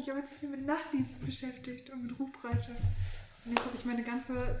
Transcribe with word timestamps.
mich 0.00 0.10
aber 0.10 0.24
zu 0.24 0.34
viel 0.36 0.48
mit 0.48 0.64
Nachtdienst 0.66 1.24
beschäftigt 1.24 1.90
und 1.90 2.06
mit 2.06 2.18
Rufbereitschaft. 2.18 2.80
Und 3.44 3.52
jetzt 3.52 3.64
habe 3.64 3.76
ich 3.76 3.84
meine 3.84 4.02
ganze 4.02 4.60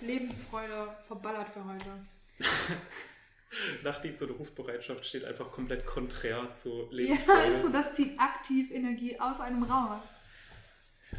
Lebensfreude 0.00 0.94
verballert 1.06 1.48
für 1.48 1.64
heute. 1.64 1.90
Nachtdienst 3.82 4.22
oder 4.22 4.34
Rufbereitschaft 4.34 5.06
steht 5.06 5.24
einfach 5.24 5.50
komplett 5.50 5.86
konträr 5.86 6.52
zu 6.54 6.82
Ja, 6.90 6.96
Lebensfreude. 6.96 7.52
ist 7.52 7.62
so, 7.62 7.68
das 7.70 7.94
zieht 7.94 8.18
aktiv 8.20 8.70
Energie 8.70 9.18
aus 9.18 9.40
einem 9.40 9.62
raus. 9.62 10.20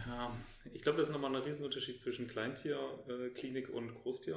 Ja, 0.05 0.31
ich 0.73 0.81
glaube, 0.81 0.99
das 0.99 1.09
ist 1.09 1.13
nochmal 1.13 1.35
ein 1.35 1.41
Riesenunterschied 1.41 1.99
zwischen 1.99 2.27
Kleintierklinik 2.27 3.69
und 3.69 3.95
Großtier. 3.95 4.35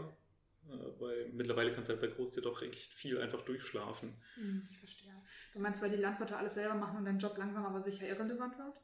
Äh, 0.68 1.00
Weil 1.00 1.28
mittlerweile 1.32 1.74
kannst 1.74 1.90
du 1.90 1.92
halt 1.92 2.00
bei 2.00 2.06
Großtier 2.06 2.42
doch 2.42 2.62
echt 2.62 2.92
viel 2.92 3.20
einfach 3.20 3.42
durchschlafen. 3.42 4.14
Hm, 4.36 4.66
ich 4.70 4.78
verstehe. 4.78 5.12
Du 5.52 5.58
meinst, 5.58 5.82
weil 5.82 5.90
die 5.90 5.96
Landwirte 5.96 6.36
alles 6.36 6.54
selber 6.54 6.74
machen 6.74 6.98
und 6.98 7.04
dein 7.04 7.18
Job 7.18 7.36
langsam 7.36 7.66
aber 7.66 7.80
sicher 7.80 8.06
irrelevant 8.06 8.56
wird? 8.56 8.74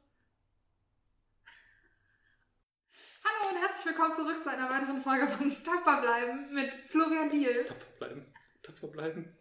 Willkommen 3.87 4.13
zurück 4.13 4.43
zu 4.43 4.49
einer 4.51 4.69
weiteren 4.69 4.99
Folge 4.99 5.27
von 5.27 5.49
Tapfer 5.63 6.01
bleiben 6.01 6.53
mit 6.53 6.73
Florian 6.73 7.29
Diel. 7.29 7.63
Tapfer 7.65 7.91
bleiben. 7.97 8.25
Tapfer 8.61 8.87
bleiben. 8.87 9.37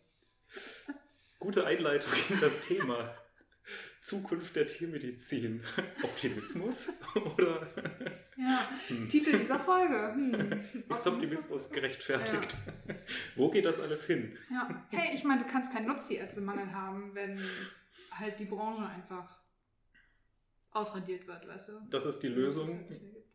Gute 1.40 1.66
Einleitung 1.66 2.12
in 2.28 2.40
das 2.40 2.60
Thema. 2.60 3.12
Zukunft 4.02 4.54
der 4.54 4.68
Tiermedizin. 4.68 5.64
Optimismus 6.02 6.90
oder 7.36 7.66
Ja, 8.36 8.68
Hm. 8.86 9.08
Titel 9.08 9.36
dieser 9.36 9.58
Folge. 9.58 10.12
Hm. 10.14 10.62
ist 10.90 11.06
Optimismus 11.08 11.70
gerechtfertigt? 11.70 12.56
Wo 13.34 13.50
geht 13.50 13.64
das 13.64 13.80
alles 13.80 14.06
hin? 14.06 14.38
Ja. 14.48 14.86
Hey, 14.90 15.16
ich 15.16 15.24
meine, 15.24 15.42
du 15.42 15.48
kannst 15.50 15.72
keinen 15.72 15.88
Nutztierärztemangel 15.88 16.72
haben, 16.72 17.12
wenn 17.16 17.40
halt 18.12 18.38
die 18.38 18.44
Branche 18.44 18.86
einfach 18.88 19.40
ausradiert 20.70 21.26
wird, 21.26 21.48
weißt 21.48 21.68
du? 21.70 21.80
Das 21.90 22.04
ist 22.06 22.20
die 22.20 22.28
Lösung. 22.28 22.88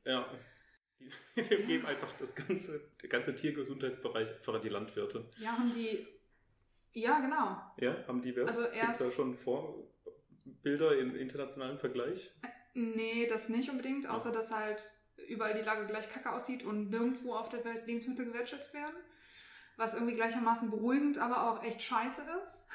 Ja. 0.06 0.26
Wir 1.36 1.62
geben 1.66 1.86
einfach 1.86 2.12
das 2.20 2.36
ganze, 2.36 2.81
der 3.02 3.09
ganze 3.09 3.36
Tiergesundheitsbereich 3.36 4.31
einfach 4.34 4.56
an 4.56 4.62
die 4.62 4.70
Landwirte. 4.70 5.25
Ja, 5.39 5.53
haben 5.58 5.72
die. 5.72 6.06
Ja, 6.94 7.20
genau. 7.20 7.62
Ja, 7.78 8.06
haben 8.08 8.22
die 8.22 8.36
was? 8.36 8.50
Also 8.50 8.64
Gibt's 8.64 8.78
erst- 8.78 9.02
da 9.02 9.16
schon 9.16 9.38
Vorbilder 9.38 10.98
im 10.98 11.16
internationalen 11.16 11.78
Vergleich? 11.80 12.31
Nee, 12.73 13.28
das 13.28 13.50
nicht 13.50 13.70
unbedingt, 13.70 14.08
außer 14.08 14.31
dass 14.31 14.52
halt 14.52 14.92
überall 15.28 15.53
die 15.53 15.62
Lage 15.66 15.86
gleich 15.86 16.09
kacke 16.09 16.31
aussieht 16.31 16.64
und 16.64 16.90
nirgendwo 16.90 17.34
auf 17.34 17.50
der 17.50 17.64
Welt 17.66 17.86
Lebensmittel 17.88 18.25
gewertschätzt 18.25 18.73
werden. 18.73 18.95
Was 19.78 19.94
irgendwie 19.94 20.16
gleichermaßen 20.16 20.70
beruhigend, 20.70 21.18
aber 21.18 21.50
auch 21.50 21.64
echt 21.64 21.81
scheiße 21.81 22.22
ist. 22.44 22.68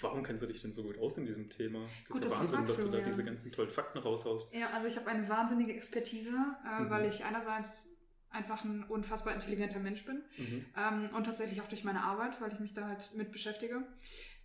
Warum 0.00 0.22
kennst 0.22 0.42
du 0.42 0.46
dich 0.46 0.60
denn 0.60 0.72
so 0.72 0.82
gut 0.82 0.98
aus 0.98 1.16
in 1.18 1.24
diesem 1.26 1.48
Thema? 1.48 1.80
Das 2.08 2.08
Gut, 2.10 2.24
ist 2.24 2.32
du 2.34 2.38
Wahnsinn, 2.40 2.66
dass 2.66 2.76
du 2.76 2.90
da 2.90 3.00
diese 3.00 3.24
ganzen 3.24 3.50
tollen 3.52 3.70
Fakten 3.70 3.98
raushaust. 3.98 4.52
Ja, 4.54 4.70
also 4.70 4.86
ich 4.88 4.96
habe 4.96 5.08
eine 5.08 5.28
wahnsinnige 5.28 5.72
Expertise, 5.74 6.36
äh, 6.64 6.82
Mhm. 6.82 6.90
weil 6.90 7.06
ich 7.08 7.24
einerseits 7.24 7.96
einfach 8.28 8.64
ein 8.64 8.84
unfassbar 8.84 9.34
intelligenter 9.34 9.78
Mensch 9.78 10.04
bin 10.04 10.22
Mhm. 10.36 10.66
ähm, 10.76 11.10
und 11.14 11.24
tatsächlich 11.24 11.60
auch 11.62 11.68
durch 11.68 11.84
meine 11.84 12.02
Arbeit, 12.02 12.38
weil 12.40 12.52
ich 12.52 12.60
mich 12.60 12.74
da 12.74 12.86
halt 12.88 13.14
mit 13.14 13.32
beschäftige, 13.32 13.86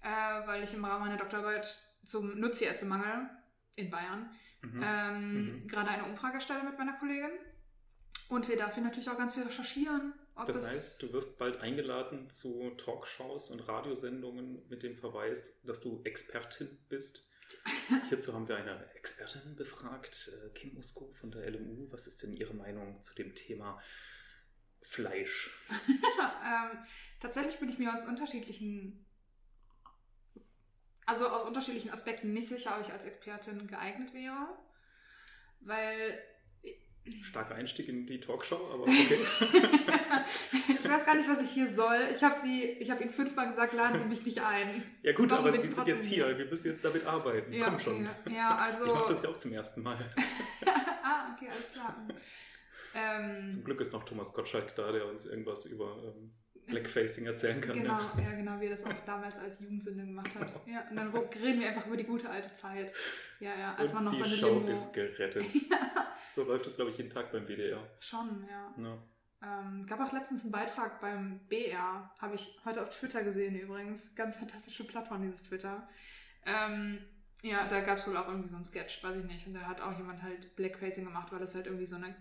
äh, 0.02 0.48
weil 0.48 0.64
ich 0.64 0.74
im 0.74 0.86
Rahmen 0.86 1.02
meiner 1.06 1.18
Doktorarbeit 1.18 1.78
zum 2.06 2.40
Nutztierärztemangel 2.40 3.30
in 3.76 3.90
Bayern 3.90 4.30
Mhm. 4.62 4.82
ähm, 4.84 5.46
Mhm. 5.64 5.68
gerade 5.68 5.90
eine 5.90 6.06
Umfrage 6.06 6.40
stelle 6.40 6.64
mit 6.64 6.78
meiner 6.78 6.94
Kollegin. 6.94 7.32
Und 8.30 8.48
wir 8.48 8.56
dafür 8.56 8.84
natürlich 8.84 9.10
auch 9.10 9.18
ganz 9.18 9.34
viel 9.34 9.44
recherchieren. 9.44 10.14
Das 10.36 10.66
heißt, 10.66 11.02
du 11.04 11.14
wirst 11.14 11.38
bald 11.40 11.60
eingeladen 11.60 12.30
zu 12.30 12.72
Talkshows 12.84 13.52
und 13.52 13.68
Radiosendungen 13.68 14.68
mit 14.70 14.82
dem 14.84 14.98
Verweis, 14.98 15.62
dass 15.64 15.82
du 15.82 16.02
Expertin 16.04 16.78
bist. 16.90 17.30
Hierzu 18.10 18.34
haben 18.34 18.48
wir 18.48 18.56
eine 18.56 18.94
Expertin 18.96 19.56
befragt, 19.56 20.32
äh, 20.34 20.50
Kim 20.52 20.78
Usko 20.78 21.14
von 21.20 21.32
der 21.32 21.50
LMU. 21.52 21.92
Was 21.92 22.08
ist 22.08 22.24
denn 22.24 22.34
Ihre 22.34 22.54
Meinung 22.54 23.02
zu 23.02 23.14
dem 23.16 23.36
Thema 23.36 23.82
Fleisch? 24.82 25.52
ähm, 25.90 26.86
tatsächlich 27.20 27.60
bin 27.60 27.70
ich 27.70 27.78
mir 27.78 27.94
aus 27.94 28.06
unterschiedlichen, 28.06 29.06
also 31.06 31.28
aus 31.28 31.44
unterschiedlichen 31.44 31.92
Aspekten 31.92 32.34
nicht 32.34 32.48
sicher, 32.48 32.76
ob 32.76 32.86
ich 32.86 32.94
als 32.94 33.04
Expertin 33.04 33.68
geeignet 33.68 34.14
wäre. 34.14 34.58
Weil 35.60 36.18
Starker 37.24 37.56
Einstieg 37.56 37.90
in 37.90 38.06
die 38.06 38.20
Talkshow, 38.20 38.70
aber 38.72 38.84
okay. 38.84 39.18
ich 40.68 40.90
weiß 40.90 41.06
gar 41.06 41.16
nicht, 41.16 41.28
was 41.28 41.42
ich 41.44 41.50
hier 41.50 41.68
soll. 41.70 42.10
Ich 42.16 42.24
habe 42.24 42.40
sie, 42.40 42.64
ich 42.64 42.92
habe 42.92 43.02
ihnen 43.02 43.12
fünfmal 43.12 43.48
gesagt, 43.48 43.74
laden 43.74 44.04
Sie 44.04 44.08
mich 44.08 44.24
nicht 44.24 44.40
ein. 44.40 44.84
Ja 45.02 45.14
gut, 45.14 45.32
Warum 45.32 45.48
aber 45.48 45.58
Sie 45.60 45.72
sind 45.72 45.88
jetzt 45.88 46.06
hier. 46.06 46.38
Wir 46.38 46.46
müssen 46.46 46.68
jetzt 46.68 46.86
damit 46.86 47.06
arbeiten. 47.06 47.52
Ja, 47.54 47.70
Komm 47.70 47.80
schon. 47.80 48.08
okay. 48.08 48.36
Ja, 48.36 48.56
also. 48.56 48.86
Ich 48.86 48.94
mache 48.94 49.14
das 49.14 49.24
ja 49.24 49.30
auch 49.30 49.38
zum 49.38 49.52
ersten 49.52 49.82
Mal. 49.82 49.98
ah, 51.04 51.34
okay, 51.36 51.48
alles 51.52 51.72
klar. 51.72 52.08
Ähm, 52.94 53.50
Zum 53.50 53.64
Glück 53.64 53.80
ist 53.80 53.94
noch 53.94 54.04
Thomas 54.04 54.34
Gottschalk 54.34 54.76
da, 54.76 54.92
der 54.92 55.08
uns 55.08 55.26
irgendwas 55.26 55.66
über 55.66 55.98
ähm, 56.04 56.34
Blackfacing 56.68 57.26
erzählen 57.26 57.60
kann. 57.62 57.74
Genau, 57.74 58.00
Ja. 58.00 58.22
ja, 58.24 58.32
genau, 58.36 58.60
wie 58.60 58.66
er 58.66 58.72
das 58.72 58.86
auch 58.86 58.94
damals 59.06 59.40
als 59.40 59.60
Jugendsünde 59.60 60.06
gemacht 60.06 60.34
hat. 60.36 60.50
Ja, 60.68 60.86
und 60.90 60.96
dann 60.96 61.10
reden 61.10 61.60
wir 61.60 61.70
einfach 61.70 61.86
über 61.88 61.98
die 61.98 62.06
gute 62.06 62.30
alte 62.30 62.54
Zeit. 62.54 62.94
Ja, 63.40 63.56
ja, 63.58 63.76
als 63.76 63.94
man 63.94 64.06
Und 64.08 64.14
noch 64.14 64.14
die 64.14 64.30
seine 64.30 64.36
Show 64.36 64.60
Limo... 64.60 64.72
ist 64.72 64.94
gerettet. 64.94 65.46
So 66.34 66.44
läuft 66.44 66.66
es, 66.66 66.78
glaube 66.78 66.92
ich, 66.92 66.98
jeden 66.98 67.10
Tag 67.10 67.30
beim 67.34 67.46
WDR. 67.46 67.86
Schon, 68.00 68.48
ja. 68.50 68.74
Ja. 68.82 68.98
Ähm, 69.44 69.86
gab 69.86 70.00
auch 70.00 70.14
letztens 70.14 70.44
einen 70.44 70.54
Beitrag 70.54 71.02
beim 71.02 71.40
BR, 71.50 72.10
habe 72.22 72.36
ich 72.36 72.58
heute 72.64 72.82
auf 72.82 72.90
Twitter 72.90 73.22
gesehen 73.24 73.60
übrigens. 73.60 74.16
Ganz 74.16 74.38
fantastische 74.38 74.86
Plattform, 74.86 75.24
dieses 75.24 75.44
Twitter. 75.44 75.90
Ähm, 76.46 77.00
ja, 77.44 77.68
da 77.68 77.82
gab 77.82 77.98
es 77.98 78.08
wohl 78.08 78.16
auch 78.16 78.28
irgendwie 78.28 78.48
so 78.48 78.56
einen 78.56 78.64
Sketch, 78.64 79.04
weiß 79.04 79.18
ich 79.18 79.26
nicht. 79.26 79.46
Und 79.48 79.56
da 79.56 79.62
hat 79.62 79.82
auch 79.82 79.98
jemand 79.98 80.22
halt 80.22 80.56
Blackfacing 80.56 81.06
gemacht, 81.06 81.32
weil 81.32 81.40
das 81.40 81.54
halt 81.56 81.66
irgendwie 81.66 81.86
so 81.86 81.96
eine, 81.98 82.16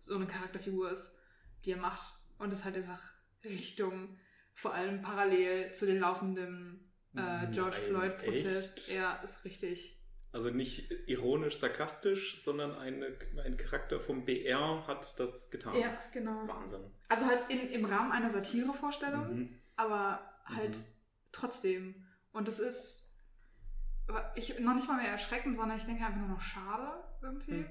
so 0.00 0.14
eine 0.14 0.26
Charakterfigur 0.26 0.90
ist, 0.92 1.18
die 1.64 1.72
er 1.72 1.78
macht. 1.78 2.14
Und 2.38 2.50
das 2.52 2.64
halt 2.64 2.76
einfach 2.76 3.12
richtig 3.44 3.76
dumm. 3.76 4.18
Vor 4.54 4.74
allem 4.74 5.02
parallel 5.02 5.72
zu 5.72 5.86
den 5.86 6.00
laufenden 6.00 6.92
äh, 7.14 7.46
George 7.52 7.76
Floyd-Prozess. 7.76 8.88
Ja, 8.88 9.16
ist 9.22 9.44
richtig. 9.44 10.00
Also 10.32 10.50
nicht 10.50 10.90
ironisch, 11.06 11.56
sarkastisch, 11.56 12.38
sondern 12.42 12.76
eine, 12.76 13.16
ein 13.44 13.56
Charakter 13.56 13.98
vom 14.00 14.24
BR 14.24 14.86
hat 14.86 15.18
das 15.18 15.50
getan. 15.50 15.74
Ja, 15.78 15.98
genau. 16.12 16.46
Wahnsinn. 16.46 16.82
Also 17.08 17.26
halt 17.26 17.44
in, 17.48 17.60
im 17.70 17.84
Rahmen 17.84 18.12
einer 18.12 18.30
Satirevorstellung. 18.30 19.36
Mhm. 19.36 19.58
aber 19.76 20.20
halt 20.44 20.76
Mhm. 20.76 20.84
trotzdem. 21.32 22.06
Und 22.32 22.48
es 22.48 22.58
ist 22.58 23.08
ich, 24.34 24.58
noch 24.58 24.74
nicht 24.74 24.88
mal 24.88 25.00
mehr 25.00 25.10
erschreckend, 25.10 25.54
sondern 25.56 25.78
ich 25.78 25.84
denke 25.84 26.04
einfach 26.04 26.18
nur 26.18 26.28
noch 26.28 26.40
schade 26.40 27.04
irgendwie. 27.22 27.52
Hm. 27.52 27.68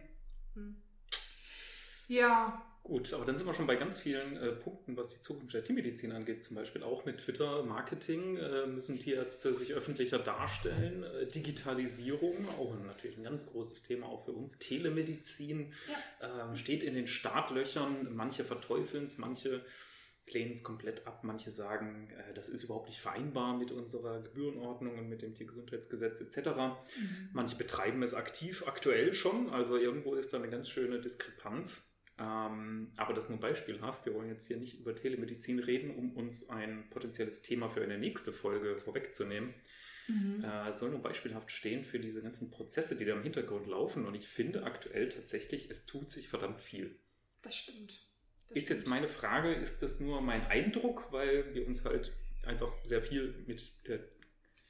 Hm. 0.53 0.83
Ja, 2.07 2.61
Gut, 2.87 3.11
aber 3.13 3.25
dann 3.25 3.35
sind 3.35 3.45
wir 3.45 3.53
schon 3.53 3.67
bei 3.67 3.75
ganz 3.75 3.99
vielen 3.99 4.37
äh, 4.37 4.53
Punkten, 4.53 4.95
was 4.95 5.09
die 5.09 5.19
Zukunft 5.19 5.53
der 5.53 5.61
Tiermedizin 5.61 6.13
angeht. 6.13 6.41
Zum 6.41 6.55
Beispiel 6.55 6.83
auch 6.83 7.03
mit 7.03 7.17
Twitter-Marketing 7.17 8.37
äh, 8.37 8.65
müssen 8.65 8.97
Tierärzte 8.97 9.53
sich 9.53 9.73
öffentlicher 9.73 10.19
darstellen. 10.19 11.03
Äh, 11.03 11.27
Digitalisierung, 11.27 12.47
auch 12.57 12.73
natürlich 12.85 13.17
ein 13.17 13.25
ganz 13.25 13.51
großes 13.51 13.83
Thema 13.83 14.07
auch 14.07 14.23
für 14.23 14.31
uns. 14.31 14.57
Telemedizin 14.59 15.73
ähm, 16.21 16.55
steht 16.55 16.81
in 16.81 16.93
den 16.93 17.07
Startlöchern. 17.07 18.15
Manche 18.15 18.45
verteufeln 18.45 19.03
es, 19.03 19.17
manche 19.17 19.65
lehnen 20.25 20.53
es 20.53 20.63
komplett 20.63 21.07
ab. 21.07 21.25
Manche 21.25 21.51
sagen, 21.51 22.09
äh, 22.11 22.33
das 22.35 22.47
ist 22.47 22.63
überhaupt 22.63 22.87
nicht 22.87 23.01
vereinbar 23.01 23.57
mit 23.57 23.73
unserer 23.73 24.21
Gebührenordnung 24.21 24.97
und 24.97 25.09
mit 25.09 25.21
dem 25.21 25.33
Tiergesundheitsgesetz 25.33 26.21
etc. 26.21 26.47
Mhm. 26.47 27.29
Manche 27.33 27.57
betreiben 27.57 28.01
es 28.01 28.13
aktiv 28.13 28.63
aktuell 28.65 29.13
schon, 29.13 29.49
also 29.49 29.75
irgendwo 29.75 30.15
ist 30.15 30.31
da 30.31 30.37
eine 30.37 30.49
ganz 30.49 30.69
schöne 30.69 31.01
Diskrepanz. 31.01 31.96
Ähm, 32.19 32.91
aber 32.97 33.13
das 33.13 33.29
nur 33.29 33.39
beispielhaft. 33.39 34.05
Wir 34.05 34.13
wollen 34.13 34.29
jetzt 34.29 34.47
hier 34.47 34.57
nicht 34.57 34.79
über 34.79 34.95
Telemedizin 34.95 35.59
reden, 35.59 35.95
um 35.95 36.15
uns 36.15 36.49
ein 36.49 36.89
potenzielles 36.89 37.41
Thema 37.41 37.69
für 37.69 37.83
eine 37.83 37.97
nächste 37.97 38.31
Folge 38.31 38.77
vorwegzunehmen. 38.77 39.53
Mhm. 40.07 40.43
Äh, 40.43 40.73
soll 40.73 40.91
nur 40.91 41.01
beispielhaft 41.01 41.51
stehen 41.51 41.83
für 41.83 41.99
diese 41.99 42.21
ganzen 42.21 42.49
Prozesse, 42.49 42.97
die 42.97 43.05
da 43.05 43.13
im 43.13 43.23
Hintergrund 43.23 43.67
laufen. 43.67 44.05
Und 44.05 44.15
ich 44.15 44.27
finde 44.27 44.63
aktuell 44.63 45.09
tatsächlich, 45.09 45.69
es 45.69 45.85
tut 45.85 46.09
sich 46.09 46.27
verdammt 46.29 46.61
viel. 46.61 46.95
das 47.41 47.55
stimmt. 47.55 48.07
Das 48.47 48.57
Ist 48.57 48.69
jetzt 48.69 48.87
meine 48.87 49.09
Frage, 49.09 49.53
ist 49.53 49.81
das 49.81 49.99
nur 49.99 50.21
mein 50.21 50.45
Eindruck, 50.47 51.11
weil 51.11 51.53
wir 51.53 51.67
uns 51.67 51.83
halt 51.83 52.13
einfach 52.45 52.71
sehr 52.83 53.01
viel 53.01 53.43
mit 53.45 53.85
der 53.87 53.99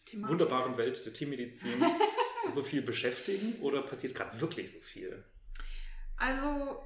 Thematik. 0.06 0.32
wunderbaren 0.32 0.78
Welt 0.78 1.06
der 1.06 1.14
Tiermedizin 1.14 1.84
so 2.50 2.64
viel 2.64 2.82
beschäftigen 2.82 3.62
oder 3.62 3.84
passiert 3.84 4.16
gerade 4.16 4.42
wirklich 4.42 4.72
so 4.72 4.80
viel? 4.80 5.24
Also, 6.16 6.84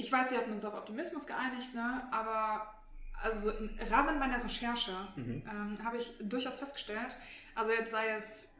ich 0.00 0.10
weiß, 0.10 0.30
wir 0.30 0.38
hatten 0.38 0.52
uns 0.52 0.64
auf 0.64 0.74
Optimismus 0.74 1.26
geeinigt, 1.26 1.74
ne? 1.74 2.08
aber 2.10 2.74
also 3.22 3.50
im 3.50 3.70
Rahmen 3.90 4.18
meiner 4.18 4.42
Recherche 4.42 4.92
Mhm. 5.16 5.42
ähm, 5.50 5.78
habe 5.84 5.98
ich 5.98 6.14
durchaus 6.20 6.56
festgestellt, 6.56 7.16
also 7.54 7.70
jetzt 7.70 7.90
sei 7.90 8.08
es 8.10 8.54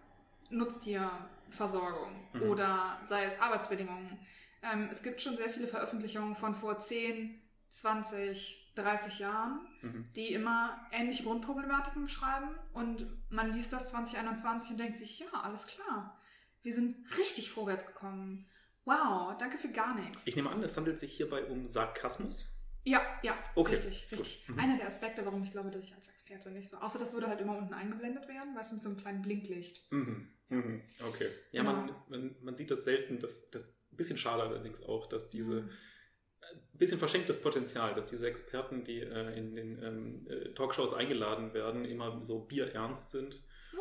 Nutztierversorgung 0.50 2.12
Mhm. 2.34 2.42
oder 2.42 2.98
sei 3.04 3.24
es 3.24 3.40
Arbeitsbedingungen, 3.40 4.18
ähm, 4.62 4.88
es 4.92 5.02
gibt 5.02 5.20
schon 5.20 5.36
sehr 5.36 5.48
viele 5.48 5.66
Veröffentlichungen 5.66 6.36
von 6.36 6.54
vor 6.54 6.78
10, 6.78 7.40
20, 7.68 8.72
30 8.74 9.18
Jahren, 9.18 9.60
Mhm. 9.82 10.08
die 10.14 10.32
immer 10.32 10.78
ähnliche 10.92 11.24
Grundproblematiken 11.24 12.02
beschreiben 12.04 12.50
und 12.72 13.06
man 13.30 13.52
liest 13.52 13.72
das 13.72 13.90
2021 13.90 14.72
und 14.72 14.78
denkt 14.78 14.96
sich, 14.96 15.18
ja, 15.20 15.26
alles 15.32 15.66
klar. 15.66 16.16
Wir 16.62 16.74
sind 16.74 16.96
richtig 17.18 17.50
vorwärts 17.50 17.86
gekommen. 17.86 18.46
Wow, 18.90 19.36
danke 19.38 19.56
für 19.56 19.68
gar 19.68 19.94
nichts. 19.94 20.26
Ich 20.26 20.34
nehme 20.34 20.50
an, 20.50 20.60
es 20.64 20.76
handelt 20.76 20.98
sich 20.98 21.12
hierbei 21.12 21.44
um 21.44 21.68
Sarkasmus. 21.68 22.56
Ja, 22.84 23.00
ja, 23.22 23.38
Okay, 23.54 23.74
richtig, 23.76 24.08
richtig. 24.10 24.48
Mhm. 24.48 24.58
Einer 24.58 24.76
der 24.78 24.88
Aspekte, 24.88 25.24
warum 25.24 25.44
ich 25.44 25.52
glaube, 25.52 25.70
dass 25.70 25.84
ich 25.84 25.94
als 25.94 26.08
Experte 26.08 26.50
nicht 26.50 26.68
so. 26.68 26.76
Außer 26.78 26.98
das 26.98 27.12
würde 27.12 27.28
halt 27.28 27.40
immer 27.40 27.56
unten 27.56 27.72
eingeblendet 27.72 28.26
werden, 28.26 28.56
weißt 28.56 28.72
du, 28.72 28.74
mit 28.76 28.82
so 28.82 28.88
einem 28.88 28.98
kleinen 28.98 29.22
Blinklicht. 29.22 29.86
Mhm. 29.92 30.28
Mhm. 30.48 30.82
Okay. 31.08 31.30
Ja, 31.52 31.62
Genau. 31.62 31.74
man, 31.74 31.94
man, 32.08 32.36
man 32.42 32.56
sieht 32.56 32.72
das 32.72 32.82
selten, 32.82 33.20
das, 33.20 33.48
das 33.50 33.68
ein 33.92 33.96
bisschen 33.96 34.18
schade 34.18 34.42
allerdings 34.42 34.82
auch, 34.82 35.08
dass 35.08 35.30
diese 35.30 35.62
Mhm. 35.62 35.70
ein 36.72 36.78
bisschen 36.78 36.98
verschenktes 36.98 37.40
Potenzial, 37.42 37.94
dass 37.94 38.10
diese 38.10 38.26
Experten, 38.26 38.82
die 38.82 39.02
äh, 39.02 39.38
in 39.38 39.54
den 39.54 39.82
ähm, 39.84 40.26
äh, 40.28 40.52
Talkshows 40.54 40.94
eingeladen 40.94 41.54
werden, 41.54 41.84
immer 41.84 42.24
so 42.24 42.46
bierernst 42.46 43.10
sind 43.12 43.40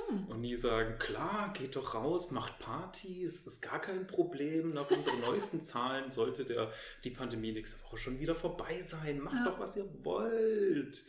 Hm. 0.09 0.25
und 0.27 0.41
nie 0.41 0.55
sagen, 0.57 0.97
klar, 0.99 1.53
geht 1.53 1.75
doch 1.75 1.93
raus, 1.93 2.31
macht 2.31 2.57
Party, 2.59 3.23
es 3.23 3.45
ist 3.47 3.61
gar 3.61 3.79
kein 3.79 4.07
Problem. 4.07 4.73
Nach 4.73 4.89
unseren 4.89 5.19
neuesten 5.21 5.61
Zahlen 5.61 6.09
sollte 6.11 6.45
der, 6.45 6.71
die 7.03 7.11
Pandemie 7.11 7.51
nächste 7.51 7.83
Woche 7.83 7.97
schon 7.97 8.19
wieder 8.19 8.35
vorbei 8.35 8.81
sein. 8.81 9.19
Macht 9.19 9.35
Ja. 9.35 9.45
doch, 9.45 9.59
was 9.59 9.75
ihr 9.77 9.87
wollt. 10.03 11.03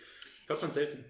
Hört 0.47 0.63
man 0.63 0.73
selten. 0.73 1.05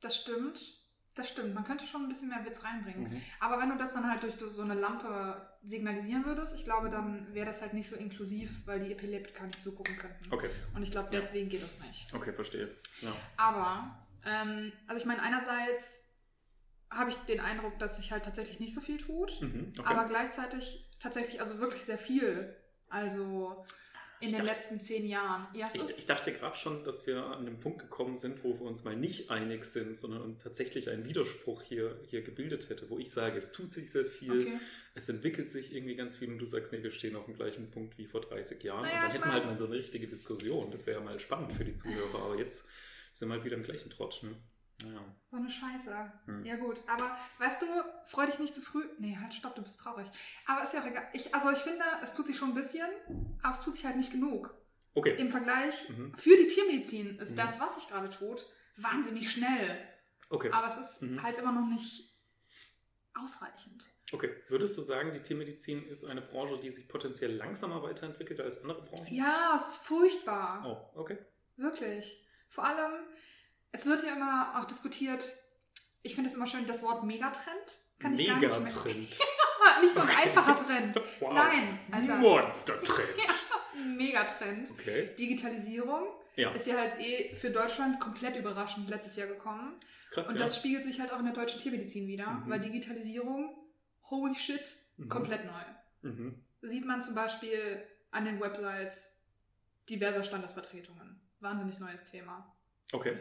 Das 0.00 0.16
stimmt. 0.16 0.78
Das 1.14 1.28
stimmt. 1.28 1.54
Man 1.54 1.64
könnte 1.64 1.86
schon 1.86 2.02
ein 2.04 2.08
bisschen 2.08 2.30
mehr 2.30 2.42
Witz 2.46 2.64
reinbringen. 2.64 3.12
Mhm. 3.12 3.22
Aber 3.38 3.60
wenn 3.60 3.68
du 3.68 3.76
das 3.76 3.92
dann 3.92 4.10
halt 4.10 4.22
durch 4.22 4.34
so 4.38 4.62
eine 4.62 4.72
Lampe 4.74 5.46
signalisieren 5.62 6.24
würdest, 6.24 6.54
ich 6.56 6.64
glaube, 6.64 6.88
dann 6.88 7.34
wäre 7.34 7.44
das 7.44 7.60
halt 7.60 7.74
nicht 7.74 7.88
so 7.88 7.96
inklusiv, 7.96 8.50
weil 8.66 8.80
die 8.80 8.92
Epileptiker 8.92 9.44
nicht 9.44 9.60
zugucken 9.60 9.94
könnten. 9.98 10.32
Okay, 10.32 10.48
Und 10.74 10.82
ich 10.82 10.90
glaube, 10.90 11.10
deswegen 11.12 11.50
geht 11.50 11.62
das 11.62 11.78
nicht. 11.80 12.06
okay, 12.14 12.32
verstehe. 12.32 12.74
Ja. 13.02 13.12
Aber, 13.36 14.06
ähm, 14.24 14.72
also 14.86 15.00
ich 15.00 15.06
meine, 15.06 15.20
einerseits 15.22 16.11
habe 16.92 17.10
ich 17.10 17.16
den 17.28 17.40
Eindruck, 17.40 17.78
dass 17.78 17.96
sich 17.96 18.12
halt 18.12 18.24
tatsächlich 18.24 18.60
nicht 18.60 18.74
so 18.74 18.80
viel 18.80 18.98
tut, 18.98 19.40
Mhm. 19.40 19.72
okay. 19.78 19.88
aber 19.88 20.08
gleichzeitig 20.08 20.88
tatsächlich, 21.00 21.40
also 21.40 21.58
wirklich 21.58 21.82
sehr 21.84 21.98
viel. 21.98 22.54
Also 22.88 23.64
in 24.20 24.28
Ich 24.28 24.34
den 24.36 24.44
dachte- 24.46 24.52
letzten 24.58 24.78
zehn 24.80 25.04
Jahren. 25.06 25.48
Ja, 25.54 25.68
Ich, 25.74 25.80
ich 25.98 26.06
dachte 26.06 26.32
gerade 26.32 26.56
schon, 26.56 26.84
dass 26.84 27.06
wir 27.08 27.24
an 27.24 27.40
einem 27.46 27.58
Punkt 27.58 27.80
gekommen 27.80 28.16
sind, 28.16 28.44
wo 28.44 28.54
wir 28.54 28.62
uns 28.66 28.84
mal 28.84 28.94
nicht 28.94 29.30
einig 29.30 29.64
sind, 29.64 29.96
sondern 29.96 30.38
tatsächlich 30.38 30.90
ein 30.90 31.04
Widerspruch 31.04 31.62
hier, 31.62 31.98
hier 32.06 32.22
gebildet 32.22 32.68
hätte, 32.70 32.88
wo 32.88 32.98
ich 33.00 33.10
sage, 33.10 33.36
es 33.38 33.50
tut 33.50 33.72
sich 33.72 33.90
sehr 33.90 34.06
viel, 34.06 34.42
okay. 34.42 34.60
es 34.94 35.08
entwickelt 35.08 35.50
sich 35.50 35.74
irgendwie 35.74 35.96
ganz 35.96 36.16
viel 36.16 36.28
und 36.28 36.38
du 36.38 36.46
sagst, 36.46 36.72
nee, 36.72 36.82
wir 36.84 36.92
stehen 36.92 37.16
auf 37.16 37.24
dem 37.24 37.34
gleichen 37.34 37.70
Punkt 37.72 37.98
wie 37.98 38.06
vor 38.06 38.20
30 38.20 38.62
Jahren. 38.62 38.82
Naja, 38.82 38.98
und 38.98 39.02
dann 39.02 39.10
hätten 39.12 39.24
wir 39.24 39.32
halt 39.32 39.46
mal 39.46 39.58
so 39.58 39.64
eine 39.66 39.74
richtige 39.74 40.06
Diskussion. 40.06 40.70
Das 40.70 40.86
wäre 40.86 41.00
ja 41.00 41.04
mal 41.04 41.18
spannend 41.18 41.54
für 41.54 41.64
die 41.64 41.74
Zuhörer. 41.74 42.22
Aber 42.26 42.38
jetzt 42.38 42.68
sind 43.14 43.28
wir 43.28 43.34
halt 43.34 43.44
wieder 43.44 43.56
im 43.56 43.64
gleichen 43.64 43.90
Trotsch. 43.90 44.22
Ne? 44.22 44.36
Naja. 44.82 45.00
So 45.26 45.36
eine 45.36 45.48
Scheiße. 45.50 46.12
Hm. 46.26 46.44
Ja 46.44 46.56
gut, 46.56 46.80
aber 46.88 47.16
weißt 47.38 47.62
du, 47.62 47.66
freu 48.06 48.26
dich 48.26 48.38
nicht 48.38 48.54
zu 48.54 48.60
früh. 48.60 48.84
Nee, 48.98 49.16
halt, 49.20 49.32
stopp, 49.32 49.54
du 49.54 49.62
bist 49.62 49.78
traurig. 49.80 50.06
Aber 50.46 50.62
ist 50.62 50.74
ja 50.74 50.80
auch 50.82 50.86
egal. 50.86 51.08
Ich, 51.12 51.34
also 51.34 51.50
ich 51.50 51.58
finde, 51.58 51.84
es 52.02 52.12
tut 52.14 52.26
sich 52.26 52.36
schon 52.36 52.48
ein 52.50 52.54
bisschen, 52.54 52.86
aber 53.42 53.52
es 53.54 53.60
tut 53.62 53.74
sich 53.76 53.84
halt 53.86 53.96
nicht 53.96 54.12
genug. 54.12 54.52
Okay. 54.94 55.14
Im 55.18 55.30
Vergleich 55.30 55.88
Mhm. 55.88 56.14
für 56.14 56.36
die 56.36 56.48
Tiermedizin 56.48 57.18
ist 57.18 57.32
Mhm. 57.32 57.36
das, 57.36 57.60
was 57.60 57.76
sich 57.76 57.88
gerade 57.88 58.10
tut, 58.10 58.44
wahnsinnig 58.76 59.30
schnell. 59.30 59.78
Okay. 60.28 60.50
Aber 60.52 60.66
es 60.66 60.76
ist 60.78 61.02
Mhm. 61.02 61.22
halt 61.22 61.36
immer 61.38 61.52
noch 61.52 61.66
nicht 61.68 62.12
ausreichend. 63.14 63.86
okay. 64.12 64.30
Würdest 64.48 64.76
du 64.76 64.82
sagen, 64.82 65.12
die 65.14 65.22
Tiermedizin 65.22 65.86
ist 65.88 66.04
eine 66.04 66.20
Branche, 66.22 66.58
die 66.60 66.70
sich 66.70 66.86
potenziell 66.88 67.34
langsamer 67.36 67.82
weiterentwickelt 67.82 68.40
als 68.40 68.60
andere 68.62 68.82
Branchen? 68.82 69.06
Ja, 69.14 69.54
es 69.56 69.68
ist 69.68 69.76
furchtbar. 69.76 70.62
Oh, 70.94 71.00
okay. 71.00 71.18
Wirklich. 71.56 72.26
Vor 72.48 72.64
allem, 72.64 72.92
es 73.72 73.86
wird 73.86 74.02
ja 74.04 74.12
immer 74.14 74.58
auch 74.60 74.64
diskutiert, 74.66 75.24
ich 76.02 76.14
finde 76.14 76.30
es 76.30 76.36
immer 76.36 76.46
schön, 76.46 76.66
das 76.66 76.82
Wort 76.82 77.04
Megatrend 77.04 77.78
kann 77.98 78.14
ich 78.18 78.26
gar 78.28 78.38
nicht 78.38 78.48
mehr. 78.50 78.58
Megatrend. 78.60 79.18
Nicht 79.80 79.94
nur 79.94 80.04
ein 80.04 80.16
einfacher 80.16 80.56
Trend. 80.56 81.00
Wow. 81.20 81.32
Nein, 81.34 81.78
Alter. 81.90 82.16
Monstertrend. 82.16 83.08
Megatrend. 83.96 84.70
Okay. 84.70 85.14
Digitalisierung 85.18 86.08
Ja, 86.36 86.50
ist 86.52 86.66
ja 86.66 86.76
halt 86.76 86.98
eh 87.00 87.34
für 87.36 87.50
Deutschland 87.50 88.00
komplett 88.00 88.36
überraschend 88.36 88.90
letztes 88.90 89.16
Jahr 89.16 89.28
gekommen. 89.28 89.78
krass. 90.10 90.28
Und 90.28 90.36
ja. 90.36 90.42
das 90.42 90.56
spiegelt 90.56 90.84
sich 90.84 91.00
halt 91.00 91.12
auch 91.12 91.18
in 91.20 91.24
der 91.24 91.34
deutschen 91.34 91.60
Tiermedizin 91.60 92.06
wieder, 92.06 92.26
Mhm. 92.30 92.50
weil 92.50 92.60
Digitalisierung, 92.60 93.56
holy 94.10 94.34
shit, 94.34 94.76
Mhm. 94.96 95.08
komplett 95.08 95.44
neu. 95.46 95.62
Mhm. 96.10 96.44
Sieht 96.60 96.84
man 96.84 97.00
zum 97.02 97.14
Beispiel 97.14 97.82
an 98.10 98.24
den 98.24 98.40
Websites 98.40 99.20
diverser 99.88 100.22
Standesvertretungen. 100.24 101.20
Wahnsinnig 101.40 101.78
neues 101.78 102.04
Thema. 102.04 102.54
Okay. 102.92 103.16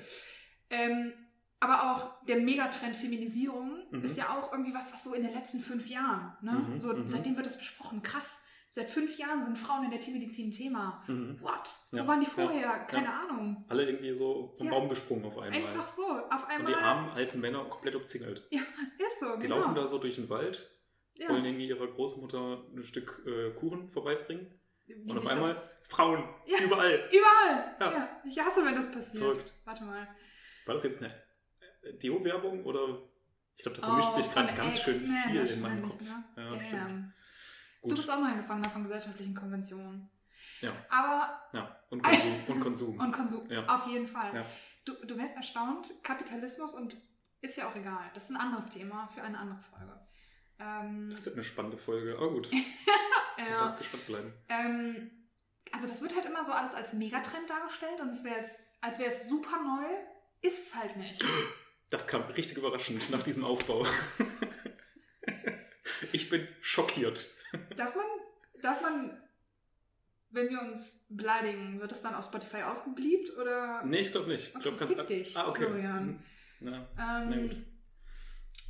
Ähm, 0.72 1.14
aber 1.60 1.92
auch 1.92 2.26
der 2.26 2.38
Megatrend 2.38 2.96
Feminisierung 2.96 3.84
Mhm. 3.92 4.04
ist 4.04 4.18
ja 4.18 4.30
auch 4.30 4.52
irgendwie 4.52 4.74
was, 4.74 4.92
was 4.92 5.04
so 5.04 5.14
in 5.14 5.22
den 5.24 5.34
letzten 5.34 5.60
fünf 5.60 5.86
Jahren, 5.88 6.36
ne? 6.42 6.54
Mhm, 6.54 6.76
so, 6.76 6.94
mhm. 6.94 7.06
seitdem 7.06 7.36
wird 7.36 7.46
das 7.46 7.58
besprochen. 7.58 8.02
Krass. 8.02 8.44
Seit 8.74 8.90
fünf 8.90 9.18
Jahren 9.18 9.42
sind 9.44 9.58
Frauen 9.58 9.84
in 9.84 9.92
der 9.92 10.00
Tiermedizin 10.00 10.48
ein 10.48 10.52
Thema. 10.52 11.04
Mhm. 11.08 11.38
What? 11.42 11.76
Ja, 11.92 12.04
Wo 12.04 12.08
waren 12.08 12.22
die 12.22 12.26
ja, 12.28 12.32
vorher? 12.32 12.70
Keine 12.86 13.14
Ahnung. 13.14 13.66
Alle 13.68 13.86
irgendwie 13.86 14.16
so 14.16 14.56
vom 14.58 14.66
Ja. 14.66 14.72
Baum 14.72 14.88
gesprungen 14.90 15.26
auf 15.26 15.38
einmal. 15.38 15.60
Einfach 15.60 15.90
so. 15.90 16.04
Auf 16.08 16.46
Und 16.58 16.68
die 16.68 16.74
einmal. 16.74 16.84
armen 16.84 17.10
alten 17.10 17.42
Männer 17.42 17.66
komplett 17.66 17.96
umzingelt. 17.96 18.48
Ist 18.50 19.20
so, 19.20 19.36
Die 19.36 19.42
genau. 19.44 19.60
laufen 19.60 19.76
da 19.76 19.86
so 19.88 19.98
durch 20.00 20.16
den 20.16 20.30
Wald, 20.30 20.72
ja. 21.16 21.28
wollen 21.30 21.44
irgendwie 21.44 21.68
ihrer 21.68 21.86
Großmutter 21.86 22.64
ein 22.74 22.84
Stück 22.86 23.22
äh, 23.28 23.52
Kuchen 23.60 23.92
vorbeibringen. 23.92 24.58
Wie 24.88 24.94
Und 25.12 25.18
auf 25.18 25.28
einmal 25.28 25.50
das- 25.50 25.78
Frauen 25.90 26.24
Ja. 26.46 26.58
überall. 26.64 27.10
Überall! 27.12 27.76
Ja. 27.82 27.92
Ja. 27.92 28.22
Ich 28.26 28.40
hasse, 28.40 28.66
wenn 28.66 28.76
das 28.76 28.90
passiert. 28.90 29.22
Verrückt. 29.22 29.54
Warte 29.66 29.84
mal. 29.84 30.08
War 30.66 30.76
das 30.76 30.84
jetzt 30.84 31.02
eine 31.04 31.14
äh, 31.84 31.94
Deo-Werbung 31.94 32.64
oder? 32.66 33.00
Ich 33.56 33.64
glaube, 33.64 33.80
da 33.80 33.88
vermischt 33.88 34.14
sich 34.14 34.26
Oh, 34.26 34.30
von 34.30 34.46
gerade 34.46 34.58
ganz 34.58 34.80
schön 34.80 34.96
viel 35.30 35.46
in 35.48 35.62
meinem 35.62 35.88
Kopf. 35.90 36.02
Ne? 36.02 36.24
Ja. 36.38 36.50
Damn. 36.72 37.14
Du 37.82 37.90
Gut. 37.90 37.98
bist 37.98 38.10
auch 38.12 38.20
noch 38.20 38.28
ein 38.28 38.38
Gefangener 38.38 38.70
von 38.70 38.84
gesellschaftlichen 38.84 39.36
Konventionen. 39.36 40.10
Ja. 40.62 40.72
Aber, 40.90 41.42
Ja, 41.54 41.80
und 41.90 42.02
Konsum. 42.02 42.34
und 42.48 42.62
Konsum. 42.62 43.00
und 43.00 43.12
Konsum, 43.12 43.52
Ja. 43.52 43.66
auf 43.68 43.88
jeden 43.88 44.08
Fall. 44.08 44.34
Ja. 44.36 44.46
Du, 44.86 44.94
du 45.06 45.18
wärst 45.18 45.36
erstaunt, 45.36 45.92
Kapitalismus 46.04 46.74
und 46.76 46.96
ist 47.42 47.58
ja 47.58 47.68
auch 47.68 47.76
egal. 47.76 48.10
Das 48.14 48.26
ist 48.26 48.30
ein 48.32 48.38
anderes 48.42 48.70
Thema 48.70 49.08
für 49.08 49.22
eine 49.22 49.38
andere 49.38 49.60
Folge. 49.60 50.00
Ähm, 50.60 51.10
Das 51.12 51.26
wird 51.26 51.36
eine 51.36 51.44
spannende 51.44 51.78
Folge. 51.78 52.16
Aber 52.18 52.30
gut, 52.32 52.48
ich 52.52 52.66
ja, 53.38 53.66
darf 53.66 53.78
gespannt 53.80 54.06
bleiben. 54.08 54.34
ähm, 54.50 55.12
also 55.72 55.88
das 55.88 56.02
wird 56.02 56.16
halt 56.16 56.26
immer 56.26 56.44
so 56.46 56.52
alles 56.52 56.74
als 56.76 56.94
Megatrend 56.94 57.50
dargestellt 57.50 58.00
und 58.02 58.10
es 58.10 58.24
wäre 58.24 58.38
jetzt, 58.38 58.60
als 58.82 59.00
wäre 59.00 59.10
es 59.10 59.28
super 59.28 59.58
neu. 59.62 59.88
Ist 60.42 60.68
es 60.68 60.76
halt 60.76 60.96
nicht. 60.98 61.24
Das 61.90 62.08
kam 62.08 62.22
richtig 62.24 62.58
überraschend 62.58 63.10
nach 63.10 63.22
diesem 63.24 63.44
Aufbau. 63.44 63.86
ich 66.12 66.30
bin 66.30 66.48
schockiert. 66.62 67.26
Darf 67.76 67.96
man, 67.96 68.06
darf 68.62 68.82
man, 68.82 69.22
wenn 70.30 70.50
wir 70.50 70.62
uns 70.62 71.06
beleidigen, 71.10 71.80
wird 71.80 71.92
das 71.92 72.02
dann 72.02 72.16
auf 72.16 72.26
Spotify 72.26 72.64
ausgebliebt 72.64 73.36
oder? 73.38 73.84
Nee, 73.86 74.00
ich 74.00 74.12
glaube 74.12 74.30
nicht. 74.30 74.50
Ich 74.50 74.56
Okay, 74.56 74.64
glaube 74.64 74.78
ganz 74.78 74.94
fick 74.96 75.08
dich, 75.08 75.38
Ah, 75.38 75.48
okay. 75.50 75.66
Florian. 75.66 76.08
Mhm. 76.08 76.20
Na, 76.62 76.88
na. 76.96 77.24
Ähm, 77.34 77.66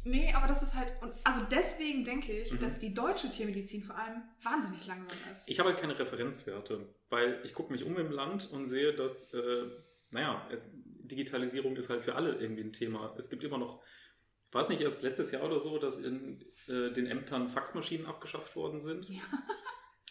nee, 0.03 0.33
aber 0.33 0.47
das 0.47 0.63
ist 0.63 0.73
halt, 0.75 0.91
und 1.01 1.13
also 1.23 1.41
deswegen 1.51 2.03
denke 2.03 2.31
ich, 2.41 2.51
Mhm. 2.51 2.59
dass 2.59 2.79
die 2.79 2.93
deutsche 2.93 3.29
Tiermedizin 3.29 3.83
vor 3.83 3.97
allem 3.97 4.23
wahnsinnig 4.41 4.85
langsam 4.87 5.17
ist. 5.31 5.47
Ich 5.47 5.59
habe 5.59 5.69
halt 5.69 5.79
keine 5.79 5.97
Referenzwerte, 5.97 6.93
weil 7.09 7.39
ich 7.43 7.53
gucke 7.53 7.71
mich 7.71 7.83
um 7.83 7.97
im 7.97 8.11
Land 8.11 8.49
und 8.51 8.65
sehe, 8.65 8.93
dass, 8.93 9.33
äh, 9.33 9.65
naja, 10.09 10.47
äh, 10.51 10.57
Digitalisierung 11.11 11.75
ist 11.75 11.89
halt 11.89 12.03
für 12.03 12.15
alle 12.15 12.35
irgendwie 12.35 12.63
ein 12.63 12.73
Thema. 12.73 13.13
Es 13.19 13.29
gibt 13.29 13.43
immer 13.43 13.57
noch, 13.59 13.83
war 14.51 14.63
es 14.63 14.69
nicht 14.69 14.81
erst 14.81 15.03
letztes 15.03 15.31
Jahr 15.31 15.43
oder 15.43 15.59
so, 15.59 15.77
dass 15.77 15.99
in 15.99 16.41
äh, 16.67 16.91
den 16.91 17.05
Ämtern 17.05 17.47
Faxmaschinen 17.49 18.05
abgeschafft 18.07 18.55
worden 18.55 18.81
sind? 18.81 19.07
Ja. 19.09 19.21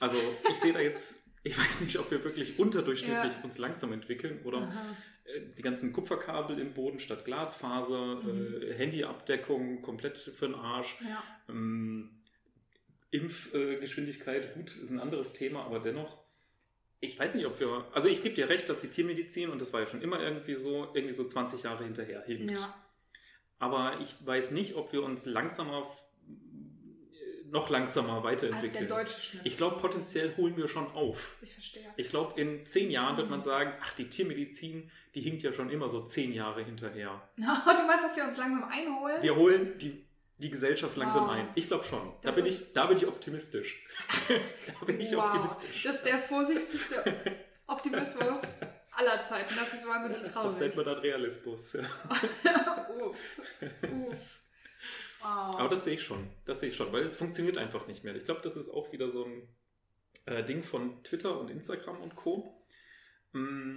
Also 0.03 0.17
ich 0.17 0.57
sehe 0.63 0.73
da 0.73 0.81
jetzt, 0.81 1.27
ich 1.43 1.59
weiß 1.59 1.83
nicht, 1.83 1.99
ob 1.99 2.11
wir 2.11 2.25
wirklich 2.25 2.59
unterdurchschnittlich 2.59 3.35
Ja. 3.35 3.45
uns 3.45 3.59
langsam 3.59 3.93
entwickeln 3.93 4.41
oder 4.45 4.63
Aha. 4.63 4.97
äh, 5.25 5.43
die 5.59 5.61
ganzen 5.61 5.93
Kupferkabel 5.93 6.59
im 6.59 6.73
Boden 6.73 7.01
statt 7.01 7.27
Glasfaser, 7.27 8.15
Mhm. 8.23 8.63
äh, 8.63 8.73
Handyabdeckung 8.73 9.83
komplett 9.83 10.17
für 10.17 10.47
den 10.47 10.55
Arsch. 10.55 10.97
Ja. 11.07 11.23
Ähm, 11.51 12.23
Impfgeschwindigkeit, 13.11 14.55
gut, 14.55 14.71
ist 14.71 14.89
ein 14.91 15.01
anderes 15.01 15.33
Thema, 15.35 15.65
aber 15.65 15.81
dennoch, 15.81 16.19
ich 17.01 17.19
weiß 17.19 17.35
nicht, 17.35 17.47
ob 17.47 17.59
wir, 17.61 17.87
also 17.93 18.09
ich 18.09 18.23
gebe 18.23 18.35
dir 18.35 18.49
recht, 18.49 18.69
dass 18.69 18.81
die 18.83 18.89
Tiermedizin, 18.89 19.49
und 19.51 19.61
das 19.61 19.73
war 19.73 19.81
ja 19.81 19.87
schon 19.87 20.03
immer 20.03 20.21
irgendwie 20.21 20.55
so, 20.55 20.89
irgendwie 20.95 21.15
so 21.15 21.25
20 21.25 21.63
Jahre 21.63 21.85
hinterher 21.85 22.23
hinkt. 22.25 22.59
ja. 22.59 22.75
Aber 23.59 24.01
ich 24.01 24.15
weiß 24.25 24.53
nicht, 24.53 24.75
ob 24.77 24.93
wir 24.93 25.03
uns 25.03 25.27
langsamer, 25.27 25.91
noch 27.51 27.69
langsamer 27.69 28.15
Als 28.15 28.25
weiterentwickeln. 28.25 28.87
der 28.87 28.97
deutsche 28.99 29.21
Schnitt. 29.21 29.43
ich 29.45 29.57
glaube, 29.57 29.81
potenziell 29.81 30.35
holen 30.37 30.57
wir 30.57 30.69
schon 30.69 30.87
auf. 30.93 31.37
Ich 31.43 31.53
verstehe. 31.53 31.85
Ich 31.97 32.09
glaube, 32.09 32.41
in 32.41 32.65
zehn 32.65 32.91
Jahren 32.91 33.17
wird 33.17 33.27
Mhm. 33.27 33.31
man 33.33 33.43
sagen, 33.43 33.73
ach, 33.83 33.95
die 33.97 34.09
Tiermedizin, 34.09 34.91
die 35.15 35.21
hinkt 35.21 35.43
ja 35.43 35.53
schon 35.53 35.69
immer 35.69 35.89
so 35.89 36.05
zehn 36.07 36.33
Jahre 36.33 36.63
hinterher. 36.65 37.21
du 37.37 37.43
meinst, 37.43 38.05
dass 38.05 38.17
wir 38.17 38.25
uns 38.25 38.37
langsam 38.37 38.65
einholen? 38.71 39.23
Wir 39.23 39.35
holen 39.37 39.77
die, 39.79 40.07
die 40.41 40.51
Gesellschaft 40.51 40.97
langsam 40.97 41.25
Wow. 41.25 41.33
ein. 41.33 41.49
Ich 41.55 41.67
glaube 41.69 41.85
schon. 41.85 42.01
Da 42.23 42.29
Das 42.29 42.35
bin, 42.37 42.47
ich, 42.47 42.73
da 42.73 42.87
bin 42.87 42.97
ich 42.97 43.07
optimistisch. 43.07 43.85
da 44.81 44.85
bin 44.87 45.01
ich 45.01 45.15
wow. 45.15 45.27
optimistisch. 45.27 45.83
Das 45.85 45.97
ist 45.97 46.07
der 46.07 46.19
vorsichtigste 46.19 47.05
Optimismus 47.67 48.43
aller 48.93 49.23
Zeiten. 49.23 49.55
Das 49.55 49.73
ist 49.73 49.87
wahnsinnig 49.87 50.21
Das 50.21 50.33
traurig. 50.33 50.59
nennt 50.59 50.77
man 50.77 50.85
dann 50.85 50.99
Realismus. 50.99 51.75
Uff. 53.01 53.41
Uff. 53.83 54.41
Wow. 55.23 55.59
Aber 55.59 55.69
das 55.69 55.85
sehe 55.85 55.95
ich 55.95 56.03
schon. 56.03 56.29
Das 56.47 56.61
sehe 56.61 56.71
ich 56.71 56.77
schon, 56.77 56.93
weil 56.93 57.03
es 57.03 57.15
funktioniert 57.17 57.59
einfach 57.59 57.87
nicht 57.87 58.05
mehr. 58.05 58.15
Ich 58.17 58.25
glaube, 58.25 58.41
das 58.43 58.57
ist 58.57 58.71
auch 58.71 58.91
wieder 58.93 59.11
so 59.11 59.25
ein 59.27 59.49
äh, 60.27 60.43
Ding 60.45 60.65
von 60.65 61.03
Twitter 61.05 61.39
und 61.39 61.51
Instagram 61.51 62.01
und 62.01 62.17
Co. 62.17 62.65
Mm, 63.33 63.77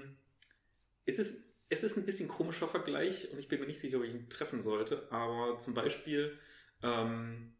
es, 1.05 1.20
ist, 1.20 1.43
es 1.70 1.84
ist 1.84 1.98
ein 1.98 2.05
bisschen 2.05 2.29
komischer 2.29 2.70
Vergleich 2.70 3.29
und 3.32 3.39
ich 3.39 3.50
bin 3.50 3.60
mir 3.60 3.67
nicht 3.67 3.82
sicher, 3.82 3.98
ob 3.98 4.03
ich 4.05 4.12
ihn 4.12 4.29
treffen 4.29 4.62
sollte, 4.62 5.12
aber 5.12 5.60
zum 5.60 5.74
Beispiel 5.74 6.39
ähm, 6.83 7.53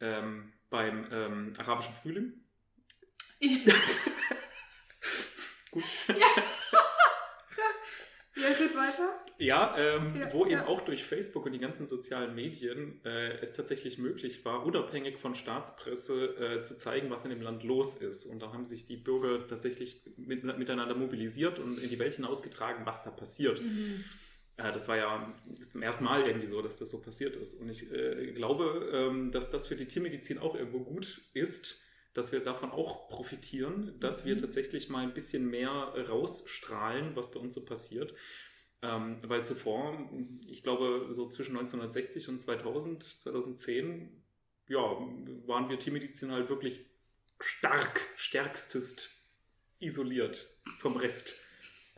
ähm, 0.00 0.52
beim 0.70 1.06
ähm, 1.10 1.54
arabischen 1.58 1.94
Frühling. 1.94 2.32
Gut. 5.70 5.84
Ja, 8.36 8.50
geht 8.58 8.76
weiter. 8.76 9.24
Ja, 9.38 9.76
ähm, 9.76 10.14
Ja, 10.18 10.32
wo 10.32 10.44
eben 10.44 10.52
ja. 10.52 10.66
auch 10.66 10.82
durch 10.82 11.04
Facebook 11.04 11.46
und 11.46 11.52
die 11.52 11.58
ganzen 11.58 11.86
sozialen 11.86 12.34
Medien 12.34 13.00
äh, 13.04 13.38
es 13.40 13.52
tatsächlich 13.52 13.98
möglich 13.98 14.44
war, 14.44 14.64
unabhängig 14.64 15.18
von 15.18 15.34
Staatspresse 15.34 16.58
äh, 16.58 16.62
zu 16.62 16.76
zeigen, 16.76 17.10
was 17.10 17.24
in 17.24 17.30
dem 17.30 17.42
Land 17.42 17.62
los 17.62 17.96
ist. 17.96 18.26
Und 18.26 18.40
da 18.40 18.52
haben 18.52 18.64
sich 18.64 18.86
die 18.86 18.96
Bürger 18.96 19.46
tatsächlich 19.46 20.02
mit, 20.16 20.44
miteinander 20.44 20.94
mobilisiert 20.94 21.58
und 21.58 21.78
in 21.78 21.88
die 21.88 21.98
Welt 21.98 22.14
hinausgetragen, 22.14 22.86
was 22.86 23.04
da 23.04 23.10
passiert. 23.10 23.62
Mhm. 23.62 24.04
Das 24.56 24.88
war 24.88 24.96
ja 24.96 25.34
zum 25.70 25.82
ersten 25.82 26.04
Mal 26.04 26.26
irgendwie 26.26 26.46
so, 26.46 26.62
dass 26.62 26.78
das 26.78 26.90
so 26.90 27.02
passiert 27.02 27.36
ist. 27.36 27.60
Und 27.60 27.68
ich 27.68 27.90
äh, 27.92 28.32
glaube, 28.32 28.90
ähm, 28.92 29.30
dass 29.30 29.50
das 29.50 29.66
für 29.66 29.76
die 29.76 29.86
Tiermedizin 29.86 30.38
auch 30.38 30.54
irgendwo 30.54 30.80
gut 30.80 31.22
ist, 31.34 31.82
dass 32.14 32.32
wir 32.32 32.40
davon 32.40 32.70
auch 32.70 33.08
profitieren, 33.08 33.94
dass 34.00 34.24
wir 34.24 34.36
Mhm. 34.36 34.40
tatsächlich 34.40 34.88
mal 34.88 35.02
ein 35.02 35.12
bisschen 35.12 35.50
mehr 35.50 35.70
rausstrahlen, 36.08 37.14
was 37.16 37.30
bei 37.30 37.38
uns 37.40 37.54
so 37.54 37.64
passiert. 37.66 38.14
Ähm, 38.82 39.20
weil 39.24 39.44
zuvor, 39.44 40.10
ich 40.46 40.62
glaube, 40.62 41.08
so 41.12 41.28
zwischen 41.30 41.56
1960 41.56 42.28
und 42.28 42.40
2000, 42.40 43.02
2010, 43.04 44.22
ja, 44.68 44.78
waren 44.80 45.68
wir 45.68 45.78
Tiermedizin 45.78 46.32
halt 46.32 46.48
wirklich 46.50 46.86
stark, 47.40 48.00
stärkstest 48.16 49.10
isoliert 49.80 50.46
vom 50.78 50.96
Rest. 50.96 51.45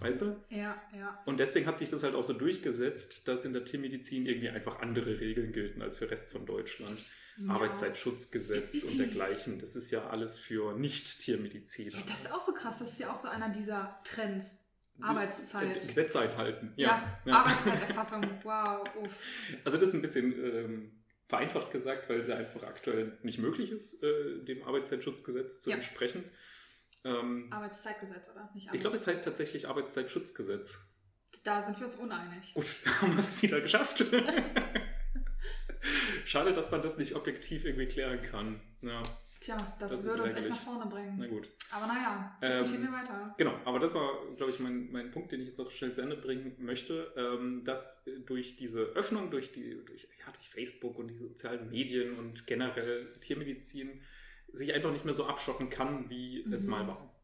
Weißt 0.01 0.23
du? 0.23 0.37
Ja, 0.51 0.81
ja. 0.97 1.21
Und 1.27 1.41
deswegen 1.41 1.67
hat 1.67 1.77
sich 1.79 1.89
das 1.89 2.03
halt 2.05 2.15
auch 2.15 2.23
so 2.25 2.33
durchgesetzt, 2.33 3.27
dass 3.27 3.45
in 3.45 3.53
der 3.53 3.65
Tiermedizin 3.65 4.27
irgendwie 4.27 4.49
einfach 4.49 4.79
andere 4.81 5.19
Regeln 5.21 5.53
gelten 5.53 5.83
als 5.83 5.97
für 5.97 6.05
den 6.07 6.11
Rest 6.11 6.31
von 6.31 6.47
Deutschland. 6.47 6.99
ja. 7.39 7.53
Arbeitszeitschutzgesetz 7.55 8.85
und 8.85 8.99
dergleichen. 8.99 9.59
Das 9.59 9.75
ist 9.77 9.91
ja 9.91 10.09
alles 10.09 10.39
für 10.39 10.77
Nicht-Tiermediziner. 10.79 11.97
Ja, 11.97 12.03
das 12.07 12.21
ist 12.27 12.33
auch 12.33 12.41
so 12.41 12.53
krass. 12.53 12.79
Das 12.79 12.93
ist 12.93 12.99
ja 13.01 13.13
auch 13.13 13.19
so 13.19 13.29
einer 13.29 13.49
dieser 13.51 14.01
Trends. 14.05 14.65
Arbeitszeit. 15.01 15.77
Äh, 15.77 15.87
Gesetze 15.87 16.19
einhalten. 16.21 16.73
Ja, 16.77 17.21
Ja. 17.25 17.35
Arbeitszeiterfassung. 17.41 18.23
Wow, 18.43 18.89
uff. 18.97 19.17
Also 19.65 19.79
das 19.79 19.91
ist 19.91 19.95
ein 19.95 20.03
bisschen 20.03 20.33
ähm, 20.45 20.93
vereinfacht 21.29 21.71
gesagt, 21.71 22.09
weil 22.09 22.19
es 22.19 22.27
ja 22.27 22.37
einfach 22.37 22.65
aktuell 22.65 23.17
nicht 23.23 23.39
möglich 23.39 23.71
ist, 23.71 24.03
äh, 24.03 24.45
dem 24.45 24.65
Arbeitszeitschutzgesetz 24.65 25.61
zu 25.61 25.71
entsprechen. 25.71 26.25
Ähm, 27.05 27.49
Arbeitszeitgesetz, 27.51 28.31
oder? 28.31 28.51
Nicht 28.55 28.69
ich 28.73 28.81
glaube, 28.81 28.97
es 28.97 29.07
heißt 29.07 29.25
tatsächlich 29.25 29.69
Arbeitszeitschutzgesetz. 29.69 30.89
Da 31.45 31.61
sind 31.63 31.79
wir 31.79 31.87
uns 31.87 31.97
uneinig. 31.97 32.55
Gut, 32.55 32.75
haben 33.01 33.17
wir 33.17 33.23
es 33.23 33.41
wieder 33.43 33.61
geschafft. 33.61 34.05
Schade, 36.25 36.53
dass 36.53 36.71
man 36.71 36.83
das 36.83 36.99
nicht 36.99 37.15
objektiv 37.15 37.65
irgendwie 37.65 37.87
klären 37.87 38.23
kann. 38.23 38.61
Ja, 38.83 39.03
Tja, 39.41 39.57
das, 39.79 39.93
Das 39.93 40.05
würde 40.05 40.25
uns 40.25 40.35
echt 40.35 40.49
nach 40.49 40.61
vorne 40.61 40.91
bringen. 40.91 41.15
na 41.17 41.29
gut. 41.29 41.49
Aber 41.71 41.87
naja, 41.87 42.37
diskutieren 42.43 42.83
Ähm, 42.83 42.91
wir 42.91 42.93
weiter. 42.93 43.35
Genau, 43.39 43.55
aber 43.65 43.79
das 43.79 43.95
war, 43.95 44.11
glaube 44.37 44.51
ich, 44.51 44.59
mein, 44.59 44.91
mein 44.91 45.13
Punkt, 45.13 45.31
den 45.31 45.41
ich 45.41 45.49
jetzt 45.49 45.59
noch 45.59 45.71
schnell 45.71 45.93
zu 45.93 46.03
Ende 46.03 46.17
bringen 46.17 46.57
möchte, 46.59 47.13
ähm, 47.17 47.65
dass 47.65 48.05
äh, 48.09 48.19
durch 48.21 48.57
diese 48.57 48.81
Öffnung, 48.81 49.31
durch, 49.31 49.53
die, 49.53 49.85
durch, 49.85 50.09
ja, 50.19 50.33
durch 50.33 50.51
Facebook 50.51 50.99
und 50.99 51.09
die 51.09 51.17
sozialen 51.17 51.71
Medien 51.71 52.17
und 52.19 52.49
generell 52.49 53.13
Tiermedizin 53.21 54.03
sich 54.53 54.73
einfach 54.75 54.93
nicht 54.93 55.05
mehr 55.05 55.15
so 55.15 55.27
abschotten 55.27 55.71
kann, 55.71 56.09
wie 56.11 56.43
es 56.53 56.65
Mhm. 56.65 56.71
mal 56.71 56.87
war. 56.89 57.15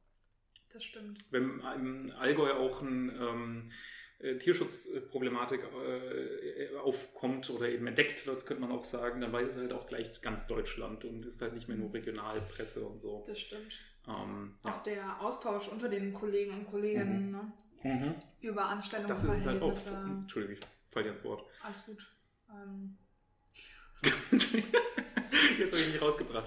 Das 0.73 0.85
stimmt. 0.85 1.25
Wenn 1.31 1.61
im 1.77 2.13
Allgäu 2.19 2.53
auch 2.55 2.83
ein 2.83 3.11
ähm, 3.21 3.71
äh, 4.19 4.39
Tierschutzproblematik 4.39 5.61
äh, 5.63 6.77
aufkommt 6.79 7.51
oder 7.51 7.69
eben 7.69 7.87
entdeckt 7.87 8.27
wird, 8.27 8.45
könnte 8.47 8.61
man 8.63 8.73
auch 8.73 8.85
sagen, 8.85 9.21
dann 9.21 9.33
weiß 9.33 9.51
es 9.51 9.57
halt 9.57 9.73
auch 9.73 9.87
gleich 9.87 10.21
ganz 10.21 10.47
Deutschland 10.47 11.05
und 11.05 11.27
ist 11.27 11.41
halt 11.41 11.55
nicht 11.55 11.69
mehr 11.69 11.77
nur 11.77 11.93
Regionalpresse 11.95 12.85
und 12.87 13.01
so. 13.01 13.25
Das 13.27 13.39
stimmt. 13.39 13.79
Ähm, 14.07 14.59
Auch 14.65 14.83
der 14.83 15.21
Austausch 15.21 15.69
unter 15.69 15.89
den 15.89 16.13
Kollegen 16.13 16.53
und 16.53 16.67
Kolleginnen 16.67 17.31
ne? 17.31 17.53
mhm. 17.83 18.15
über 18.41 18.63
Das 19.07 19.25
ist 19.25 19.31
es 19.31 19.47
halt 19.47 19.63
auch. 19.63 19.71
Anstellungsverhältnisse. 19.71 20.21
Entschuldigung, 20.23 20.57
ich 20.59 20.93
falle 20.93 21.05
dir 21.07 21.13
ins 21.13 21.25
Wort. 21.25 21.45
Alles 21.63 21.85
gut. 21.87 22.15
Ähm, 22.51 22.99
Jetzt 25.59 25.73
habe 25.73 25.83
ich 25.83 25.93
mich 25.93 26.03
rausgebracht. 26.03 26.45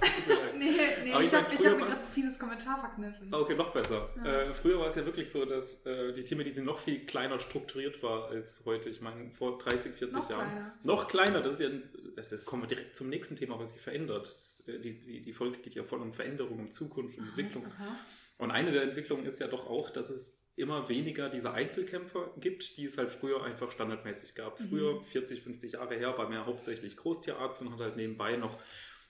Nee, 0.58 0.72
nee, 1.04 1.12
Aber 1.14 1.22
ich 1.22 1.28
ich 1.30 1.36
habe 1.36 1.46
hab 1.46 1.52
mir 1.52 1.58
gerade 1.78 1.92
ein 1.92 2.08
fieses 2.14 2.40
Kommentar 2.40 2.78
verkniffen. 2.78 3.34
Ah, 3.34 3.38
Okay, 3.40 3.56
noch 3.56 3.72
besser. 3.74 4.10
Ja. 4.18 4.42
Äh, 4.44 4.54
früher 4.54 4.80
war 4.80 4.88
es 4.88 4.96
ja 4.96 5.06
wirklich 5.06 5.30
so, 5.32 5.46
dass 5.46 5.86
äh, 5.86 6.14
die 6.14 6.24
Tiermedizin 6.24 6.66
noch 6.66 6.80
viel 6.80 7.06
kleiner 7.06 7.40
strukturiert 7.40 8.02
war 8.02 8.30
als 8.30 8.64
heute. 8.66 8.90
Ich 8.90 9.02
meine, 9.02 9.30
vor 9.32 9.58
30, 9.58 9.94
40 9.94 10.14
Noch 10.20 10.30
Jahren. 10.30 10.50
kleiner. 10.50 10.74
Noch 10.84 11.08
kleiner, 11.08 11.42
das 11.42 11.60
ist 11.60 11.62
ja, 11.62 11.70
das 12.16 12.46
kommen 12.46 12.64
wir 12.64 12.68
direkt 12.68 12.96
zum 12.96 13.10
nächsten 13.10 13.36
Thema, 13.36 13.60
was 13.60 13.72
sich 13.74 13.82
verändert. 13.82 14.28
Ist, 14.28 14.68
äh, 14.68 14.80
die, 14.80 15.00
die, 15.00 15.22
die 15.22 15.34
Folge 15.34 15.58
geht 15.60 15.76
ja 15.76 15.84
voll 15.84 16.02
um 16.02 16.14
Veränderung, 16.14 16.60
um 16.60 16.72
Zukunft, 16.72 17.18
um 17.18 17.26
Entwicklung. 17.26 17.66
Aha. 17.66 17.96
Und 18.40 18.52
eine 18.52 18.72
der 18.72 18.84
Entwicklungen 18.84 19.26
ist 19.26 19.40
ja 19.40 19.48
doch 19.48 19.68
auch, 19.68 19.90
dass 19.90 20.10
es 20.10 20.38
immer 20.58 20.90
weniger 20.90 21.30
diese 21.30 21.52
Einzelkämpfer 21.52 22.32
gibt, 22.40 22.78
die 22.78 22.86
es 22.86 22.98
halt 22.98 23.12
früher 23.12 23.44
einfach 23.44 23.72
standardmäßig 23.72 24.36
gab. 24.36 24.60
Mhm. 24.60 24.70
Früher, 24.70 25.02
40, 25.02 25.44
50 25.44 25.74
Jahre 25.74 25.96
her, 25.96 26.18
war 26.18 26.30
mehr 26.30 26.46
hauptsächlich 26.46 26.98
Großtierarzt 26.98 27.62
und 27.62 27.72
hat 27.72 27.80
halt 27.80 27.96
nebenbei 27.96 28.36
noch 28.38 28.58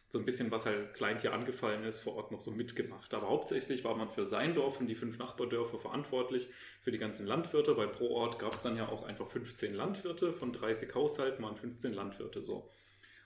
so 0.09 0.19
ein 0.19 0.25
bisschen, 0.25 0.51
was 0.51 0.65
halt 0.65 0.93
Kleintier 0.93 1.33
angefallen 1.33 1.83
ist, 1.83 1.99
vor 1.99 2.15
Ort 2.15 2.31
noch 2.31 2.39
so 2.39 2.51
mitgemacht. 2.51 3.13
Aber 3.13 3.27
hauptsächlich 3.27 3.83
war 3.83 3.95
man 3.95 4.09
für 4.09 4.25
sein 4.25 4.55
Dorf 4.55 4.79
und 4.79 4.87
die 4.87 4.95
fünf 4.95 5.17
Nachbardörfer 5.17 5.79
verantwortlich, 5.79 6.49
für 6.81 6.91
die 6.91 6.97
ganzen 6.97 7.25
Landwirte, 7.25 7.75
weil 7.75 7.89
pro 7.89 8.09
Ort 8.11 8.39
gab 8.39 8.53
es 8.53 8.61
dann 8.61 8.77
ja 8.77 8.87
auch 8.87 9.03
einfach 9.03 9.29
15 9.29 9.73
Landwirte, 9.73 10.33
von 10.33 10.53
30 10.53 10.93
Haushalten 10.95 11.43
waren 11.43 11.57
15 11.57 11.93
Landwirte 11.93 12.43
so. 12.43 12.69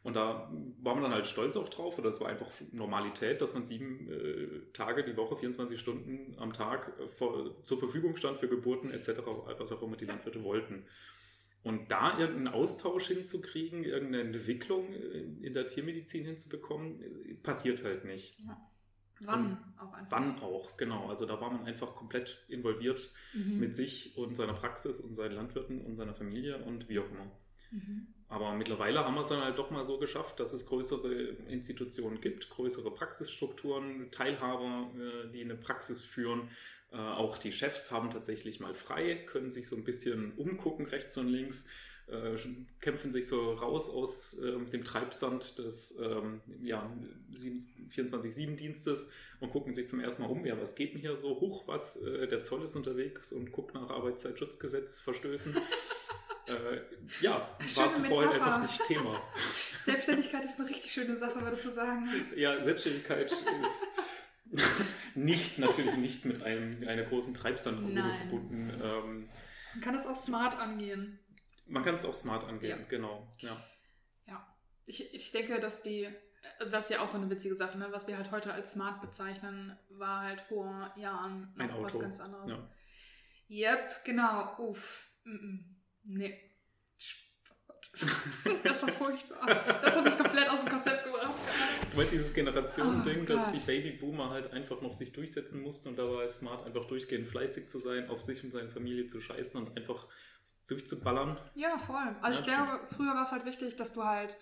Und 0.03 0.15
da 0.15 0.51
war 0.81 0.95
man 0.95 1.03
dann 1.03 1.13
halt 1.13 1.27
stolz 1.27 1.55
auch 1.55 1.69
drauf, 1.69 1.99
oder 1.99 2.09
es 2.09 2.19
war 2.19 2.27
einfach 2.27 2.49
Normalität, 2.71 3.39
dass 3.39 3.53
man 3.53 3.67
sieben 3.67 4.09
äh, 4.09 4.61
Tage 4.73 5.03
die 5.03 5.15
Woche, 5.15 5.37
24 5.37 5.79
Stunden 5.79 6.35
am 6.39 6.53
Tag 6.53 6.93
äh, 6.99 7.07
vor, 7.07 7.63
zur 7.63 7.77
Verfügung 7.77 8.15
stand 8.17 8.39
für 8.39 8.47
Geburten 8.47 8.89
etc., 8.91 9.19
was 9.59 9.71
auch 9.71 9.81
immer 9.83 9.97
die 9.97 10.05
Landwirte 10.05 10.43
wollten. 10.43 10.85
Und 11.63 11.91
da 11.91 12.17
irgendeinen 12.17 12.47
Austausch 12.47 13.07
hinzukriegen, 13.07 13.83
irgendeine 13.83 14.23
Entwicklung 14.23 14.91
in 14.93 15.43
in 15.43 15.53
der 15.53 15.67
Tiermedizin 15.67 16.25
hinzubekommen, 16.25 16.99
äh, 17.01 17.33
passiert 17.35 17.83
halt 17.83 18.03
nicht. 18.05 18.39
Wann 19.23 19.57
auch 19.77 19.93
einfach. 19.93 20.11
Wann 20.17 20.39
auch, 20.39 20.77
genau. 20.77 21.07
Also 21.09 21.27
da 21.27 21.39
war 21.39 21.51
man 21.51 21.65
einfach 21.65 21.95
komplett 21.95 22.43
involviert 22.49 23.11
Mhm. 23.33 23.59
mit 23.59 23.75
sich 23.75 24.17
und 24.17 24.35
seiner 24.35 24.53
Praxis 24.53 24.99
und 24.99 25.13
seinen 25.13 25.35
Landwirten 25.35 25.81
und 25.81 25.95
seiner 25.95 26.15
Familie 26.15 26.57
und 26.63 26.89
wie 26.89 26.97
auch 26.97 27.09
immer. 27.11 27.29
Mhm. 27.71 28.07
Aber 28.31 28.53
mittlerweile 28.53 29.03
haben 29.03 29.15
wir 29.15 29.21
es 29.21 29.27
dann 29.27 29.43
halt 29.43 29.57
doch 29.57 29.71
mal 29.71 29.83
so 29.83 29.97
geschafft, 29.97 30.39
dass 30.39 30.53
es 30.53 30.65
größere 30.65 31.13
Institutionen 31.49 32.21
gibt, 32.21 32.49
größere 32.49 32.89
Praxisstrukturen, 32.91 34.09
Teilhaber, 34.11 34.89
äh, 34.97 35.29
die 35.33 35.41
eine 35.41 35.55
Praxis 35.55 36.01
führen. 36.01 36.49
Äh, 36.93 36.95
Auch 36.95 37.37
die 37.37 37.51
Chefs 37.51 37.91
haben 37.91 38.09
tatsächlich 38.09 38.61
mal 38.61 38.73
frei, 38.73 39.15
können 39.15 39.51
sich 39.51 39.67
so 39.67 39.75
ein 39.75 39.83
bisschen 39.83 40.31
umgucken 40.37 40.85
rechts 40.85 41.17
und 41.17 41.27
links, 41.27 41.67
äh, 42.07 42.37
kämpfen 42.79 43.11
sich 43.11 43.27
so 43.27 43.51
raus 43.51 43.89
aus 43.89 44.39
äh, 44.39 44.57
dem 44.71 44.85
Treibsand 44.85 45.59
des 45.59 45.99
ähm, 45.99 46.39
ja, 46.61 46.89
24-7-Dienstes 47.33 49.09
und 49.41 49.51
gucken 49.51 49.73
sich 49.73 49.89
zum 49.89 49.99
ersten 49.99 50.21
Mal 50.21 50.29
um, 50.29 50.45
ja, 50.45 50.57
was 50.57 50.75
geht 50.75 50.93
denn 50.93 51.01
hier 51.01 51.17
so 51.17 51.41
hoch, 51.41 51.67
was 51.67 52.01
der 52.01 52.43
Zoll 52.43 52.63
ist 52.63 52.77
unterwegs 52.77 53.33
und 53.33 53.51
guckt 53.51 53.73
nach 53.73 53.89
Arbeitszeitschutzgesetz 53.89 55.01
verstößen. 55.01 55.57
äh, 56.47 56.81
ja, 57.21 57.57
war 57.59 57.67
Schöne 57.67 57.91
zuvor 57.93 58.17
halt 58.23 58.33
Metapher. 58.33 58.55
einfach 58.55 58.61
nicht 58.61 58.85
Thema. 58.85 59.21
Selbstständigkeit 59.83 60.43
ist 60.45 60.59
eine 60.59 60.69
richtig 60.69 60.91
schöne 60.91 61.17
Sache, 61.17 61.41
würdest 61.41 61.65
du 61.65 61.71
sagen. 61.71 62.07
Ja, 62.35 62.61
Selbstständigkeit 62.61 63.25
ist 63.31 63.43
nicht, 65.15 65.59
natürlich 65.59 65.95
nicht 65.97 66.25
mit 66.25 66.43
einem, 66.43 66.87
einer 66.87 67.03
großen 67.03 67.33
Treibsandgrube 67.33 68.13
verbunden. 68.19 68.69
Ähm, 68.81 69.29
Man 69.73 69.81
kann 69.81 69.95
es 69.95 70.05
auch 70.05 70.15
smart 70.15 70.57
angehen. 70.59 71.19
man 71.67 71.83
kann 71.83 71.95
es 71.95 72.05
auch 72.05 72.15
smart 72.15 72.43
angehen, 72.47 72.79
Ja. 72.79 72.85
genau. 72.87 73.27
Ja. 73.39 73.57
Ja. 74.27 74.55
Ich, 74.85 75.13
ich 75.13 75.31
denke, 75.31 75.59
dass 75.59 75.83
die, 75.83 76.09
das 76.69 76.85
ist 76.85 76.89
ja 76.91 77.01
auch 77.01 77.07
so 77.07 77.17
eine 77.17 77.29
witzige 77.29 77.55
Sache, 77.55 77.77
ne? 77.77 77.87
was 77.91 78.07
wir 78.07 78.17
halt 78.17 78.31
heute 78.31 78.53
als 78.53 78.71
smart 78.73 79.01
bezeichnen, 79.01 79.77
war 79.89 80.21
halt 80.21 80.41
vor 80.41 80.91
Jahren 80.97 81.53
noch 81.55 81.81
was 81.83 81.97
ganz 81.99 82.19
anderes. 82.19 82.51
Ja. 83.47 83.73
Yep, 83.73 84.05
genau. 84.05 84.55
Uff. 84.59 85.07
Mm 85.23 85.29
-mm. 85.35 85.70
Nee. 86.03 86.39
Das 88.63 88.81
war 88.83 88.89
furchtbar. 88.89 89.45
Das 89.83 89.95
hat 89.95 90.05
mich 90.05 90.17
komplett 90.17 90.49
aus 90.49 90.61
dem 90.61 90.69
Konzept 90.69 91.03
gebracht. 91.03 91.33
Du 91.91 91.97
meinst 91.97 92.13
dieses 92.13 92.33
Generationending, 92.33 93.23
Oh 93.23 93.25
dass 93.25 93.51
die 93.51 93.59
Babyboomer 93.59 94.29
halt 94.29 94.51
einfach 94.53 94.81
noch 94.81 94.93
sich 94.93 95.11
durchsetzen 95.11 95.61
mussten 95.61 95.89
und 95.89 95.99
da 95.99 96.03
war 96.09 96.23
es 96.23 96.37
smart, 96.37 96.65
einfach 96.65 96.85
durchgehend 96.87 97.27
fleißig 97.27 97.67
zu 97.67 97.79
sein, 97.79 98.09
auf 98.09 98.21
sich 98.21 98.43
und 98.43 98.51
seine 98.51 98.69
Familie 98.69 99.07
zu 99.07 99.21
scheißen 99.21 99.59
und 99.61 99.75
einfach 99.77 100.07
durchzuballern. 100.67 101.37
Ja, 101.53 101.77
voll. 101.77 102.15
Also 102.21 102.39
ich 102.41 102.47
Ja, 102.47 102.65
glaube, 102.65 102.87
früher 102.87 103.13
war 103.13 103.23
es 103.23 103.31
halt 103.33 103.45
wichtig, 103.45 103.75
dass 103.75 103.93
du 103.93 104.03
halt 104.05 104.37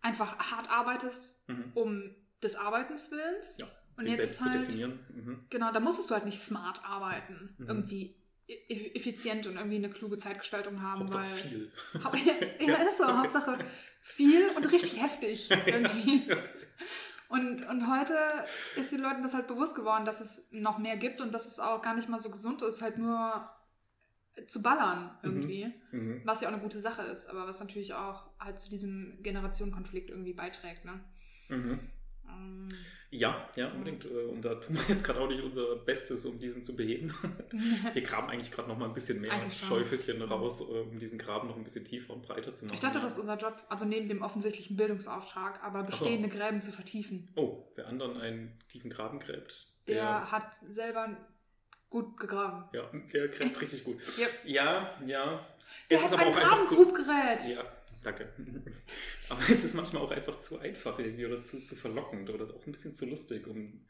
einfach 0.00 0.38
hart 0.38 0.70
arbeitest, 0.70 1.48
Mhm. 1.48 1.72
um 1.74 2.14
des 2.42 2.54
Arbeitens 2.54 3.10
willens. 3.10 3.58
Ja, 3.58 3.66
Und 3.96 4.06
jetzt 4.06 4.24
ist 4.24 4.40
halt, 4.48 4.68
definieren. 4.68 5.00
Mhm. 5.08 5.46
genau, 5.50 5.72
da 5.72 5.80
musstest 5.80 6.10
du 6.10 6.14
halt 6.14 6.24
nicht 6.24 6.38
smart 6.38 6.82
arbeiten, 6.84 7.54
Mhm. 7.58 7.66
irgendwie 7.68 8.14
effizient 8.48 9.46
und 9.46 9.56
irgendwie 9.56 9.76
eine 9.76 9.90
kluge 9.90 10.18
Zeitgestaltung 10.18 10.80
haben, 10.82 11.00
Hauptsache 11.00 11.24
weil 11.24 11.36
viel. 11.38 11.72
Hau- 12.04 12.12
ja, 12.14 12.66
ja, 12.66 12.82
ist 12.82 12.98
so. 12.98 13.06
Hauptsache 13.06 13.58
viel 14.02 14.48
und 14.50 14.70
richtig 14.72 15.02
heftig 15.02 15.50
irgendwie. 15.50 16.30
Und, 17.28 17.68
und 17.68 17.90
heute 17.90 18.14
ist 18.76 18.92
den 18.92 19.00
Leuten 19.00 19.20
das 19.24 19.34
halt 19.34 19.48
bewusst 19.48 19.74
geworden, 19.74 20.04
dass 20.04 20.20
es 20.20 20.48
noch 20.52 20.78
mehr 20.78 20.96
gibt 20.96 21.20
und 21.20 21.34
dass 21.34 21.48
es 21.48 21.58
auch 21.58 21.82
gar 21.82 21.96
nicht 21.96 22.08
mal 22.08 22.20
so 22.20 22.30
gesund 22.30 22.62
ist, 22.62 22.82
halt 22.82 22.98
nur 22.98 23.50
zu 24.46 24.62
ballern 24.62 25.18
irgendwie. 25.24 25.74
Mhm. 25.90 26.20
Was 26.24 26.40
ja 26.40 26.48
auch 26.48 26.52
eine 26.52 26.62
gute 26.62 26.80
Sache 26.80 27.02
ist, 27.02 27.28
aber 27.28 27.48
was 27.48 27.58
natürlich 27.58 27.94
auch 27.94 28.30
halt 28.38 28.60
zu 28.60 28.70
diesem 28.70 29.18
Generationenkonflikt 29.22 30.10
irgendwie 30.10 30.34
beiträgt. 30.34 30.84
Ne? 30.84 31.00
Mhm. 31.48 31.80
Ähm, 32.28 32.68
Ja, 33.10 33.48
ja, 33.54 33.70
unbedingt. 33.70 34.04
Äh, 34.04 34.24
Und 34.24 34.42
da 34.44 34.54
tun 34.56 34.74
wir 34.76 34.82
jetzt 34.88 35.04
gerade 35.04 35.20
auch 35.20 35.28
nicht 35.28 35.42
unser 35.42 35.76
Bestes, 35.76 36.26
um 36.26 36.38
diesen 36.40 36.62
zu 36.62 36.74
beheben. 36.74 37.14
Wir 37.94 38.02
graben 38.02 38.28
eigentlich 38.28 38.50
gerade 38.50 38.68
noch 38.68 38.76
mal 38.76 38.86
ein 38.86 38.94
bisschen 38.94 39.20
mehr. 39.20 39.30
Schäufelchen 39.50 40.20
raus, 40.22 40.60
äh, 40.60 40.80
um 40.80 40.98
diesen 40.98 41.18
Graben 41.18 41.48
noch 41.48 41.56
ein 41.56 41.64
bisschen 41.64 41.84
tiefer 41.84 42.12
und 42.12 42.22
breiter 42.22 42.54
zu 42.54 42.64
machen. 42.64 42.74
ich 42.74 42.80
dachte, 42.80 42.98
das 42.98 43.12
ist 43.12 43.18
unser 43.20 43.36
Job, 43.36 43.62
also 43.68 43.84
neben 43.86 44.08
dem 44.08 44.22
offensichtlichen 44.22 44.76
Bildungsauftrag, 44.76 45.62
aber 45.62 45.80
so. 45.80 45.86
bestehende 45.86 46.28
Gräben 46.28 46.60
zu 46.62 46.72
vertiefen. 46.72 47.30
Oh, 47.36 47.62
wer 47.76 47.86
anderen 47.86 48.20
einen 48.20 48.58
tiefen 48.68 48.90
Graben 48.90 49.20
gräbt, 49.20 49.72
Der, 49.86 49.94
der, 49.96 50.32
hat 50.32 50.54
selber 50.54 51.16
gut 51.88 52.16
gegraben. 52.18 52.64
ja, 52.72 52.90
der 53.12 53.28
gräbt 53.28 53.60
richtig 53.60 53.84
gut. 53.84 53.98
Yep. 54.18 54.30
Ja, 54.44 54.90
ja. 55.06 55.46
Der 55.90 55.98
Es 55.98 56.04
hat 56.04 56.12
ist 56.12 56.18
ein 56.18 56.28
aber 56.28 56.38
auch 56.38 56.42
einfach 56.52 56.64
zu. 56.66 56.74
Grabengrubgerät. 56.74 57.54
Ja, 57.54 57.64
danke. 58.06 58.32
Aber 59.28 59.42
es 59.50 59.64
ist 59.64 59.74
manchmal 59.74 60.02
auch 60.02 60.10
einfach 60.10 60.38
zu 60.38 60.58
einfach 60.58 60.98
irgendwie 60.98 61.26
oder 61.26 61.42
zu, 61.42 61.62
zu 61.64 61.76
verlockend 61.76 62.30
oder 62.30 62.52
auch 62.54 62.66
ein 62.66 62.72
bisschen 62.72 62.94
zu 62.94 63.06
lustig, 63.06 63.46
um 63.46 63.86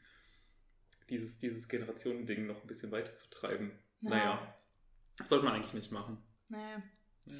dieses, 1.09 1.39
dieses 1.39 1.69
Generationending 1.69 2.47
noch 2.47 2.61
ein 2.61 2.67
bisschen 2.67 2.91
weiter 2.91 3.15
zu 3.15 3.29
treiben. 3.29 3.71
Ja. 4.01 4.09
Naja, 4.09 4.55
sollte 5.23 5.45
man 5.45 5.55
eigentlich 5.55 5.73
nicht 5.73 5.91
machen. 5.91 6.17
Nee. 6.49 6.57
Ja. 7.25 7.33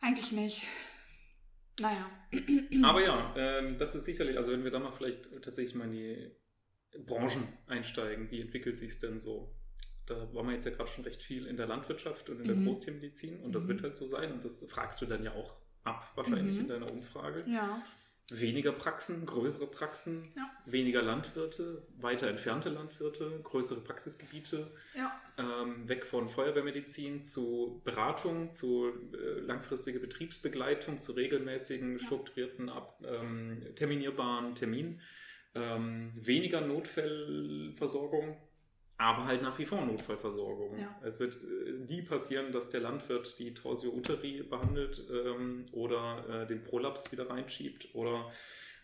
Eigentlich 0.00 0.32
nicht. 0.32 0.62
Naja. 1.80 2.10
Aber 2.84 3.02
ja, 3.04 3.34
ähm, 3.36 3.78
das 3.78 3.94
ist 3.94 4.04
sicherlich, 4.04 4.36
also 4.38 4.52
wenn 4.52 4.64
wir 4.64 4.70
da 4.70 4.78
mal 4.78 4.92
vielleicht 4.92 5.24
tatsächlich 5.42 5.74
mal 5.74 5.84
in 5.84 5.92
die 5.92 6.30
Branchen 7.04 7.46
einsteigen, 7.66 8.30
wie 8.30 8.40
entwickelt 8.40 8.76
sich 8.76 8.92
es 8.92 9.00
denn 9.00 9.18
so? 9.18 9.54
Da 10.06 10.32
waren 10.32 10.46
wir 10.46 10.54
jetzt 10.54 10.64
ja 10.64 10.70
gerade 10.70 10.88
schon 10.90 11.04
recht 11.04 11.20
viel 11.22 11.46
in 11.46 11.56
der 11.56 11.66
Landwirtschaft 11.66 12.30
und 12.30 12.38
in 12.40 12.46
der 12.46 12.56
Mhm. 12.56 12.66
Großtiermedizin 12.66 13.40
und 13.40 13.52
das 13.52 13.64
Mhm. 13.64 13.68
wird 13.68 13.82
halt 13.82 13.96
so 13.96 14.06
sein 14.06 14.32
und 14.32 14.44
das 14.44 14.64
fragst 14.70 15.00
du 15.02 15.06
dann 15.06 15.22
ja 15.24 15.32
auch 15.34 15.56
ab, 15.86 16.12
wahrscheinlich 16.14 16.56
Mhm. 16.56 16.60
in 16.62 16.68
deiner 16.68 16.90
Umfrage. 16.90 17.44
Ja. 17.46 17.82
Weniger 18.32 18.72
Praxen, 18.72 19.24
größere 19.24 19.68
Praxen, 19.68 20.32
Ja. 20.36 20.50
weniger 20.66 21.00
Landwirte, 21.00 21.86
weiter 21.98 22.26
entfernte 22.28 22.70
Landwirte, 22.70 23.38
größere 23.44 23.80
Praxisgebiete, 23.82 24.72
Ja. 24.96 25.20
ähm, 25.38 25.88
weg 25.88 26.04
von 26.04 26.28
Feuerwehrmedizin 26.28 27.24
zu 27.24 27.80
Beratung, 27.84 28.50
zu 28.52 28.88
äh, 29.14 29.38
langfristige 29.40 30.00
Betriebsbegleitung, 30.00 31.00
zu 31.02 31.12
regelmäßigen, 31.12 32.00
strukturierten, 32.00 32.68
ab, 32.68 32.98
ähm, 33.06 33.62
terminierbaren 33.76 34.56
Terminen, 34.56 35.00
ähm, 35.54 36.12
weniger 36.16 36.60
Notfallversorgung, 36.62 38.36
aber 38.98 39.26
halt 39.26 39.42
nach 39.42 39.58
wie 39.58 39.66
vor 39.66 39.84
Notfallversorgung. 39.84 40.78
Ja. 40.78 40.98
Es 41.04 41.20
wird 41.20 41.36
äh, 41.36 41.72
nie 41.92 42.02
passieren, 42.02 42.52
dass 42.52 42.70
der 42.70 42.80
Landwirt 42.80 43.38
die 43.38 43.52
Torsio 43.54 43.92
uteri 43.92 44.42
behandelt 44.42 45.06
ähm, 45.10 45.66
oder 45.72 46.42
äh, 46.42 46.46
den 46.46 46.62
Prolaps 46.62 47.12
wieder 47.12 47.28
reinschiebt 47.28 47.94
oder 47.94 48.30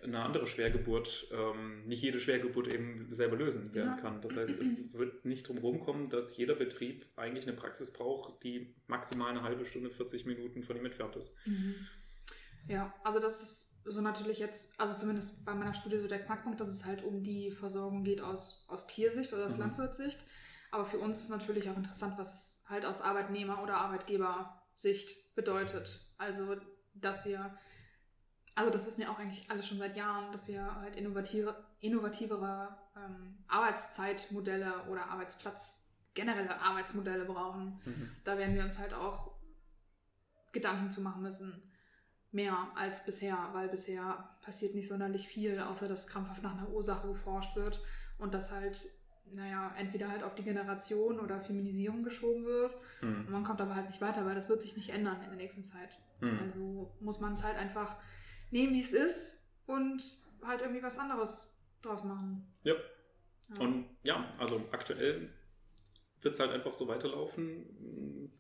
eine 0.03 0.19
andere 0.21 0.49
Schwergeburt, 0.49 1.29
ähm, 1.33 1.87
nicht 1.87 2.03
jede 2.03 2.19
Schwergeburt 2.19 2.75
eben 2.75 3.09
selber 3.15 3.37
lösen 3.37 3.73
werden 3.73 3.95
Ja. 3.97 4.01
kann. 4.01 4.21
Das 4.21 4.37
heißt, 4.37 4.59
es 4.59 4.93
wird 4.99 5.25
nicht 5.25 5.47
drum 5.49 5.59
rumkommen, 5.59 6.11
dass 6.11 6.37
jeder 6.37 6.57
Betrieb 6.57 7.07
eigentlich 7.17 7.47
eine 7.47 7.57
Praxis 7.57 7.93
braucht, 7.93 8.43
die 8.43 8.75
maximal 8.89 9.31
eine 9.31 9.43
halbe 9.45 9.65
Stunde, 9.65 9.91
40 9.91 10.27
Minuten 10.27 10.65
von 10.65 10.77
ihm 10.77 10.85
entfernt 10.87 11.15
ist. 11.17 11.37
Mhm. 11.47 11.77
Ja, 12.69 12.93
also 13.05 13.21
das 13.21 13.43
ist 13.43 13.72
so 13.85 14.01
natürlich 14.01 14.39
jetzt, 14.39 14.79
also 14.81 14.95
zumindest 14.95 15.45
bei 15.45 15.55
meiner 15.55 15.75
Studie 15.75 15.99
so 15.99 16.09
der 16.09 16.23
Knackpunkt, 16.25 16.61
dass 16.61 16.69
es 16.69 16.85
halt 16.85 17.03
um 17.03 17.23
die 17.23 17.51
Versorgung 17.51 18.05
geht 18.05 18.21
aus, 18.21 18.67
aus 18.69 18.87
Tiersicht 18.87 19.33
oder 19.33 19.47
aus 19.47 19.55
Mhm. 19.55 19.63
Landwirtssicht. 19.65 20.25
Aber 20.71 20.87
für 20.87 20.99
uns 20.99 21.21
ist 21.21 21.29
natürlich 21.29 21.69
auch 21.69 21.77
interessant, 21.77 22.17
was 22.17 22.33
es 22.33 22.63
halt 22.69 22.87
aus 22.87 23.03
Arbeitnehmer- 23.03 23.63
oder 23.63 23.77
Arbeitgebersicht 23.77 25.35
bedeutet. 25.35 26.01
Also, 26.17 26.57
dass 26.95 27.25
wir, 27.25 27.55
also 28.55 28.71
das 28.71 28.87
wissen 28.87 29.01
wir 29.01 29.11
auch 29.11 29.19
eigentlich 29.19 29.51
alles 29.51 29.67
schon 29.67 29.79
seit 29.79 29.97
Jahren, 29.97 30.33
dass 30.33 30.49
wir 30.49 30.75
halt 30.77 30.97
innovative, 30.97 31.55
innovativere 31.81 32.77
ähm, 32.97 33.45
Arbeitszeitmodelle 33.49 34.85
oder 34.89 35.09
Arbeitsplatz, 35.11 35.89
generelle 36.15 36.61
Arbeitsmodelle 36.61 37.25
brauchen 37.25 37.81
da 38.25 38.37
werden 38.37 38.55
wir 38.55 38.63
uns 38.63 38.79
halt 38.79 38.93
auch 38.95 39.33
Gedanken 40.53 40.91
zu 40.91 41.01
machen 41.01 41.23
müssen. 41.23 41.72
Mehr 42.33 42.57
als 42.75 43.05
bisher, 43.05 43.37
weil 43.53 43.69
bisher 43.69 44.37
passiert 44.41 44.75
nicht 44.75 44.89
sonderlich 44.89 45.29
viel, 45.29 45.61
außer 45.61 45.87
dass 45.87 46.07
krampfhaft 46.07 46.43
nach 46.43 46.57
einer 46.57 46.71
Ursache 46.71 47.07
geforscht 47.07 47.57
wird 47.57 47.83
und 48.19 48.33
das 48.33 48.51
halt, 48.51 48.89
naja, 49.31 49.73
entweder 49.77 50.11
halt 50.11 50.23
auf 50.23 50.35
die 50.35 50.43
Generation 50.43 51.21
oder 51.21 51.41
Feminisierung 51.41 52.03
geschoben 52.03 52.47
wird. 52.47 52.75
Mhm. 53.03 53.27
Und 53.27 53.31
man 53.31 53.45
kommt 53.45 53.61
aber 53.61 53.75
halt 53.75 53.89
nicht 53.89 54.01
weiter, 54.01 54.25
weil 54.25 54.35
das 54.35 54.49
wird 54.49 54.63
sich 54.63 54.77
nicht 54.77 54.89
ändern 54.89 55.23
in 55.23 55.29
der 55.29 55.37
nächsten 55.37 55.63
Zeit. 55.63 55.99
Mhm. 56.21 56.39
Also 56.41 56.97
muss 57.01 57.21
man 57.21 57.35
es 57.35 57.43
halt 57.43 57.57
einfach 57.57 57.97
nehmen, 58.51 58.73
wie 58.73 58.81
es 58.81 58.95
ist 58.95 59.47
und 59.67 60.03
halt 60.43 60.63
irgendwie 60.63 60.83
was 60.83 60.99
anderes 60.99 61.59
draus 61.83 62.03
machen. 62.03 62.47
Ja. 62.63 62.75
Ja. 63.55 63.61
Und 63.61 63.87
ja, 64.05 64.35
also 64.39 64.65
aktuell 64.73 65.31
wird 66.23 66.35
es 66.35 66.41
halt 66.41 66.53
einfach 66.53 66.73
so 66.73 66.89
weiterlaufen, 66.89 68.33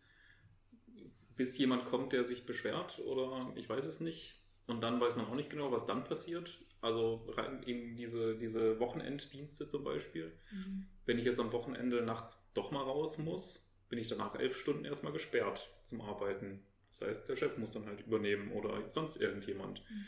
bis 1.42 1.58
jemand 1.58 1.86
kommt, 1.86 2.12
der 2.12 2.22
sich 2.22 2.46
beschwert 2.46 3.00
oder 3.00 3.52
ich 3.56 3.68
weiß 3.68 3.84
es 3.86 3.98
nicht. 3.98 4.40
Und 4.68 4.80
dann 4.80 5.00
weiß 5.00 5.16
man 5.16 5.26
auch 5.26 5.34
nicht 5.34 5.50
genau, 5.50 5.72
was 5.72 5.86
dann 5.86 6.04
passiert. 6.04 6.56
Also 6.80 7.28
rein 7.36 7.64
in 7.64 7.96
diese, 7.96 8.36
diese 8.36 8.78
Wochenenddienste 8.78 9.68
zum 9.68 9.82
Beispiel. 9.82 10.30
Mhm. 10.52 10.86
Wenn 11.04 11.18
ich 11.18 11.24
jetzt 11.24 11.40
am 11.40 11.50
Wochenende 11.50 12.02
nachts 12.02 12.48
doch 12.54 12.70
mal 12.70 12.84
raus 12.84 13.18
muss, 13.18 13.76
bin 13.88 13.98
ich 13.98 14.06
danach 14.06 14.36
elf 14.36 14.56
Stunden 14.56 14.84
erstmal 14.84 15.12
gesperrt 15.12 15.68
zum 15.82 16.00
Arbeiten. 16.00 16.62
Das 16.90 17.08
heißt, 17.08 17.28
der 17.28 17.34
Chef 17.34 17.58
muss 17.58 17.72
dann 17.72 17.86
halt 17.86 18.06
übernehmen 18.06 18.52
oder 18.52 18.88
sonst 18.92 19.16
irgendjemand. 19.16 19.82
Mhm. 19.90 20.06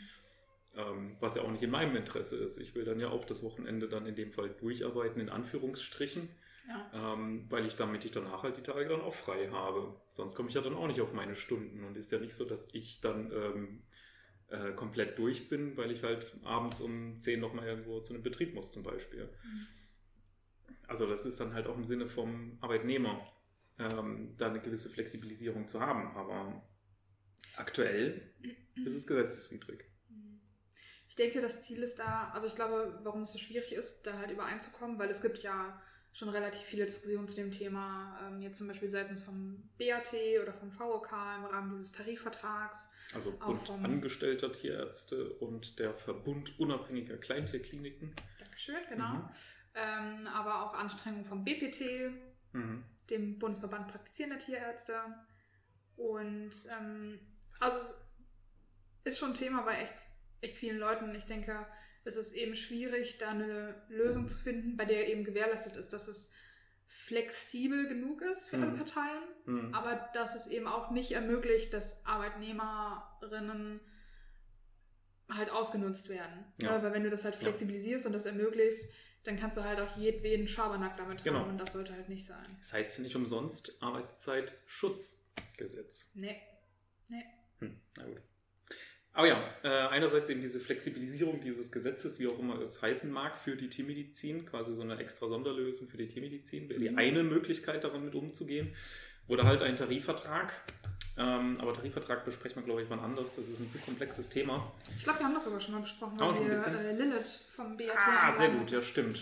Ähm, 0.77 1.17
was 1.19 1.35
ja 1.35 1.41
auch 1.41 1.51
nicht 1.51 1.63
in 1.63 1.71
meinem 1.71 1.97
Interesse 1.97 2.37
ist. 2.37 2.59
Ich 2.59 2.75
will 2.75 2.85
dann 2.85 3.01
ja 3.01 3.09
auch 3.09 3.25
das 3.25 3.43
Wochenende 3.43 3.89
dann 3.89 4.05
in 4.05 4.15
dem 4.15 4.31
Fall 4.31 4.51
durcharbeiten, 4.51 5.19
in 5.19 5.27
Anführungsstrichen, 5.27 6.29
Ja. 6.67 7.13
ähm, 7.13 7.45
weil 7.49 7.65
ich 7.65 7.75
damit 7.75 8.05
ich 8.05 8.11
danach 8.11 8.41
halt 8.41 8.57
die 8.57 8.63
Tage 8.63 8.87
dann 8.87 9.01
auch 9.01 9.13
frei 9.13 9.49
habe. 9.49 9.99
Sonst 10.09 10.35
komme 10.35 10.49
ich 10.49 10.55
ja 10.55 10.61
dann 10.61 10.75
auch 10.75 10.87
nicht 10.87 11.01
auf 11.01 11.13
meine 11.13 11.35
Stunden 11.35 11.83
und 11.83 11.95
ist 11.95 12.11
ja 12.11 12.19
nicht 12.19 12.33
so, 12.33 12.45
dass 12.45 12.73
ich 12.73 13.01
dann 13.01 13.31
ähm, 13.31 13.83
äh, 14.47 14.71
komplett 14.73 15.17
durch 15.19 15.49
bin, 15.49 15.77
weil 15.77 15.91
ich 15.91 16.03
halt 16.03 16.35
abends 16.43 16.81
um 16.81 17.19
10 17.19 17.39
nochmal 17.39 17.67
irgendwo 17.67 17.99
zu 18.01 18.13
einem 18.13 18.23
Betrieb 18.23 18.53
muss 18.53 18.71
zum 18.71 18.83
Beispiel. 18.83 19.29
Mhm. 19.43 19.67
Also 20.87 21.07
das 21.07 21.25
ist 21.25 21.39
dann 21.39 21.53
halt 21.53 21.67
auch 21.67 21.77
im 21.77 21.85
Sinne 21.85 22.07
vom 22.07 22.57
Arbeitnehmer, 22.61 23.27
ähm, 23.79 24.35
da 24.37 24.49
eine 24.49 24.61
gewisse 24.61 24.89
Flexibilisierung 24.89 25.67
zu 25.67 25.79
haben. 25.79 26.15
Aber 26.15 26.63
aktuell 27.55 28.33
ist 28.85 28.93
es 28.93 29.07
gesetzeswidrig. 29.07 29.85
Ich 31.09 31.15
denke, 31.15 31.41
das 31.41 31.61
Ziel 31.61 31.81
ist 31.81 31.99
da, 31.99 32.29
also 32.33 32.45
ich 32.45 32.55
glaube, 32.55 32.99
warum 33.03 33.21
es 33.21 33.31
so 33.31 33.39
schwierig 33.39 33.71
ist, 33.71 34.05
da 34.05 34.17
halt 34.17 34.31
übereinzukommen, 34.31 34.99
weil 34.99 35.09
es 35.09 35.21
gibt 35.21 35.37
ja 35.39 35.81
schon 36.15 36.29
relativ 36.29 36.61
viele 36.61 36.85
Diskussionen 36.85 37.27
zu 37.27 37.35
dem 37.35 37.51
Thema, 37.51 38.17
ähm, 38.25 38.39
jetzt 38.39 38.57
zum 38.57 38.69
Beispiel 38.69 38.89
seitens 38.89 39.21
vom 39.21 39.69
BAT 39.77 40.13
oder 40.41 40.53
vom 40.53 40.71
VOK 40.71 41.11
im 41.11 41.45
Rahmen 41.45 41.71
dieses 41.71 41.91
Tarifvertrags. 41.91 42.89
Also 43.13 43.31
Auch 43.41 43.47
Bund 43.47 43.59
vom- 43.59 43.83
angestellter 43.85 44.51
Tierärzte 44.53 45.29
und 45.39 45.77
der 45.77 45.93
Verbund 45.93 46.57
unabhängiger 46.57 47.17
Kleintierkliniken. 47.17 48.15
Dankeschön, 48.39 48.77
genau. 48.89 49.13
Mhm. 49.15 49.29
Ähm, 49.75 50.27
aber 50.27 50.63
auch 50.63 50.73
Anstrengungen 50.73 51.25
vom 51.25 51.43
BPT, 51.43 52.09
Mhm. 52.53 52.85
dem 53.09 53.37
Bundesverband 53.37 53.89
praktizierender 53.89 54.37
Tierärzte. 54.37 54.95
Und 55.97 56.51
ähm, 56.79 57.19
also 57.59 57.77
es 57.77 57.95
ist 59.03 59.19
schon 59.19 59.31
ein 59.31 59.35
Thema 59.35 59.63
bei 59.63 59.75
echt, 59.81 60.07
echt 60.39 60.55
vielen 60.55 60.77
Leuten. 60.77 61.13
Ich 61.13 61.25
denke, 61.25 61.67
es 62.05 62.15
ist 62.15 62.33
eben 62.35 62.53
schwierig, 62.55 63.17
da 63.17 63.31
eine 63.31 63.75
Lösung 63.89 64.27
zu 64.29 64.37
finden, 64.37 64.77
bei 64.77 64.85
der 64.85 65.07
eben 65.09 65.23
gewährleistet 65.23 65.75
ist, 65.75 65.91
dass 65.93 66.07
es 66.07 66.31
flexibel 66.87 67.87
genug 67.87 68.21
ist 68.21 68.45
für 68.47 68.57
alle 68.57 68.67
Mhm. 68.71 68.75
Parteien, 68.77 69.23
Mhm. 69.45 69.73
aber 69.73 70.09
dass 70.13 70.35
es 70.35 70.45
eben 70.47 70.67
auch 70.67 70.91
nicht 70.91 71.11
ermöglicht, 71.11 71.73
dass 71.73 72.05
Arbeitnehmerinnen 72.05 73.79
halt 75.29 75.49
ausgenutzt 75.49 76.09
werden. 76.09 76.45
Ja. 76.61 76.81
Weil 76.83 76.93
wenn 76.93 77.03
du 77.03 77.09
das 77.09 77.23
halt 77.25 77.33
Ja. 77.35 77.41
flexibilisierst 77.41 78.05
und 78.05 78.13
das 78.13 78.25
ermöglicht, 78.27 78.93
dann 79.23 79.39
kannst 79.39 79.57
du 79.57 79.63
halt 79.63 79.79
auch 79.81 79.97
jedweden 79.97 80.47
Schabernack 80.47 80.97
damit 80.97 81.23
Genau. 81.23 81.39
haben 81.39 81.49
und 81.49 81.57
das 81.57 81.73
sollte 81.73 81.93
halt 81.93 82.07
nicht 82.09 82.25
sein. 82.25 82.57
Das 82.59 82.73
heißt 82.73 82.97
ja 82.99 83.03
nicht 83.03 83.15
umsonst 83.15 83.81
Arbeitszeitschutzgesetz. 83.81 86.11
Nee. 86.13 86.39
Hm, 87.59 87.81
na 87.97 88.03
gut. 88.05 88.21
Aber 89.15 89.27
ja, 89.27 89.41
äh, 89.63 89.67
einerseits 89.67 90.29
eben 90.29 90.41
diese 90.41 90.59
Flexibilisierung 90.59 91.39
dieses 91.41 91.71
Gesetzes, 91.71 92.19
wie 92.19 92.27
auch 92.27 92.37
immer 92.37 92.59
es 92.61 92.81
heißen 92.81 93.09
mag, 93.09 93.37
für 93.43 93.55
die 93.55 93.69
Tiermedizin, 93.69 94.45
quasi 94.45 94.75
so 94.75 94.81
eine 94.81 94.97
extra 94.97 95.27
Sonderlösung 95.27 95.87
für 95.87 95.95
die 95.97 96.07
Tiermedizin, 96.07 96.67
wäre 96.69 96.79
die 96.81 96.89
Mhm. 96.89 96.97
eine 96.97 97.23
Möglichkeit, 97.23 97.83
damit 97.85 98.13
umzugehen. 98.13 98.73
Oder 99.27 99.45
halt 99.45 99.63
ein 99.63 99.77
Tarifvertrag. 99.77 100.53
Ähm, 101.17 101.57
aber 101.61 101.73
Tarifvertrag 101.73 102.25
besprechen 102.25 102.57
wir, 102.57 102.63
glaube 102.63 102.83
ich, 102.83 102.89
wann 102.89 102.99
anders. 102.99 103.35
Das 103.37 103.47
ist 103.47 103.59
ein 103.61 103.69
zu 103.69 103.77
komplexes 103.79 104.29
Thema. 104.29 104.69
Ich 104.97 105.03
glaube, 105.05 105.19
wir 105.19 105.25
haben 105.27 105.33
das 105.33 105.45
sogar 105.45 105.61
schon 105.61 105.75
mal 105.75 105.81
besprochen, 105.81 106.19
weil 106.19 106.35
wir 106.49 106.67
äh, 106.89 106.91
Lilith 106.91 107.41
vom 107.55 107.77
BAT 107.77 107.95
Ah, 107.97 108.35
sehr 108.35 108.49
gut, 108.49 108.69
ja, 108.69 108.81
stimmt. 108.81 109.17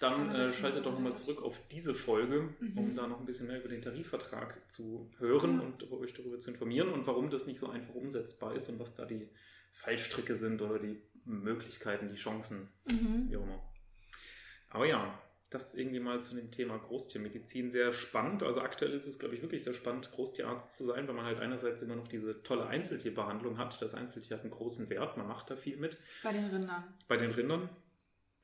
Dann 0.00 0.32
äh, 0.34 0.52
schaltet 0.52 0.86
doch 0.86 0.92
nochmal 0.92 1.12
ist- 1.12 1.24
zurück 1.26 1.42
auf 1.42 1.56
diese 1.72 1.92
Folge, 1.94 2.54
um 2.76 2.90
Mhm. 2.92 2.96
da 2.96 3.06
noch 3.08 3.18
ein 3.18 3.26
bisschen 3.26 3.48
mehr 3.48 3.58
über 3.58 3.68
den 3.68 3.82
Tarifvertrag 3.82 4.70
zu 4.70 5.10
hören 5.18 5.56
Ja. 5.58 5.64
und 5.64 5.90
euch 5.92 6.14
darüber 6.14 6.38
zu 6.38 6.50
informieren 6.52 6.90
und 6.90 7.06
warum 7.06 7.30
das 7.30 7.46
nicht 7.46 7.58
so 7.58 7.68
einfach 7.68 7.94
umsetzbar 7.94 8.54
ist 8.54 8.68
und 8.68 8.78
was 8.78 8.94
da 8.94 9.04
die 9.04 9.28
Fallstricke 9.72 10.34
sind 10.36 10.62
oder 10.62 10.78
die 10.78 11.00
Möglichkeiten, 11.24 12.08
die 12.10 12.16
Chancen, 12.16 12.68
Mhm. 12.90 13.26
wie 13.30 13.36
auch 13.36 13.42
immer. 13.42 13.62
Aber 14.70 14.86
ja, 14.86 15.20
das 15.50 15.74
irgendwie 15.74 15.98
mal 16.00 16.20
zu 16.20 16.34
dem 16.36 16.50
Thema 16.50 16.76
Großtiermedizin 16.78 17.70
sehr 17.70 17.92
spannend. 17.92 18.42
Also 18.42 18.60
aktuell 18.60 18.92
ist 18.92 19.06
es, 19.06 19.18
glaube 19.18 19.34
ich, 19.34 19.40
wirklich 19.42 19.64
sehr 19.64 19.72
spannend, 19.72 20.10
Großtierarzt 20.12 20.76
zu 20.76 20.84
sein, 20.84 21.08
weil 21.08 21.14
man 21.14 21.24
halt 21.24 21.40
einerseits 21.40 21.80
immer 21.82 21.96
noch 21.96 22.06
diese 22.06 22.42
tolle 22.42 22.66
Einzeltierbehandlung 22.66 23.56
hat. 23.56 23.80
Das 23.80 23.94
Einzeltier 23.94 24.36
hat 24.36 24.42
einen 24.44 24.52
großen 24.52 24.90
Wert, 24.90 25.16
man 25.16 25.26
macht 25.26 25.50
da 25.50 25.56
viel 25.56 25.78
mit. 25.78 25.96
Bei 26.22 26.32
den 26.34 26.44
Rindern. 26.46 26.84
Bei 27.08 27.16
den 27.16 27.30
Rindern, 27.30 27.70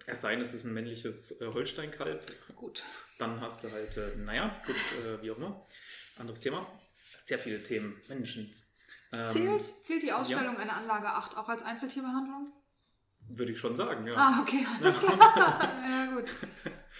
es 0.06 0.20
sei 0.20 0.34
denn, 0.34 0.42
es 0.42 0.54
ist 0.54 0.64
ein 0.64 0.74
männliches 0.74 1.40
äh, 1.40 1.46
Holsteinkalb, 1.46 2.24
Gut. 2.56 2.82
dann 3.18 3.40
hast 3.40 3.64
du 3.64 3.70
halt, 3.70 3.96
äh, 3.96 4.16
naja, 4.16 4.60
gut, 4.66 4.76
äh, 5.04 5.22
wie 5.22 5.30
auch 5.30 5.36
immer. 5.36 5.66
Anderes 6.18 6.40
Thema. 6.40 6.66
Sehr 7.20 7.38
viele 7.38 7.62
Themen. 7.62 8.00
Menschen. 8.08 8.50
Ähm, 9.12 9.26
Zählt, 9.26 9.62
zählt 9.62 10.02
die 10.02 10.12
Ausstellung 10.12 10.56
einer 10.56 10.76
Anlage 10.76 11.08
8 11.08 11.36
auch 11.36 11.48
als 11.48 11.62
Einzeltierbehandlung? 11.62 12.52
Würde 13.28 13.52
ich 13.52 13.58
schon 13.58 13.76
sagen, 13.76 14.06
ja. 14.06 14.14
Ah, 14.16 14.40
okay, 14.42 14.66
alles 14.80 14.98
klar. 14.98 15.18
ja, 15.88 16.14
gut. 16.14 16.30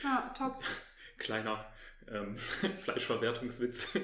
Ja, 0.03 0.35
top. 0.37 0.63
Kleiner 1.19 1.67
ähm, 2.09 2.37
Fleischverwertungswitz. 2.83 3.97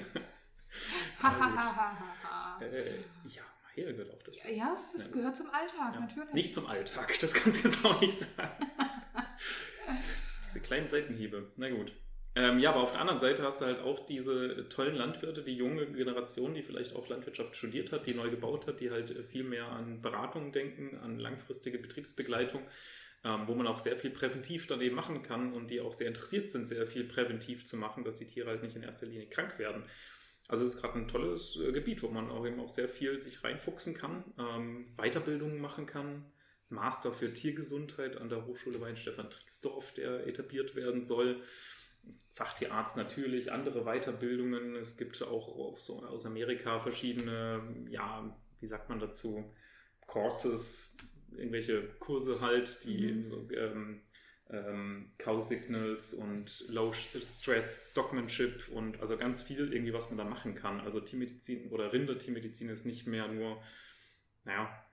Äh, 2.60 2.94
ja, 3.24 3.42
Maria 3.80 3.92
gehört 3.92 4.10
auch 4.14 4.22
dazu. 4.22 4.38
ja, 4.48 4.72
es, 4.74 4.94
es 4.94 5.12
gehört 5.12 5.36
zum 5.36 5.46
Alltag, 5.50 5.94
Ja. 5.94 6.00
natürlich. 6.00 6.32
Nicht 6.32 6.54
zum 6.54 6.66
Alltag, 6.66 7.18
das 7.20 7.34
kannst 7.34 7.64
du 7.64 7.68
jetzt 7.68 7.84
auch 7.84 8.00
nicht 8.00 8.14
sagen. 8.18 8.66
diese 10.46 10.60
kleinen 10.60 10.88
Seitenhiebe, 10.88 11.48
na 11.56 11.70
gut. 11.70 11.92
Ähm, 12.36 12.60
ja, 12.60 12.70
aber 12.70 12.82
auf 12.82 12.92
der 12.92 13.00
anderen 13.00 13.18
Seite 13.18 13.42
hast 13.42 13.60
du 13.60 13.64
halt 13.66 13.80
auch 13.80 14.06
diese 14.06 14.68
tollen 14.68 14.94
Landwirte, 14.94 15.42
die 15.42 15.56
junge 15.56 15.86
Generation, 15.86 16.54
die 16.54 16.62
vielleicht 16.62 16.94
auch 16.94 17.08
Landwirtschaft 17.08 17.56
studiert 17.56 17.90
hat, 17.90 18.06
die 18.06 18.14
neu 18.14 18.30
gebaut 18.30 18.68
hat, 18.68 18.80
die 18.80 18.90
halt 18.90 19.12
viel 19.30 19.42
mehr 19.42 19.66
an 19.66 20.00
Beratung 20.00 20.52
denken, 20.52 20.96
an 20.98 21.18
langfristige 21.18 21.78
Betriebsbegleitung, 21.78 22.62
ähm, 23.24 23.48
wo 23.48 23.54
man 23.56 23.66
auch 23.66 23.80
sehr 23.80 23.96
viel 23.96 24.10
präventiv 24.10 24.68
dann 24.68 24.80
eben 24.80 24.94
machen 24.94 25.24
kann 25.24 25.52
und 25.52 25.72
die 25.72 25.80
auch 25.80 25.92
sehr 25.92 26.06
interessiert 26.06 26.50
sind, 26.50 26.68
sehr 26.68 26.86
viel 26.86 27.02
präventiv 27.04 27.66
zu 27.66 27.76
machen, 27.76 28.04
dass 28.04 28.16
die 28.16 28.26
Tiere 28.26 28.50
halt 28.50 28.62
nicht 28.62 28.76
in 28.76 28.84
erster 28.84 29.06
Linie 29.06 29.26
krank 29.26 29.58
werden. 29.58 29.82
Also 30.50 30.64
es 30.64 30.74
ist 30.74 30.80
gerade 30.82 30.98
ein 30.98 31.06
tolles 31.06 31.56
äh, 31.56 31.70
Gebiet, 31.70 32.02
wo 32.02 32.08
man 32.08 32.28
auch 32.28 32.44
eben 32.44 32.58
auch 32.58 32.68
sehr 32.68 32.88
viel 32.88 33.20
sich 33.20 33.44
reinfuchsen 33.44 33.94
kann, 33.94 34.24
ähm, 34.36 34.86
Weiterbildungen 34.96 35.60
machen 35.60 35.86
kann. 35.86 36.24
Master 36.70 37.12
für 37.12 37.32
Tiergesundheit 37.32 38.16
an 38.16 38.28
der 38.28 38.46
Hochschule 38.46 38.80
Weinstefan-Trixdorf, 38.80 39.92
der 39.94 40.26
etabliert 40.26 40.74
werden 40.74 41.04
soll. 41.04 41.40
Fachtierarzt 42.34 42.96
natürlich, 42.96 43.52
andere 43.52 43.84
Weiterbildungen. 43.84 44.74
Es 44.74 44.96
gibt 44.96 45.22
auch, 45.22 45.48
auch 45.48 45.78
so 45.78 46.04
aus 46.04 46.26
Amerika 46.26 46.80
verschiedene, 46.80 47.86
ja, 47.88 48.36
wie 48.60 48.66
sagt 48.66 48.88
man 48.88 48.98
dazu, 48.98 49.52
Courses, 50.08 50.96
irgendwelche 51.36 51.88
Kurse 52.00 52.40
halt, 52.40 52.84
die 52.84 53.12
Mhm. 53.12 53.28
so, 53.28 53.48
ähm, 53.52 54.02
ähm, 54.52 55.12
Cow 55.18 55.42
Signals 55.42 56.14
und 56.14 56.68
Low 56.68 56.92
Stress 56.92 57.90
Stockmanship 57.92 58.68
und 58.68 59.00
also 59.00 59.16
ganz 59.16 59.42
viel 59.42 59.72
irgendwie, 59.72 59.92
was 59.92 60.10
man 60.10 60.18
da 60.18 60.24
machen 60.24 60.54
kann. 60.54 60.80
Also 60.80 61.00
Tiermedizin 61.00 61.70
oder 61.70 61.92
Rindertiermedizin 61.92 62.68
ist 62.68 62.86
nicht 62.86 63.06
mehr 63.06 63.28
nur, 63.28 63.62
naja, 64.44 64.84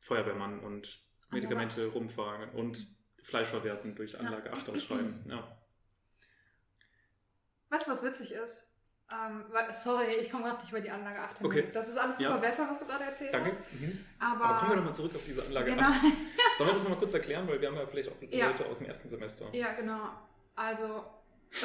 Feuerwehrmann 0.00 0.60
und 0.60 1.02
Medikamente 1.30 1.86
rumfahren 1.86 2.50
und 2.50 2.86
Fleisch 3.22 3.48
verwerten 3.48 3.94
durch 3.94 4.18
Anlage 4.18 4.52
8 4.52 4.68
ausschreiben. 4.68 5.24
Ja. 5.28 5.56
Weißt 7.70 7.86
du, 7.86 7.92
was 7.92 8.02
witzig 8.02 8.32
ist? 8.32 8.71
Ähm, 9.12 9.44
sorry, 9.72 10.12
ich 10.20 10.30
komme 10.30 10.44
gerade 10.44 10.60
nicht 10.60 10.70
über 10.70 10.80
die 10.80 10.90
Anlage 10.90 11.20
8 11.20 11.38
hin. 11.38 11.46
Okay. 11.46 11.68
Das 11.72 11.88
ist 11.88 11.98
alles 11.98 12.18
Ja. 12.18 12.30
super 12.30 12.42
wertvoll, 12.42 12.66
was 12.68 12.78
du 12.80 12.86
gerade 12.86 13.04
erzählt 13.04 13.34
Danke. 13.34 13.50
hast. 13.50 13.72
Mhm. 13.74 14.04
Aber, 14.18 14.44
Aber 14.44 14.58
kommen 14.58 14.70
wir 14.72 14.76
nochmal 14.76 14.94
zurück 14.94 15.14
auf 15.14 15.22
diese 15.26 15.42
Anlage 15.44 15.70
genau. 15.74 15.88
8. 15.88 15.94
Sollen 16.58 16.70
wir 16.70 16.74
das 16.74 16.82
nochmal 16.84 16.98
kurz 16.98 17.14
erklären, 17.14 17.46
weil 17.48 17.60
wir 17.60 17.68
haben 17.68 17.76
ja 17.76 17.86
vielleicht 17.86 18.08
auch 18.10 18.16
Ja. 18.30 18.46
Leute 18.48 18.66
aus 18.66 18.78
dem 18.78 18.86
ersten 18.88 19.08
Semester. 19.08 19.46
Ja, 19.52 19.72
genau. 19.72 20.08
Also, 20.56 21.04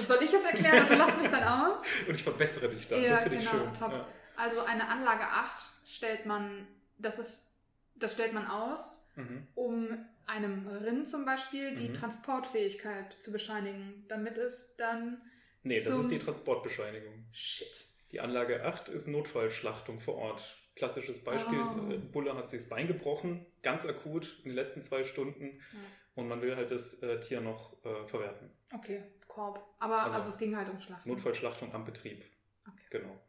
soll 0.06 0.18
ich 0.24 0.34
es 0.34 0.44
erklären 0.46 0.82
und 0.82 0.90
du 0.90 0.96
lachst 0.96 1.18
mich 1.22 1.30
dann 1.32 1.44
aus? 1.44 1.84
Und 2.08 2.16
ich 2.16 2.24
verbessere 2.24 2.70
dich 2.70 2.88
dann. 2.90 3.02
Ja, 3.02 3.12
das 3.12 3.22
finde 3.22 3.38
ich 3.38 3.50
genau, 3.52 3.64
schön. 3.64 3.74
top. 3.74 3.92
Ja. 3.94 4.08
Also 4.36 4.62
eine 4.64 4.88
Anlage 4.90 5.24
8 5.24 5.70
stellt 5.88 6.26
man, 6.26 6.68
das 6.98 7.20
ist, 7.20 7.48
das 7.96 8.14
stellt 8.14 8.34
man 8.34 8.48
aus, 8.48 9.04
Mhm. 9.16 9.48
um 9.56 10.06
einem 10.28 10.68
Rind 10.68 11.08
zum 11.08 11.26
Beispiel 11.26 11.76
die 11.76 11.90
Mhm. 11.90 11.94
Transportfähigkeit 11.96 13.14
zu 13.14 13.32
bescheinigen, 13.32 14.06
damit 14.10 14.38
es 14.38 14.76
dann 14.76 15.22
Nee, 15.68 15.82
das 15.84 15.98
ist 15.98 16.10
die 16.12 16.20
Transportbescheinigung. 16.20 17.26
shit. 17.32 17.86
Die 18.12 18.20
Anlage 18.22 18.64
8 18.64 18.90
ist 18.90 19.08
Notfallschlachtung 19.08 20.00
vor 20.00 20.16
Ort. 20.16 20.58
Klassisches 20.76 21.24
Beispiel, 21.24 21.60
Oh. 21.60 21.92
äh, 21.92 21.98
Bulle 21.98 22.36
hat 22.36 22.50
sich 22.50 22.60
das 22.62 22.70
Bein 22.70 22.88
gebrochen, 22.88 23.46
ganz 23.64 23.86
akut 23.86 24.38
in 24.44 24.50
den 24.52 24.56
letzten 24.56 24.84
zwei 24.84 25.04
Stunden 25.04 25.60
Ja. 25.74 25.80
und 26.16 26.28
man 26.28 26.42
will 26.42 26.56
halt 26.56 26.72
das 26.72 27.02
äh, 27.04 27.20
Tier 27.20 27.42
noch 27.42 27.74
äh, 27.84 28.06
verwerten. 28.08 28.52
Okay, 28.74 29.04
Korb. 29.28 29.60
Aber 29.80 30.04
also, 30.04 30.16
Also, 30.16 30.30
es 30.30 30.38
ging 30.38 30.56
halt 30.56 30.70
um 30.70 30.80
Schlachten. 30.80 31.10
Notfallschlachtung 31.10 31.74
am 31.74 31.84
Betrieb. 31.84 32.24
Okay. 32.68 32.84
Genau. 32.92 33.20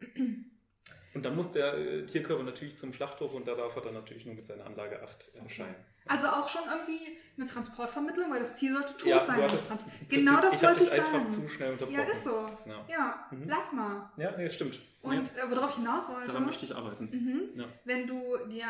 Und 1.14 1.24
dann 1.24 1.34
muss 1.34 1.52
der 1.52 1.74
äh, 1.74 2.06
Tierkörper 2.06 2.42
natürlich 2.44 2.76
zum 2.76 2.92
Schlachthof 2.92 3.32
und 3.34 3.48
da 3.48 3.54
darf 3.54 3.74
er 3.76 3.82
dann 3.82 3.94
natürlich 3.94 4.26
nur 4.26 4.34
mit 4.34 4.46
seiner 4.46 4.66
Anlage 4.66 5.02
8 5.02 5.34
erscheinen. 5.36 5.74
Also 6.08 6.26
auch 6.28 6.48
schon 6.48 6.62
irgendwie 6.70 7.16
eine 7.36 7.46
Transportvermittlung, 7.46 8.30
weil 8.30 8.40
das 8.40 8.54
Tier 8.54 8.72
sollte 8.72 8.96
tot 8.96 9.08
Ja, 9.08 9.24
sein. 9.24 9.42
hattest 9.42 9.70
genau 10.08 10.40
das 10.40 10.54
ich 10.54 10.62
wollte 10.62 10.82
ich 10.82 10.88
sagen. 10.90 11.30
zu 11.30 11.48
schnell. 11.48 11.78
Ja, 11.90 12.02
ist 12.02 12.24
so. 12.24 12.48
Ja, 12.66 12.84
Ja, 12.88 13.26
Mhm. 13.30 13.44
lass 13.48 13.72
mal. 13.72 14.10
ja 14.16 14.32
nee, 14.36 14.50
stimmt. 14.50 14.80
Und 15.02 15.14
ja, 15.36 15.44
äh, 15.44 15.50
worauf 15.50 15.70
ich 15.70 15.76
hinaus 15.76 16.08
wollte, 16.08 16.26
daran 16.28 16.46
möchte 16.46 16.64
ich 16.64 16.74
arbeiten. 16.74 17.04
mhm, 17.12 17.60
Ja. 17.60 17.66
wenn 17.84 18.06
du 18.06 18.36
dir 18.50 18.66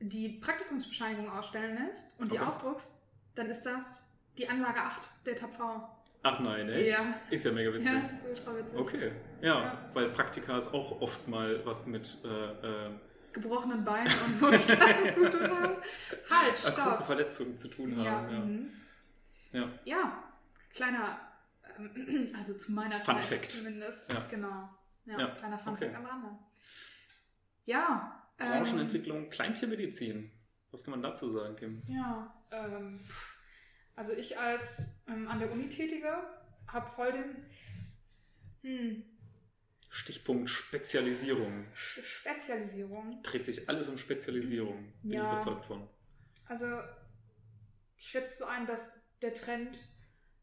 die 0.00 0.28
Praktikumsbescheinigung 0.40 1.30
ausstellen 1.30 1.78
lässt 1.86 2.18
und 2.20 2.32
die 2.32 2.38
Okay. 2.38 2.48
ausdruckst, 2.48 2.94
dann 3.34 3.46
ist 3.46 3.64
das 3.64 4.02
die 4.38 4.48
Anlage 4.48 4.80
8 4.80 5.08
der 5.26 5.36
TAPV. 5.36 5.88
Ach 6.22 6.38
nein, 6.40 6.68
echt? 6.68 6.90
Ja. 6.90 6.98
Ist 7.30 7.44
ja 7.44 7.52
mega 7.52 7.72
witzig. 7.72 7.86
Ja, 7.94 8.00
das 8.02 8.12
ist 8.12 8.26
ultra 8.46 8.56
witzig. 8.58 8.78
Okay, 8.78 9.12
ja, 9.40 9.62
Ja. 9.62 9.78
weil 9.94 10.10
Praktika 10.10 10.58
ist 10.58 10.72
auch 10.74 11.00
oft 11.00 11.26
mal 11.28 11.64
was 11.64 11.86
mit 11.86 12.18
äh, 12.24 12.28
äh, 12.28 12.90
Gebrochenen 13.32 13.84
Beinen 13.84 14.12
und 14.26 14.40
Möglichkeiten 14.40 15.14
zu 15.20 15.30
tun 15.38 15.42
haben. 15.50 15.74
Halt, 16.30 16.66
akuten 16.66 16.72
stopp. 16.82 17.06
Verletzungen 17.06 17.58
zu 17.58 17.68
tun 17.68 18.02
Ja, 18.02 18.10
haben. 18.10 18.30
Ja, 18.32 18.40
mhm. 18.40 18.70
ja. 19.52 19.68
ja, 19.84 20.22
kleiner, 20.74 21.20
ähm, 21.78 22.28
also 22.38 22.54
zu 22.54 22.72
meiner 22.72 23.00
Fun 23.00 23.14
Zeit 23.16 23.24
Fact. 23.24 23.46
zumindest. 23.50 24.12
Ja. 24.12 24.26
Genau. 24.30 24.68
Ja, 25.06 25.18
Ja, 25.18 25.26
kleiner 25.34 25.58
Fun 25.58 25.74
okay. 25.74 25.94
Am 25.94 26.04
Rande. 26.06 26.28
Ja. 27.64 28.22
ähm, 28.38 28.48
Branchenentwicklung, 28.48 29.30
Kleintiermedizin. 29.30 30.30
Was 30.72 30.84
kann 30.84 30.92
man 30.92 31.02
dazu 31.02 31.32
sagen, 31.32 31.56
Kim? 31.56 31.82
Ja, 31.88 32.32
ähm, 32.52 33.00
also 33.96 34.12
ich 34.12 34.38
als 34.38 35.02
ähm, 35.08 35.26
an 35.28 35.38
der 35.40 35.50
Uni 35.52 35.68
Tätige 35.68 36.16
habe 36.68 36.88
voll 36.88 37.12
den 37.12 37.46
hm, 38.62 39.02
Stichpunkt 39.90 40.48
Spezialisierung. 40.48 41.66
Spezialisierung. 41.74 43.22
Dreht 43.22 43.44
sich 43.44 43.68
alles 43.68 43.88
um 43.88 43.98
Spezialisierung. 43.98 44.92
Bin 45.02 45.12
Ja. 45.12 45.24
ich 45.24 45.32
überzeugt 45.32 45.66
von. 45.66 45.88
Also 46.46 46.66
ich 47.96 48.08
schätze 48.08 48.38
so 48.38 48.44
ein, 48.46 48.66
dass 48.66 49.02
der 49.20 49.34
Trend 49.34 49.84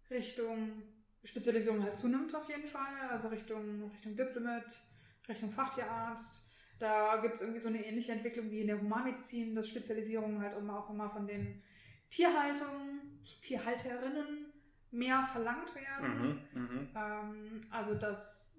Richtung 0.09 0.83
Spezialisierung 1.23 1.81
halt 1.83 1.97
zunimmt 1.97 2.35
auf 2.35 2.47
jeden 2.49 2.67
Fall. 2.67 3.09
Also 3.09 3.29
Richtung, 3.29 3.89
Richtung 3.91 4.15
Diplomat, 4.15 4.81
Richtung 5.27 5.51
Fachtierarzt. 5.51 6.45
Da 6.79 7.17
gibt 7.21 7.35
es 7.35 7.41
irgendwie 7.41 7.59
so 7.59 7.69
eine 7.69 7.83
ähnliche 7.85 8.11
Entwicklung 8.11 8.51
wie 8.51 8.61
in 8.61 8.67
der 8.67 8.79
Humanmedizin, 8.79 9.55
dass 9.55 9.67
Spezialisierungen 9.69 10.41
halt 10.41 10.53
immer 10.53 10.77
auch 10.79 10.89
immer 10.89 11.09
von 11.09 11.25
den 11.25 11.63
Tierhaltungen, 12.09 13.19
Tierhalterinnen 13.41 14.53
mehr 14.91 15.23
verlangt 15.23 15.73
werden. 15.73 16.41
Mhm, 16.53 16.61
mhm. 16.61 16.89
Ähm, 16.95 17.61
also, 17.71 17.95
dass 17.95 18.56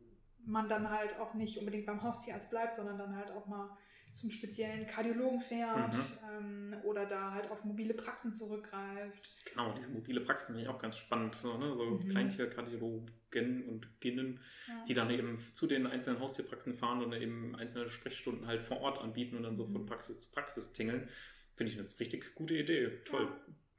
man 0.49 0.69
dann 0.69 0.91
halt 0.91 1.19
auch 1.21 1.35
nicht 1.35 1.59
unbedingt 1.59 1.87
beim 1.87 2.03
Haustierarzt 2.03 2.51
bleibt, 2.51 2.77
sondern 2.77 2.99
dann 2.99 3.17
halt 3.17 3.31
auch 3.31 3.47
mal 3.47 3.77
zum 4.15 4.31
speziellen 4.31 4.87
Kardiologen 4.87 5.41
fährt 5.41 5.95
mhm. 5.95 6.73
ähm, 6.73 6.77
oder 6.83 7.07
da 7.07 7.33
halt 7.33 7.51
auf 7.51 7.65
mobile 7.65 7.95
Praxen 7.95 8.33
zurückgreift. 8.33 9.31
Genau, 9.45 9.73
diese 9.75 9.91
mobile 9.91 10.21
Praxen 10.21 10.55
finde 10.55 10.63
ich 10.63 10.69
auch 10.69 10.81
ganz 10.81 10.97
spannend. 10.97 11.37
So, 11.37 11.57
ne? 11.57 11.75
so 11.77 11.85
mhm. 11.85 12.09
Kleintierkardiologen 12.09 13.69
und 13.69 14.01
Ginnen, 14.01 14.41
ja. 14.67 14.85
die 14.89 14.95
dann 14.95 15.11
eben 15.11 15.39
zu 15.53 15.67
den 15.67 15.87
einzelnen 15.87 16.21
Haustierpraxen 16.21 16.75
fahren 16.75 17.03
und 17.03 17.13
eben 17.13 17.55
einzelne 17.55 17.91
Sprechstunden 17.91 18.47
halt 18.47 18.63
vor 18.63 18.81
Ort 18.81 18.99
anbieten 18.99 19.37
und 19.37 19.45
dann 19.45 19.57
so 19.57 19.67
von 19.67 19.83
mhm. 19.83 19.87
Praxis 19.87 20.23
zu 20.23 20.33
Praxis 20.33 20.73
tingeln. 20.73 21.09
Finde 21.55 21.73
ich 21.73 21.79
eine 21.79 21.87
richtig 22.01 22.35
gute 22.35 22.57
Idee. 22.57 22.91
Toll. 23.05 23.29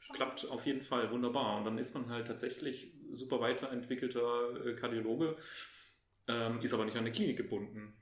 Ja, 0.08 0.16
Klappt 0.16 0.48
auf 0.50 0.66
jeden 0.66 0.82
Fall 0.82 1.12
wunderbar. 1.12 1.58
Und 1.58 1.66
dann 1.66 1.78
ist 1.78 1.94
man 1.94 2.10
halt 2.10 2.28
tatsächlich 2.28 2.94
super 3.12 3.42
weiterentwickelter 3.42 4.66
äh, 4.66 4.74
Kardiologe, 4.76 5.38
ähm, 6.30 6.62
ist 6.62 6.74
aber 6.74 6.86
nicht 6.86 6.96
an 6.96 7.02
eine 7.02 7.12
Klinik 7.12 7.38
gebunden. 7.38 7.94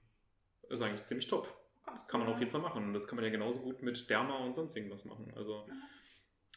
Das 0.64 0.80
ist 0.80 0.86
eigentlich 0.86 1.04
ziemlich 1.06 1.28
top. 1.28 1.48
Das 1.86 2.08
kann 2.10 2.20
man 2.20 2.30
auf 2.30 2.40
jeden 2.40 2.52
Fall 2.52 2.62
machen. 2.62 2.84
Und 2.84 2.94
das 2.94 3.08
kann 3.08 3.16
man 3.16 3.24
ja 3.24 3.32
genauso 3.32 3.62
gut 3.62 3.82
mit 3.82 4.10
Derma 4.10 4.38
und 4.40 4.54
sonst 4.54 4.76
irgendwas 4.76 5.06
machen. 5.06 5.32
Also 5.36 5.66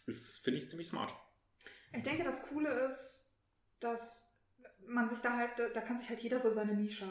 das 0.06 0.38
finde 0.38 0.58
ich 0.58 0.68
ziemlich 0.68 0.88
smart. 0.88 1.14
Ich 1.92 2.02
denke, 2.02 2.24
das 2.24 2.42
Coole 2.48 2.70
ist, 2.86 3.36
dass 3.78 4.36
man 4.84 5.08
sich 5.08 5.20
da 5.20 5.36
halt, 5.36 5.52
da 5.58 5.80
kann 5.80 5.96
sich 5.96 6.08
halt 6.08 6.20
jeder 6.20 6.40
so 6.40 6.50
seine 6.50 6.74
Nische 6.74 7.06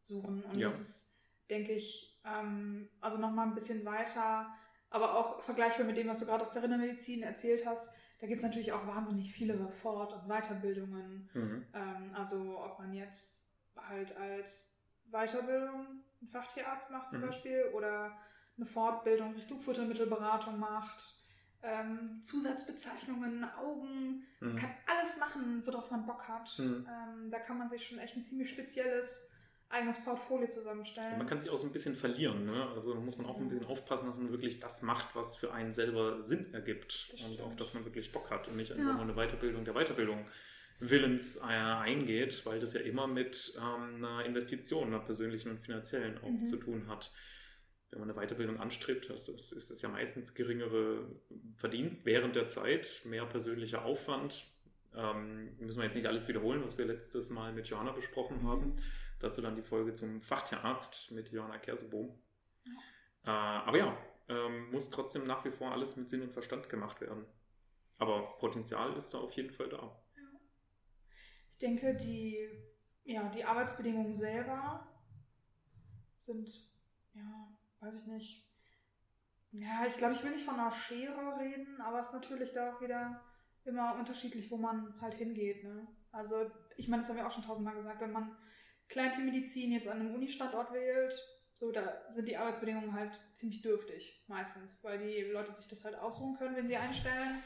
suchen. 0.00 0.44
Und 0.44 0.58
ja. 0.58 0.68
das 0.68 0.80
ist, 0.80 1.12
denke 1.50 1.72
ich, 1.72 2.20
ähm, 2.24 2.88
also 3.00 3.18
nochmal 3.18 3.48
ein 3.48 3.54
bisschen 3.54 3.84
weiter, 3.84 4.54
aber 4.90 5.16
auch 5.16 5.42
vergleichbar 5.42 5.86
mit 5.86 5.96
dem, 5.96 6.06
was 6.06 6.20
du 6.20 6.26
gerade 6.26 6.42
aus 6.42 6.52
der 6.52 6.62
Rindermedizin 6.62 7.22
erzählt 7.22 7.66
hast. 7.66 7.96
Da 8.20 8.26
gibt 8.26 8.38
es 8.38 8.44
natürlich 8.44 8.72
auch 8.72 8.86
wahnsinnig 8.86 9.32
viele 9.32 9.70
Fort- 9.70 10.12
und 10.12 10.28
Weiterbildungen. 10.28 11.30
Mhm. 11.34 11.66
Ähm, 11.74 12.14
also 12.14 12.60
ob 12.60 12.78
man 12.78 12.92
jetzt 12.92 13.47
halt 13.88 14.16
als 14.16 14.84
Weiterbildung 15.10 15.86
einen 16.20 16.28
Fachtierarzt 16.30 16.90
macht 16.90 17.10
zum 17.10 17.20
mhm. 17.20 17.26
Beispiel 17.26 17.70
oder 17.74 18.16
eine 18.56 18.66
Fortbildung 18.66 19.34
Richtung 19.34 19.60
Futtermittelberatung 19.60 20.58
macht, 20.58 21.14
ähm, 21.62 22.20
Zusatzbezeichnungen, 22.22 23.44
Augen, 23.44 24.24
mhm. 24.40 24.56
kann 24.56 24.70
alles 24.86 25.18
machen, 25.18 25.62
worauf 25.64 25.90
man 25.90 26.06
Bock 26.06 26.26
hat. 26.28 26.58
Mhm. 26.58 26.86
Ähm, 26.88 27.30
da 27.30 27.38
kann 27.38 27.58
man 27.58 27.68
sich 27.68 27.86
schon 27.86 27.98
echt 27.98 28.16
ein 28.16 28.22
ziemlich 28.22 28.50
spezielles 28.50 29.28
eigenes 29.70 30.02
Portfolio 30.02 30.48
zusammenstellen. 30.48 31.18
man 31.18 31.26
kann 31.26 31.38
sich 31.38 31.50
auch 31.50 31.58
so 31.58 31.66
ein 31.66 31.72
bisschen 31.72 31.94
verlieren. 31.94 32.46
Ne? 32.46 32.68
Also 32.74 32.94
da 32.94 33.00
muss 33.00 33.18
man 33.18 33.26
auch 33.26 33.36
ein 33.36 33.50
bisschen 33.50 33.66
aufpassen, 33.66 34.06
dass 34.06 34.16
man 34.16 34.30
wirklich 34.30 34.60
das 34.60 34.80
macht, 34.82 35.14
was 35.14 35.36
für 35.36 35.52
einen 35.52 35.74
selber 35.74 36.24
Sinn 36.24 36.54
ergibt. 36.54 37.14
Und 37.26 37.40
auch, 37.42 37.54
dass 37.54 37.74
man 37.74 37.84
wirklich 37.84 38.10
Bock 38.10 38.30
hat 38.30 38.48
und 38.48 38.56
nicht 38.56 38.72
einfach 38.72 38.86
ja. 38.86 38.92
nur 38.94 39.02
eine 39.02 39.14
Weiterbildung 39.14 39.64
der 39.64 39.74
Weiterbildung 39.74 40.26
Willens 40.80 41.38
äh, 41.38 41.44
eingeht, 41.46 42.46
weil 42.46 42.60
das 42.60 42.74
ja 42.74 42.80
immer 42.80 43.06
mit 43.06 43.54
ähm, 43.56 43.96
einer 43.96 44.24
Investition, 44.24 44.88
einer 44.88 45.00
persönlichen 45.00 45.50
und 45.50 45.60
finanziellen 45.60 46.18
auch 46.18 46.30
mhm. 46.30 46.46
zu 46.46 46.56
tun 46.56 46.86
hat. 46.88 47.10
Wenn 47.90 48.00
man 48.00 48.10
eine 48.10 48.20
Weiterbildung 48.20 48.60
anstrebt, 48.60 49.08
das 49.10 49.28
ist, 49.28 49.52
ist 49.52 49.70
es 49.70 49.82
ja 49.82 49.88
meistens 49.88 50.34
geringere 50.34 51.06
Verdienst 51.56 52.04
während 52.04 52.36
der 52.36 52.48
Zeit, 52.48 53.02
mehr 53.04 53.24
persönlicher 53.26 53.84
Aufwand. 53.84 54.46
Ähm, 54.94 55.56
müssen 55.58 55.78
wir 55.80 55.86
jetzt 55.86 55.96
nicht 55.96 56.06
alles 56.06 56.28
wiederholen, 56.28 56.62
was 56.64 56.78
wir 56.78 56.84
letztes 56.84 57.30
Mal 57.30 57.52
mit 57.52 57.68
Johanna 57.68 57.92
besprochen 57.92 58.42
mhm. 58.42 58.48
haben. 58.48 58.76
Dazu 59.20 59.40
dann 59.40 59.56
die 59.56 59.62
Folge 59.62 59.94
zum 59.94 60.22
Fachtierarzt 60.22 61.10
mit 61.10 61.30
Johanna 61.32 61.58
Kersebohm. 61.58 62.16
Ja. 62.66 62.72
Äh, 63.24 63.66
aber 63.66 63.78
ja, 63.78 63.98
ähm, 64.28 64.70
muss 64.70 64.90
trotzdem 64.90 65.26
nach 65.26 65.44
wie 65.44 65.50
vor 65.50 65.72
alles 65.72 65.96
mit 65.96 66.08
Sinn 66.08 66.22
und 66.22 66.32
Verstand 66.32 66.68
gemacht 66.68 67.00
werden. 67.00 67.24
Aber 67.98 68.36
Potenzial 68.38 68.96
ist 68.96 69.12
da 69.12 69.18
auf 69.18 69.32
jeden 69.32 69.50
Fall 69.50 69.68
da. 69.68 69.98
Ich 71.58 71.66
denke, 71.66 71.92
die, 71.96 72.38
ja, 73.02 73.28
die 73.30 73.44
Arbeitsbedingungen 73.44 74.14
selber 74.14 74.88
sind, 76.24 76.48
ja, 77.14 77.58
weiß 77.80 77.94
ich 77.96 78.06
nicht. 78.06 78.48
Ja, 79.50 79.84
ich 79.84 79.96
glaube, 79.96 80.14
ich 80.14 80.22
will 80.22 80.30
nicht 80.30 80.44
von 80.44 80.54
einer 80.54 80.70
Schere 80.70 81.36
reden, 81.40 81.80
aber 81.80 81.98
es 81.98 82.06
ist 82.06 82.12
natürlich 82.12 82.52
da 82.52 82.72
auch 82.72 82.80
wieder 82.80 83.20
immer 83.64 83.96
unterschiedlich, 83.96 84.52
wo 84.52 84.56
man 84.56 85.00
halt 85.00 85.14
hingeht. 85.14 85.64
Ne? 85.64 85.88
Also, 86.12 86.48
ich 86.76 86.86
meine, 86.86 87.02
das 87.02 87.08
haben 87.08 87.16
wir 87.16 87.26
auch 87.26 87.32
schon 87.32 87.42
tausendmal 87.42 87.74
gesagt, 87.74 88.00
wenn 88.02 88.12
man 88.12 88.36
Kleintiermedizin 88.88 89.72
jetzt 89.72 89.88
an 89.88 89.98
einem 89.98 90.14
Unistandort 90.14 90.72
wählt, 90.72 91.12
so, 91.54 91.72
da 91.72 92.04
sind 92.10 92.28
die 92.28 92.36
Arbeitsbedingungen 92.36 92.92
halt 92.92 93.18
ziemlich 93.34 93.62
dürftig, 93.62 94.24
meistens, 94.28 94.84
weil 94.84 95.00
die 95.00 95.22
Leute 95.22 95.50
sich 95.50 95.66
das 95.66 95.84
halt 95.84 95.96
ausruhen 95.96 96.36
können, 96.36 96.54
wenn 96.54 96.68
sie 96.68 96.76
einstellen. 96.76 97.42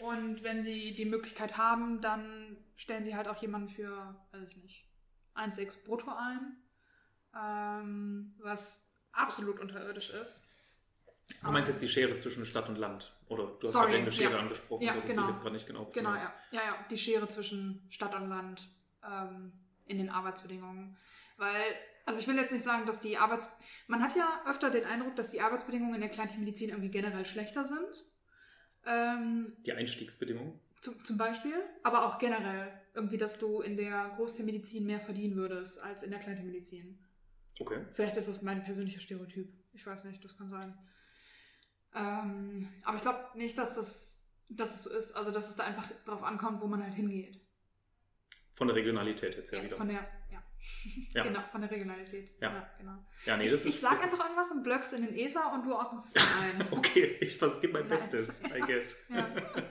Und 0.00 0.42
wenn 0.44 0.62
sie 0.62 0.94
die 0.94 1.04
Möglichkeit 1.04 1.56
haben, 1.56 2.00
dann 2.00 2.56
stellen 2.76 3.02
sie 3.02 3.16
halt 3.16 3.28
auch 3.28 3.40
jemanden 3.42 3.68
für, 3.68 4.16
weiß 4.32 4.48
ich 4.48 4.56
nicht, 4.56 4.88
1,6 5.34 5.84
brutto 5.84 6.10
ein, 6.10 6.56
ähm, 7.36 8.34
was 8.38 8.92
absolut 9.12 9.58
unterirdisch 9.60 10.10
ist. 10.10 10.42
Du 11.42 11.50
meinst 11.50 11.70
jetzt 11.70 11.82
die 11.82 11.88
Schere 11.88 12.16
zwischen 12.18 12.44
Stadt 12.46 12.68
und 12.68 12.76
Land? 12.76 13.14
Oder 13.28 13.46
du 13.46 13.66
hast 13.66 13.74
gerade 13.74 13.96
eine 13.96 14.12
Schere 14.12 14.32
ja. 14.32 14.38
angesprochen, 14.38 14.82
ja, 14.82 14.94
genau. 14.94 15.22
ich 15.22 15.28
jetzt 15.28 15.42
gerade 15.42 15.54
nicht 15.54 15.66
genau 15.66 15.84
Genau, 15.92 16.14
ja. 16.14 16.32
ja, 16.52 16.60
ja, 16.60 16.86
die 16.90 16.96
Schere 16.96 17.28
zwischen 17.28 17.86
Stadt 17.90 18.14
und 18.14 18.28
Land 18.28 18.68
ähm, 19.04 19.52
in 19.86 19.98
den 19.98 20.08
Arbeitsbedingungen. 20.08 20.96
Weil, 21.36 21.62
also 22.06 22.18
ich 22.18 22.26
will 22.26 22.36
jetzt 22.36 22.52
nicht 22.52 22.64
sagen, 22.64 22.86
dass 22.86 23.00
die 23.00 23.18
Arbeits... 23.18 23.50
Man 23.86 24.02
hat 24.02 24.16
ja 24.16 24.42
öfter 24.46 24.70
den 24.70 24.84
Eindruck, 24.84 25.16
dass 25.16 25.30
die 25.30 25.40
Arbeitsbedingungen 25.40 25.94
in 25.94 26.00
der 26.00 26.10
Kleintiermedizin 26.10 26.70
irgendwie 26.70 26.90
generell 26.90 27.26
schlechter 27.26 27.64
sind. 27.64 28.04
Ähm, 28.86 29.56
die 29.64 29.72
Einstiegsbedingungen? 29.72 30.58
Zum, 30.80 31.04
zum 31.04 31.18
Beispiel, 31.18 31.54
aber 31.82 32.06
auch 32.06 32.18
generell 32.18 32.72
irgendwie, 32.94 33.16
dass 33.16 33.38
du 33.38 33.60
in 33.60 33.76
der 33.76 34.12
Großtiermedizin 34.16 34.86
mehr 34.86 35.00
verdienen 35.00 35.36
würdest 35.36 35.80
als 35.80 36.02
in 36.02 36.10
der 36.10 36.20
Kleintiermedizin. 36.20 36.98
Okay. 37.60 37.84
Vielleicht 37.92 38.16
ist 38.16 38.28
das 38.28 38.42
mein 38.42 38.62
persönlicher 38.62 39.00
Stereotyp. 39.00 39.52
Ich 39.72 39.86
weiß 39.86 40.04
nicht, 40.04 40.24
das 40.24 40.36
kann 40.36 40.48
sein. 40.48 40.78
Ähm, 41.94 42.68
aber 42.84 42.96
ich 42.96 43.02
glaube 43.02 43.24
nicht, 43.36 43.58
dass 43.58 43.74
das, 43.74 44.32
dass 44.48 44.74
es 44.74 44.84
so 44.84 44.90
ist. 44.90 45.12
Also, 45.12 45.30
dass 45.30 45.48
es 45.48 45.56
da 45.56 45.64
einfach 45.64 45.88
drauf 46.04 46.22
ankommt, 46.22 46.60
wo 46.60 46.66
man 46.66 46.82
halt 46.82 46.94
hingeht. 46.94 47.40
Von 48.54 48.68
der 48.68 48.76
Regionalität 48.76 49.36
jetzt 49.36 49.52
ja, 49.52 49.58
ja 49.58 49.64
wieder. 49.64 49.76
Von 49.76 49.88
der, 49.88 50.06
ja. 51.14 51.22
genau, 51.22 51.40
von 51.50 51.60
der 51.60 51.70
Regionalität. 51.70 52.30
Ja, 52.40 52.52
ja 52.52 52.70
genau. 52.78 53.04
Ja, 53.24 53.36
nee, 53.36 53.44
ich, 53.44 53.52
das 53.52 53.60
ist, 53.60 53.68
ich 53.68 53.80
sag 53.80 54.02
einfach 54.02 54.24
irgendwas 54.24 54.50
und 54.50 54.62
blöckst 54.62 54.92
in 54.94 55.06
den 55.06 55.16
Ether 55.16 55.52
und 55.52 55.64
du 55.64 55.74
ordnest 55.74 56.16
es 56.16 56.22
ein. 56.22 56.68
okay, 56.72 57.16
ich 57.20 57.38
gebe 57.38 57.72
mein. 57.72 57.88
Bestes, 57.88 58.42
I 58.44 58.60
guess. 58.60 58.96
ja. 59.08 59.28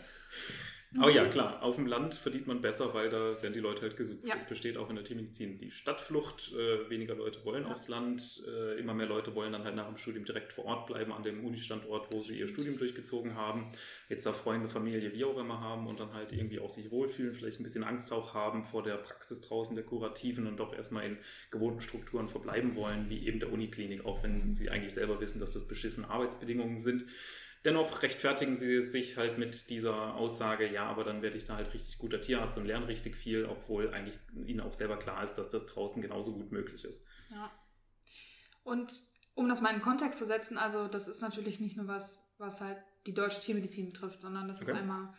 Aber 0.95 1.11
ja, 1.11 1.25
mhm. 1.25 1.31
klar, 1.31 1.61
auf 1.63 1.75
dem 1.75 1.85
Land 1.85 2.15
verdient 2.15 2.47
man 2.47 2.61
besser, 2.61 2.93
weil 2.93 3.09
da 3.09 3.41
werden 3.41 3.53
die 3.53 3.59
Leute 3.59 3.81
halt 3.81 3.97
gesucht. 3.97 4.25
Ja. 4.25 4.35
Das 4.35 4.47
besteht 4.47 4.77
auch 4.77 4.89
in 4.89 4.95
der 4.95 5.03
Tiermedizin. 5.03 5.57
Die 5.57 5.69
Stadtflucht, 5.69 6.53
äh, 6.53 6.89
weniger 6.89 7.13
Leute 7.13 7.43
wollen 7.43 7.63
ja. 7.63 7.71
aufs 7.71 7.89
Land, 7.89 8.43
äh, 8.47 8.79
immer 8.79 8.93
mehr 8.93 9.05
Leute 9.05 9.35
wollen 9.35 9.51
dann 9.51 9.65
halt 9.65 9.75
nach 9.75 9.87
dem 9.87 9.97
Studium 9.97 10.23
direkt 10.23 10.53
vor 10.53 10.63
Ort 10.65 10.87
bleiben, 10.87 11.11
an 11.11 11.23
dem 11.23 11.45
Unistandort, 11.45 12.11
wo 12.13 12.21
sie 12.21 12.39
ihr 12.39 12.47
Studium 12.47 12.77
durchgezogen 12.77 13.35
haben. 13.35 13.71
Jetzt 14.07 14.25
da 14.25 14.31
Freunde, 14.31 14.69
Familie, 14.69 15.11
wie 15.13 15.25
auch 15.25 15.37
immer 15.37 15.59
haben 15.59 15.87
und 15.87 15.99
dann 15.99 16.13
halt 16.13 16.31
irgendwie 16.31 16.59
auch 16.59 16.69
sich 16.69 16.89
wohlfühlen, 16.89 17.35
vielleicht 17.35 17.59
ein 17.59 17.63
bisschen 17.63 17.83
Angst 17.83 18.13
auch 18.13 18.33
haben 18.33 18.63
vor 18.63 18.81
der 18.81 18.95
Praxis 18.95 19.41
draußen, 19.41 19.75
der 19.75 19.83
Kurativen 19.83 20.47
und 20.47 20.57
doch 20.57 20.73
erstmal 20.73 21.05
in 21.05 21.17
gewohnten 21.51 21.81
Strukturen 21.81 22.29
verbleiben 22.29 22.75
wollen, 22.75 23.09
wie 23.09 23.27
eben 23.27 23.41
der 23.41 23.51
Uniklinik, 23.51 24.05
auch 24.05 24.23
wenn 24.23 24.47
mhm. 24.47 24.53
sie 24.53 24.69
eigentlich 24.69 24.93
selber 24.93 25.19
wissen, 25.19 25.41
dass 25.41 25.51
das 25.51 25.67
beschissene 25.67 26.09
Arbeitsbedingungen 26.09 26.79
sind. 26.79 27.05
Dennoch 27.65 28.01
rechtfertigen 28.01 28.55
sie 28.55 28.83
sich 28.83 29.17
halt 29.17 29.37
mit 29.37 29.69
dieser 29.69 30.15
Aussage, 30.15 30.71
ja, 30.71 30.85
aber 30.85 31.03
dann 31.03 31.21
werde 31.21 31.37
ich 31.37 31.45
da 31.45 31.55
halt 31.55 31.73
richtig 31.73 31.97
guter 31.97 32.21
Tierarzt 32.21 32.57
und 32.57 32.65
lerne 32.65 32.87
richtig 32.87 33.15
viel, 33.15 33.45
obwohl 33.45 33.93
eigentlich 33.93 34.17
ihnen 34.45 34.61
auch 34.61 34.73
selber 34.73 34.97
klar 34.97 35.23
ist, 35.23 35.35
dass 35.35 35.49
das 35.49 35.65
draußen 35.65 36.01
genauso 36.01 36.33
gut 36.33 36.51
möglich 36.51 36.85
ist. 36.85 37.03
Ja. 37.31 37.51
Und 38.63 39.01
um 39.33 39.49
das 39.49 39.61
mal 39.61 39.69
in 39.69 39.77
den 39.77 39.81
Kontext 39.81 40.19
zu 40.19 40.25
setzen, 40.25 40.57
also 40.57 40.87
das 40.87 41.07
ist 41.07 41.21
natürlich 41.21 41.59
nicht 41.59 41.77
nur 41.77 41.87
was, 41.87 42.33
was 42.37 42.61
halt 42.61 42.77
die 43.05 43.13
deutsche 43.13 43.39
Tiermedizin 43.39 43.87
betrifft, 43.87 44.21
sondern 44.21 44.47
das 44.47 44.61
okay. 44.61 44.71
ist 44.71 44.77
einmal 44.77 45.13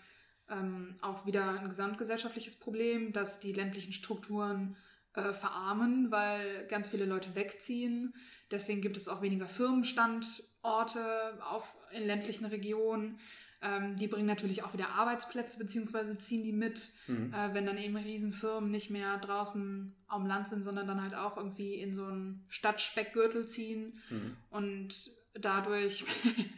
ähm, 0.51 0.97
auch 1.03 1.27
wieder 1.27 1.61
ein 1.61 1.69
gesamtgesellschaftliches 1.69 2.59
Problem, 2.59 3.13
dass 3.13 3.41
die 3.41 3.53
ländlichen 3.53 3.93
Strukturen 3.93 4.77
äh, 5.19 5.35
verarmen, 5.35 6.11
weil 6.11 6.67
ganz 6.69 6.89
viele 6.89 7.05
Leute 7.05 7.35
wegziehen. 7.35 8.15
Deswegen 8.51 8.81
gibt 8.81 8.97
es 8.97 9.09
auch 9.09 9.21
weniger 9.21 9.49
Firmenstandorte 9.49 11.03
auf, 11.51 11.75
in 11.93 12.07
ländlichen 12.07 12.47
Regionen. 12.47 13.19
Ähm, 13.61 13.97
die 13.97 14.07
bringen 14.07 14.27
natürlich 14.27 14.63
auch 14.63 14.73
wieder 14.73 14.91
Arbeitsplätze 14.91 15.59
beziehungsweise 15.59 16.17
ziehen 16.17 16.45
die 16.45 16.53
mit, 16.53 16.93
mhm. 17.09 17.35
äh, 17.35 17.55
wenn 17.55 17.67
dann 17.67 17.77
eben 17.77 17.97
Riesenfirmen 17.97 18.71
nicht 18.71 18.89
mehr 18.89 19.19
draußen 19.19 19.97
am 20.07 20.27
Land 20.27 20.47
sind, 20.47 20.63
sondern 20.63 20.87
dann 20.87 21.03
halt 21.03 21.15
auch 21.15 21.37
irgendwie 21.37 21.75
in 21.75 21.93
so 21.93 22.05
einen 22.05 22.47
Stadtspeckgürtel 22.49 23.49
ziehen. 23.49 24.01
Mhm. 24.11 24.37
Und 24.51 25.11
dadurch, 25.35 26.05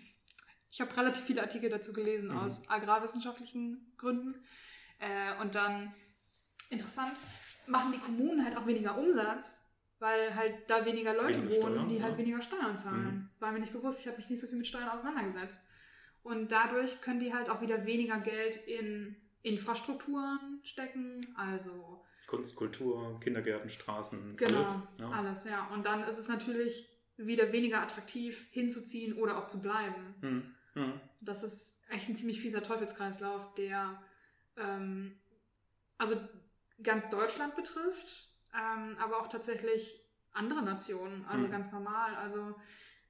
ich 0.70 0.82
habe 0.82 0.94
relativ 0.94 1.24
viele 1.24 1.40
Artikel 1.40 1.70
dazu 1.70 1.94
gelesen 1.94 2.30
mhm. 2.30 2.38
aus 2.38 2.68
agrarwissenschaftlichen 2.68 3.94
Gründen. 3.96 4.34
Äh, 4.98 5.40
und 5.40 5.54
dann 5.54 5.94
interessant, 6.68 7.16
machen 7.66 7.92
die 7.92 7.98
Kommunen 7.98 8.44
halt 8.44 8.56
auch 8.56 8.66
weniger 8.66 8.98
Umsatz, 8.98 9.66
weil 9.98 10.34
halt 10.34 10.68
da 10.68 10.84
weniger 10.84 11.14
Leute 11.14 11.42
weniger 11.42 11.62
wohnen, 11.62 11.74
Steuern, 11.74 11.88
die 11.88 12.02
halt 12.02 12.12
ja. 12.12 12.18
weniger 12.18 12.42
Steuern 12.42 12.76
zahlen. 12.76 13.04
Mhm. 13.04 13.30
War 13.40 13.52
mir 13.52 13.60
nicht 13.60 13.72
bewusst, 13.72 14.00
ich 14.00 14.06
habe 14.06 14.16
mich 14.16 14.30
nicht 14.30 14.40
so 14.40 14.46
viel 14.46 14.58
mit 14.58 14.66
Steuern 14.66 14.88
auseinandergesetzt. 14.88 15.62
Und 16.22 16.52
dadurch 16.52 17.00
können 17.00 17.20
die 17.20 17.32
halt 17.32 17.48
auch 17.48 17.62
wieder 17.62 17.86
weniger 17.86 18.18
Geld 18.18 18.56
in 18.66 19.16
Infrastrukturen 19.42 20.60
stecken, 20.62 21.34
also 21.36 22.04
Kunst, 22.26 22.54
Kultur, 22.56 23.18
Kindergärten, 23.20 23.70
Straßen, 23.70 24.36
genau, 24.36 24.58
alles. 24.58 24.88
Ja. 24.98 25.10
alles, 25.10 25.44
ja. 25.44 25.66
Und 25.74 25.86
dann 25.86 26.04
ist 26.04 26.18
es 26.18 26.28
natürlich 26.28 26.88
wieder 27.16 27.52
weniger 27.52 27.80
attraktiv 27.80 28.46
hinzuziehen 28.50 29.14
oder 29.14 29.38
auch 29.38 29.46
zu 29.46 29.60
bleiben. 29.60 30.14
Mhm. 30.20 30.54
Mhm. 30.74 31.00
Das 31.20 31.42
ist 31.42 31.82
echt 31.90 32.08
ein 32.08 32.14
ziemlich 32.14 32.40
fieser 32.40 32.62
Teufelskreislauf, 32.62 33.54
der 33.54 34.00
ähm, 34.56 35.18
also 35.98 36.16
ganz 36.82 37.10
Deutschland 37.10 37.56
betrifft, 37.56 38.28
ähm, 38.54 38.96
aber 39.00 39.20
auch 39.20 39.28
tatsächlich 39.28 40.00
andere 40.32 40.62
Nationen, 40.62 41.24
also 41.26 41.46
Mhm. 41.46 41.50
ganz 41.50 41.72
normal. 41.72 42.14
Also 42.16 42.54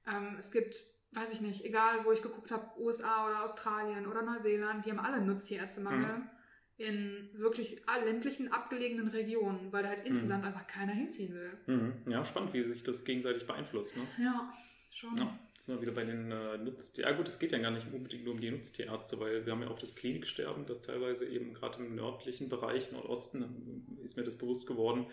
ähm, 0.07 0.35
es 0.39 0.51
gibt, 0.51 0.75
weiß 1.11 1.33
ich 1.33 1.41
nicht, 1.41 1.63
egal 1.65 2.03
wo 2.05 2.11
ich 2.11 2.21
geguckt 2.21 2.51
habe, 2.51 2.79
USA 2.79 3.27
oder 3.27 3.43
Australien 3.43 4.07
oder 4.07 4.21
Neuseeland, 4.23 4.85
die 4.85 4.91
haben 4.91 4.99
alle 4.99 5.21
Nutztierärztemangel 5.21 6.17
Mhm. 6.17 6.29
in 6.77 7.29
wirklich 7.33 7.83
ländlichen, 8.03 8.51
abgelegenen 8.51 9.07
Regionen, 9.09 9.71
weil 9.71 9.83
da 9.83 9.89
halt 9.89 10.07
insgesamt 10.07 10.45
einfach 10.45 10.65
keiner 10.65 10.93
hinziehen 10.93 11.33
will. 11.35 11.59
Mhm. 11.67 12.11
Ja, 12.11 12.25
spannend, 12.25 12.53
wie 12.53 12.63
sich 12.63 12.83
das 12.83 13.05
gegenseitig 13.05 13.45
beeinflusst. 13.45 13.95
Ne? 13.97 14.03
Ja, 14.17 14.51
schon. 14.89 15.15
Ja, 15.15 15.37
sind 15.71 15.79
wir 15.79 15.87
wieder 15.87 15.95
bei 15.95 16.03
den 16.03 16.31
äh, 16.31 16.57
Nutztier. 16.57 17.05
Ja 17.05 17.11
gut, 17.13 17.27
es 17.27 17.39
geht 17.39 17.51
ja 17.51 17.59
gar 17.59 17.71
nicht 17.71 17.87
unbedingt 17.91 18.25
nur 18.25 18.33
um 18.33 18.41
die 18.41 18.51
Nutztierärzte, 18.51 19.19
weil 19.19 19.45
wir 19.45 19.53
haben 19.53 19.61
ja 19.61 19.69
auch 19.69 19.79
das 19.79 19.95
Kliniksterben, 19.95 20.65
das 20.65 20.81
teilweise 20.81 21.25
eben 21.25 21.53
gerade 21.53 21.79
im 21.79 21.95
nördlichen 21.95 22.49
Bereich, 22.49 22.91
Nordosten, 22.91 23.99
ist 24.03 24.17
mir 24.17 24.23
das 24.23 24.37
bewusst 24.37 24.67
geworden, 24.67 25.05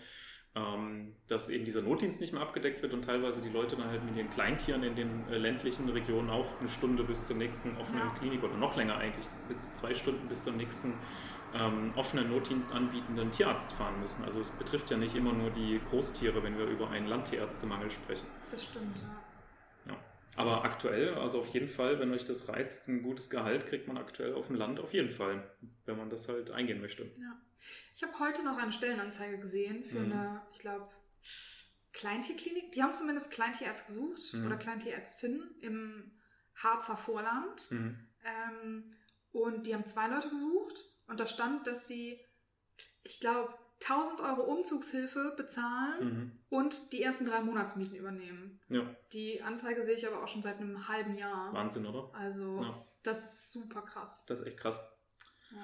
ähm, 0.55 1.15
dass 1.27 1.49
eben 1.49 1.63
dieser 1.63 1.81
Notdienst 1.81 2.19
nicht 2.19 2.33
mehr 2.33 2.41
abgedeckt 2.41 2.81
wird 2.81 2.93
und 2.93 3.03
teilweise 3.03 3.41
die 3.41 3.49
Leute 3.49 3.77
dann 3.77 3.89
halt 3.89 4.03
mit 4.03 4.17
ihren 4.17 4.29
Kleintieren 4.31 4.83
in 4.83 4.95
den 4.95 5.27
äh, 5.29 5.37
ländlichen 5.37 5.87
Regionen 5.89 6.29
auch 6.29 6.59
eine 6.59 6.69
Stunde 6.69 7.03
bis 7.03 7.23
zur 7.25 7.37
nächsten 7.37 7.77
offenen 7.77 7.99
Ja. 7.99 8.15
Klinik 8.19 8.43
oder 8.43 8.57
noch 8.57 8.75
länger 8.75 8.97
eigentlich, 8.97 9.27
bis 9.47 9.61
zu 9.61 9.75
zwei 9.75 9.93
Stunden 9.93 10.27
bis 10.27 10.43
zur 10.43 10.53
nächsten 10.53 10.93
ähm, 11.53 11.93
offenen 11.95 12.29
Notdienst 12.29 12.73
anbietenden 12.73 13.31
Tierarzt 13.31 13.71
fahren 13.73 13.99
müssen. 14.01 14.25
Also 14.25 14.41
es 14.41 14.49
betrifft 14.51 14.91
ja 14.91 14.97
nicht 14.97 15.15
immer 15.15 15.33
nur 15.33 15.51
die 15.51 15.79
Großtiere, 15.89 16.43
wenn 16.43 16.57
wir 16.57 16.65
über 16.65 16.89
einen 16.89 17.07
Landtierärztemangel 17.07 17.89
sprechen. 17.89 18.27
Das 18.51 18.65
stimmt, 18.65 18.97
ja. 18.97 19.28
Aber 20.35 20.63
aktuell, 20.63 21.15
also 21.15 21.41
auf 21.41 21.47
jeden 21.49 21.67
Fall, 21.67 21.99
wenn 21.99 22.13
euch 22.13 22.23
das 22.25 22.47
reizt, 22.49 22.87
ein 22.87 23.01
gutes 23.03 23.29
Gehalt 23.29 23.67
kriegt 23.67 23.87
man 23.87 23.97
aktuell 23.97 24.33
auf 24.35 24.47
dem 24.47 24.55
Land 24.55 24.79
auf 24.79 24.93
jeden 24.93 25.11
Fall, 25.11 25.51
wenn 25.85 25.97
man 25.97 26.09
das 26.09 26.29
halt 26.29 26.51
eingehen 26.51 26.79
möchte. 26.81 27.11
Ich 27.95 28.03
habe 28.03 28.17
heute 28.19 28.43
noch 28.45 28.57
eine 28.57 28.71
Stellenanzeige 28.71 29.39
gesehen 29.39 29.83
für 29.83 29.99
Mhm. 29.99 30.11
eine, 30.13 30.41
ich 30.53 30.59
glaube, 30.59 30.89
Kleintierklinik. 31.91 32.71
Die 32.71 32.81
haben 32.83 32.93
zumindest 32.93 33.31
Kleintierärzt 33.31 33.87
gesucht 33.87 34.33
Mhm. 34.33 34.45
oder 34.45 34.57
Kleintierärztin 34.57 35.43
im 35.61 36.11
Harzer 36.55 36.95
Vorland. 36.97 37.69
Mhm. 37.71 38.07
Ähm, 38.23 38.93
und 39.31 39.65
die 39.65 39.73
haben 39.73 39.85
zwei 39.85 40.07
Leute 40.07 40.29
gesucht 40.29 40.85
und 41.07 41.19
da 41.19 41.25
stand, 41.25 41.67
dass 41.67 41.87
sie, 41.87 42.19
ich 43.03 43.19
glaube, 43.19 43.53
1000 43.81 44.19
Euro 44.21 44.41
Umzugshilfe 44.43 45.33
bezahlen 45.37 46.03
Mhm. 46.05 46.31
und 46.49 46.91
die 46.91 47.01
ersten 47.01 47.25
drei 47.25 47.41
Monatsmieten 47.41 47.95
übernehmen. 47.95 48.59
Ja, 48.69 48.95
Die 49.13 49.41
Anzeige 49.41 49.83
sehe 49.83 49.95
ich 49.95 50.05
aber 50.07 50.21
auch 50.23 50.27
schon 50.27 50.41
seit 50.41 50.57
einem 50.57 50.87
halben 50.87 51.15
Jahr. 51.15 51.53
Wahnsinn, 51.53 51.85
oder? 51.85 52.13
Also, 52.13 52.61
Ja. 52.61 52.85
das 53.03 53.23
ist 53.23 53.51
super 53.53 53.81
krass. 53.81 54.25
Das 54.27 54.41
ist 54.41 54.47
echt 54.47 54.57
krass. 54.57 54.91
Ja, 55.51 55.57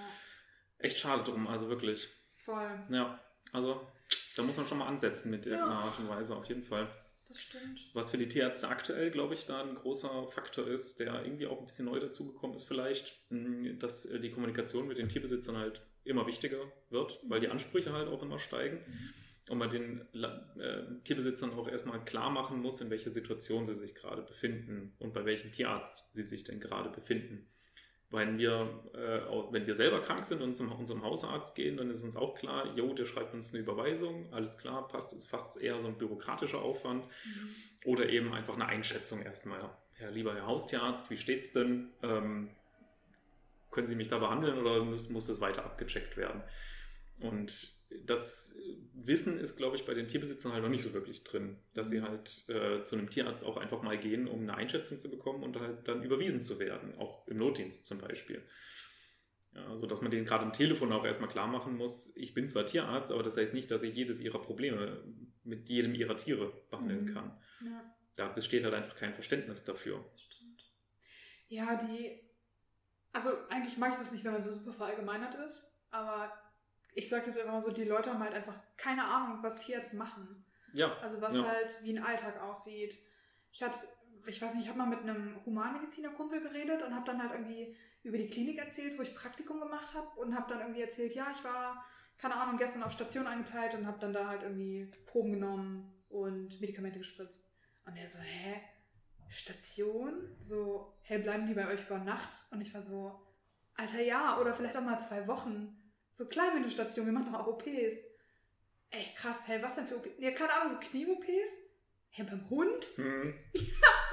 Echt 0.77 0.97
schade 0.97 1.23
drum, 1.23 1.47
also 1.47 1.69
wirklich. 1.69 2.07
voll. 2.37 2.85
Ja, 2.89 3.19
also 3.51 3.87
da 4.35 4.43
muss 4.43 4.55
man 4.57 4.67
schon 4.67 4.77
mal 4.77 4.87
ansetzen 4.87 5.29
mit 5.31 5.45
der 5.45 5.57
Ja. 5.57 5.65
Art 5.65 5.99
und 5.99 6.07
Weise, 6.09 6.35
auf 6.35 6.45
jeden 6.45 6.63
Fall. 6.63 6.87
Das 7.27 7.39
stimmt. 7.41 7.79
Was 7.93 8.11
für 8.11 8.19
die 8.19 8.27
Tierärzte 8.27 8.67
aktuell, 8.67 9.09
glaube 9.09 9.33
ich, 9.33 9.45
da 9.47 9.61
ein 9.63 9.73
großer 9.75 10.27
Faktor 10.31 10.67
ist, 10.67 10.99
der 10.99 11.23
irgendwie 11.25 11.47
auch 11.47 11.59
ein 11.59 11.65
bisschen 11.65 11.85
neu 11.85 11.99
dazugekommen 11.99 12.55
ist, 12.55 12.65
vielleicht, 12.67 13.19
mh, 13.29 13.73
dass 13.79 14.05
äh, 14.05 14.19
die 14.19 14.29
Kommunikation 14.31 14.87
mit 14.87 14.99
den 14.99 15.09
Tierbesitzern 15.09 15.57
halt 15.57 15.81
immer 16.05 16.27
wichtiger 16.27 16.59
wird, 16.89 17.19
weil 17.27 17.39
die 17.39 17.49
Ansprüche 17.49 17.93
halt 17.93 18.07
auch 18.07 18.21
immer 18.21 18.39
steigen. 18.39 18.79
Und 19.47 19.59
man 19.59 19.69
den 19.69 20.01
äh, 20.13 21.03
Tierbesitzern 21.03 21.53
auch 21.53 21.67
erstmal 21.67 22.03
klar 22.03 22.31
machen 22.31 22.61
muss, 22.61 22.81
in 22.81 22.89
welcher 22.89 23.11
Situation 23.11 23.67
sie 23.67 23.75
sich 23.75 23.93
gerade 23.93 24.23
befinden 24.23 24.95
und 24.97 25.13
bei 25.13 25.23
welchem 25.23 25.51
Tierarzt 25.51 26.03
sie 26.13 26.23
sich 26.23 26.45
denn 26.45 26.59
gerade 26.59 26.89
befinden. 26.89 27.47
Wenn 28.09 28.39
wir, 28.39 28.83
äh, 28.93 29.51
wenn 29.51 29.67
wir 29.67 29.75
selber 29.75 30.01
krank 30.01 30.25
sind 30.25 30.41
und 30.41 30.55
zum 30.55 30.71
unserem 30.71 31.03
Hausarzt 31.03 31.55
gehen, 31.55 31.77
dann 31.77 31.91
ist 31.91 32.03
uns 32.03 32.15
auch 32.15 32.35
klar, 32.35 32.75
jo, 32.75 32.93
der 32.93 33.05
schreibt 33.05 33.33
uns 33.35 33.53
eine 33.53 33.61
Überweisung, 33.61 34.31
alles 34.33 34.57
klar, 34.57 34.87
passt, 34.87 35.13
ist 35.13 35.29
fast 35.29 35.61
eher 35.61 35.79
so 35.79 35.89
ein 35.89 35.97
bürokratischer 35.97 36.61
Aufwand. 36.61 37.05
Mhm. 37.05 37.55
Oder 37.85 38.09
eben 38.09 38.33
einfach 38.33 38.55
eine 38.55 38.65
Einschätzung 38.65 39.21
erstmal. 39.21 39.69
Herr 39.93 40.11
lieber 40.11 40.33
Herr 40.33 40.47
Haustierarzt, 40.47 41.09
wie 41.11 41.17
steht's 41.17 41.53
denn? 41.53 41.91
Ähm, 42.01 42.49
können 43.75 43.87
Sie 43.87 43.95
mich 43.95 44.07
da 44.07 44.17
behandeln 44.17 44.57
oder 44.57 44.83
muss, 44.83 45.09
muss 45.09 45.27
das 45.27 45.39
weiter 45.41 45.63
abgecheckt 45.65 46.17
werden? 46.17 46.41
Und 47.19 47.71
das 48.03 48.57
Wissen 48.93 49.39
ist, 49.39 49.55
glaube 49.55 49.75
ich, 49.77 49.85
bei 49.85 49.93
den 49.93 50.07
Tierbesitzern 50.07 50.51
halt 50.51 50.63
noch 50.63 50.69
nicht 50.69 50.83
so 50.83 50.93
wirklich 50.93 51.23
drin, 51.23 51.57
dass 51.73 51.89
sie 51.89 52.01
halt 52.01 52.43
äh, 52.49 52.83
zu 52.83 52.95
einem 52.97 53.09
Tierarzt 53.09 53.45
auch 53.45 53.55
einfach 53.57 53.81
mal 53.83 53.97
gehen, 53.97 54.27
um 54.27 54.41
eine 54.41 54.55
Einschätzung 54.55 54.99
zu 54.99 55.09
bekommen 55.09 55.43
und 55.43 55.57
halt 55.59 55.87
dann 55.87 56.03
überwiesen 56.03 56.41
zu 56.41 56.59
werden, 56.59 56.97
auch 56.97 57.25
im 57.27 57.37
Notdienst 57.37 57.85
zum 57.85 57.99
Beispiel. 58.01 58.43
Ja, 59.53 59.77
so 59.77 59.87
dass 59.87 60.01
man 60.01 60.11
denen 60.11 60.25
gerade 60.25 60.43
am 60.43 60.51
Telefon 60.51 60.91
auch 60.91 61.05
erstmal 61.05 61.29
klar 61.29 61.47
machen 61.47 61.77
muss, 61.77 62.17
ich 62.17 62.33
bin 62.33 62.49
zwar 62.49 62.65
Tierarzt, 62.65 63.13
aber 63.13 63.23
das 63.23 63.37
heißt 63.37 63.53
nicht, 63.53 63.71
dass 63.71 63.83
ich 63.83 63.95
jedes 63.95 64.19
ihrer 64.19 64.41
Probleme 64.41 65.01
mit 65.45 65.69
jedem 65.69 65.95
ihrer 65.95 66.17
Tiere 66.17 66.51
behandeln 66.69 67.05
Mhm. 67.05 67.13
kann. 67.13 67.37
Ja. 67.63 67.95
Da 68.15 68.27
besteht 68.27 68.65
halt 68.65 68.73
einfach 68.73 68.95
kein 68.97 69.13
Verständnis 69.13 69.63
dafür. 69.63 70.03
Stimmt. 70.17 70.63
Ja, 71.47 71.77
die. 71.77 72.19
Also 73.15 73.31
eigentlich 73.49 73.77
mag 73.77 73.93
ich 73.93 73.97
das 73.97 74.11
nicht, 74.11 74.25
wenn 74.25 74.33
man 74.33 74.41
so 74.41 74.51
super 74.51 74.73
verallgemeinert 74.73 75.35
ist, 75.35 75.73
aber 75.89 76.31
ich 76.93 77.07
sage 77.07 77.25
das 77.27 77.37
immer 77.37 77.53
mal 77.53 77.61
so, 77.61 77.71
die 77.71 77.85
Leute 77.85 78.11
haben 78.11 78.19
halt 78.21 78.33
einfach 78.33 78.55
keine 78.75 79.05
Ahnung, 79.05 79.41
was 79.41 79.59
Tierärzte 79.59 79.95
machen. 79.95 80.45
Ja, 80.73 80.97
Also 81.01 81.21
was 81.21 81.35
Ja. 81.35 81.47
halt 81.47 81.77
wie 81.83 81.97
ein 81.97 82.03
Alltag 82.03 82.41
aussieht. 82.41 82.97
Ich 83.53 83.63
hatte, 83.63 83.77
ich 84.27 84.41
weiß 84.41 84.53
nicht, 84.55 84.63
ich 84.63 84.69
habe 84.69 84.79
mal 84.79 84.87
mit 84.87 84.99
einem 84.99 85.39
Humanmediziner-Kumpel 85.45 86.41
geredet 86.41 86.83
und 86.83 86.93
habe 86.93 87.05
dann 87.05 87.21
halt 87.21 87.31
irgendwie 87.31 87.77
über 88.03 88.17
die 88.17 88.27
Klinik 88.27 88.59
erzählt, 88.59 88.97
wo 88.97 89.01
ich 89.01 89.15
Praktikum 89.15 89.61
gemacht 89.61 89.93
habe 89.93 90.09
und 90.19 90.35
habe 90.35 90.49
dann 90.49 90.59
irgendwie 90.59 90.81
erzählt, 90.81 91.15
ja, 91.15 91.27
ich 91.33 91.43
war, 91.45 91.85
keine 92.17 92.35
Ahnung, 92.35 92.57
gestern 92.57 92.83
auf 92.83 92.91
Station 92.91 93.27
eingeteilt 93.27 93.75
und 93.75 93.87
habe 93.87 93.99
dann 93.99 94.11
da 94.11 94.27
halt 94.27 94.43
irgendwie 94.43 94.91
Proben 95.05 95.31
genommen 95.31 96.03
und 96.09 96.59
Medikamente 96.59 96.99
gespritzt. 96.99 97.49
Und 97.85 97.95
er 97.95 98.09
so, 98.09 98.19
hä? 98.19 98.61
Station? 99.29 100.35
So, 100.39 100.93
hä, 101.01 101.17
bleiben 101.19 101.45
die 101.47 101.53
bei 101.53 101.67
euch 101.67 101.85
über 101.85 101.99
Nacht? 101.99 102.29
Und 102.51 102.61
ich 102.61 102.73
war 102.73 102.81
so, 102.81 103.19
Alter, 103.75 104.01
ja, 104.01 104.39
oder 104.39 104.53
vielleicht 104.53 104.77
auch 104.77 104.81
mal 104.81 104.99
zwei 104.99 105.27
Wochen. 105.27 105.77
So 106.11 106.27
klein 106.27 106.53
wie 106.53 106.57
eine 106.57 106.69
Station, 106.71 107.05
wir 107.05 107.13
machen 107.13 107.31
doch 107.33 107.39
auch 107.41 107.47
OPs. 107.47 108.03
Echt 108.91 109.15
krass, 109.17 109.39
hä, 109.47 109.59
was 109.61 109.75
denn 109.75 109.87
für 109.87 109.97
OPs? 109.97 110.09
Ja, 110.19 110.31
keine 110.31 110.53
Ahnung, 110.53 110.69
so 110.69 110.77
Knie-OPs? 110.79 111.51
Hä, 112.09 112.23
beim 112.23 112.49
Hund? 112.49 112.85
hm, 112.95 113.33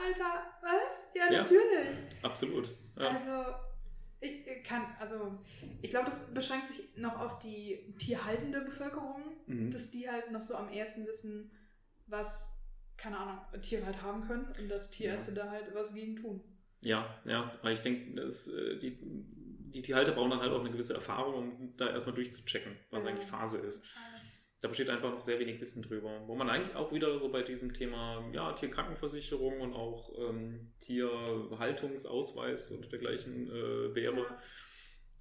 Alter, 0.05 0.53
was? 0.62 1.03
Ja, 1.14 1.31
Ja. 1.33 1.42
natürlich. 1.42 1.88
absolut. 2.22 2.77
Ja. 2.98 3.09
Also, 3.09 3.55
ich 4.20 4.64
kann, 4.64 4.85
also, 4.98 5.38
ich 5.81 5.90
glaube, 5.90 6.07
das 6.07 6.33
beschränkt 6.35 6.68
sich 6.68 6.96
noch 6.96 7.18
auf 7.20 7.38
die 7.40 7.94
tierhaltende 7.98 8.61
Bevölkerung, 8.62 9.22
Mhm. 9.46 9.70
dass 9.70 9.90
die 9.90 10.09
halt 10.11 10.31
noch 10.33 10.42
so 10.42 10.55
am 10.55 10.70
ehesten 10.70 11.07
wissen, 11.07 11.51
was, 12.07 12.62
keine 12.96 13.18
Ahnung, 13.18 13.38
Tiere 13.62 13.85
halt 13.87 14.00
haben 14.02 14.26
können 14.26 14.46
und 14.59 14.68
dass 14.68 14.90
Tierärzte 14.90 15.33
da 15.33 15.50
halt 15.50 15.74
was 15.74 15.94
gegen 15.94 16.16
tun. 16.16 16.40
Ja, 16.81 17.20
ja, 17.24 17.52
weil 17.62 17.74
ich 17.74 17.81
denke, 17.81 18.14
dass, 18.20 18.48
äh, 18.48 18.78
die, 18.78 18.98
die 19.00 19.83
Tierhalter 19.83 20.12
brauchen 20.12 20.31
dann 20.31 20.40
halt 20.40 20.52
auch 20.52 20.61
eine 20.61 20.70
gewisse 20.70 20.94
Erfahrung, 20.94 21.35
um 21.35 21.76
da 21.76 21.88
erstmal 21.90 22.14
durchzuchecken, 22.14 22.76
was 22.90 23.02
Ja. 23.02 23.09
eigentlich 23.11 23.28
Phase 23.28 23.59
ist. 23.59 23.87
Da 24.61 24.68
besteht 24.68 24.88
einfach 24.90 25.11
noch 25.11 25.20
sehr 25.22 25.40
wenig 25.40 25.61
Wissen 25.61 25.83
drüber. 25.83 26.22
Wo 26.28 26.37
man 26.37 26.48
eigentlich 26.48 26.76
auch 26.76 26.92
wieder 26.92 27.18
so 27.18 27.31
bei 27.33 27.42
diesem 27.42 27.72
Thema 27.74 28.24
ja, 28.33 28.52
Tierkrankenversicherung 28.52 29.61
und 29.61 29.74
auch 29.74 30.12
ähm, 30.18 30.72
Tierhaltungsausweis 30.81 32.70
und 32.70 32.90
dergleichen 32.92 33.48
äh, 33.48 33.94
wäre, 33.94 34.18
Ja. 34.20 34.42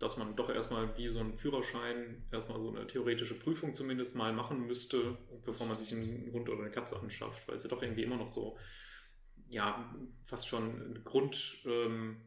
Dass 0.02 0.18
man 0.18 0.36
doch 0.36 0.50
erstmal 0.50 0.98
wie 0.98 1.10
so 1.10 1.20
einen 1.20 1.38
Führerschein 1.38 2.26
erstmal 2.32 2.60
so 2.60 2.70
eine 2.70 2.88
theoretische 2.88 3.36
Prüfung 3.36 3.76
zumindest 3.76 4.16
mal 4.16 4.34
machen 4.34 4.66
müsste, 4.66 5.18
bevor 5.46 5.68
man 5.68 5.78
sich 5.78 5.92
einen 5.92 6.32
Hund 6.34 6.50
oder 6.50 6.62
eine 6.62 6.72
Katze 6.72 7.00
anschafft, 7.00 7.48
weil 7.48 7.56
es 7.56 7.64
ja 7.64 7.70
doch 7.70 7.84
irgendwie 7.84 8.04
immer 8.04 8.18
noch 8.18 8.30
so, 8.30 8.58
ja, 9.48 9.94
fast 10.26 10.48
schon 10.48 10.94
ein 10.94 11.04
Grund, 11.04 11.60
ähm, 11.66 12.22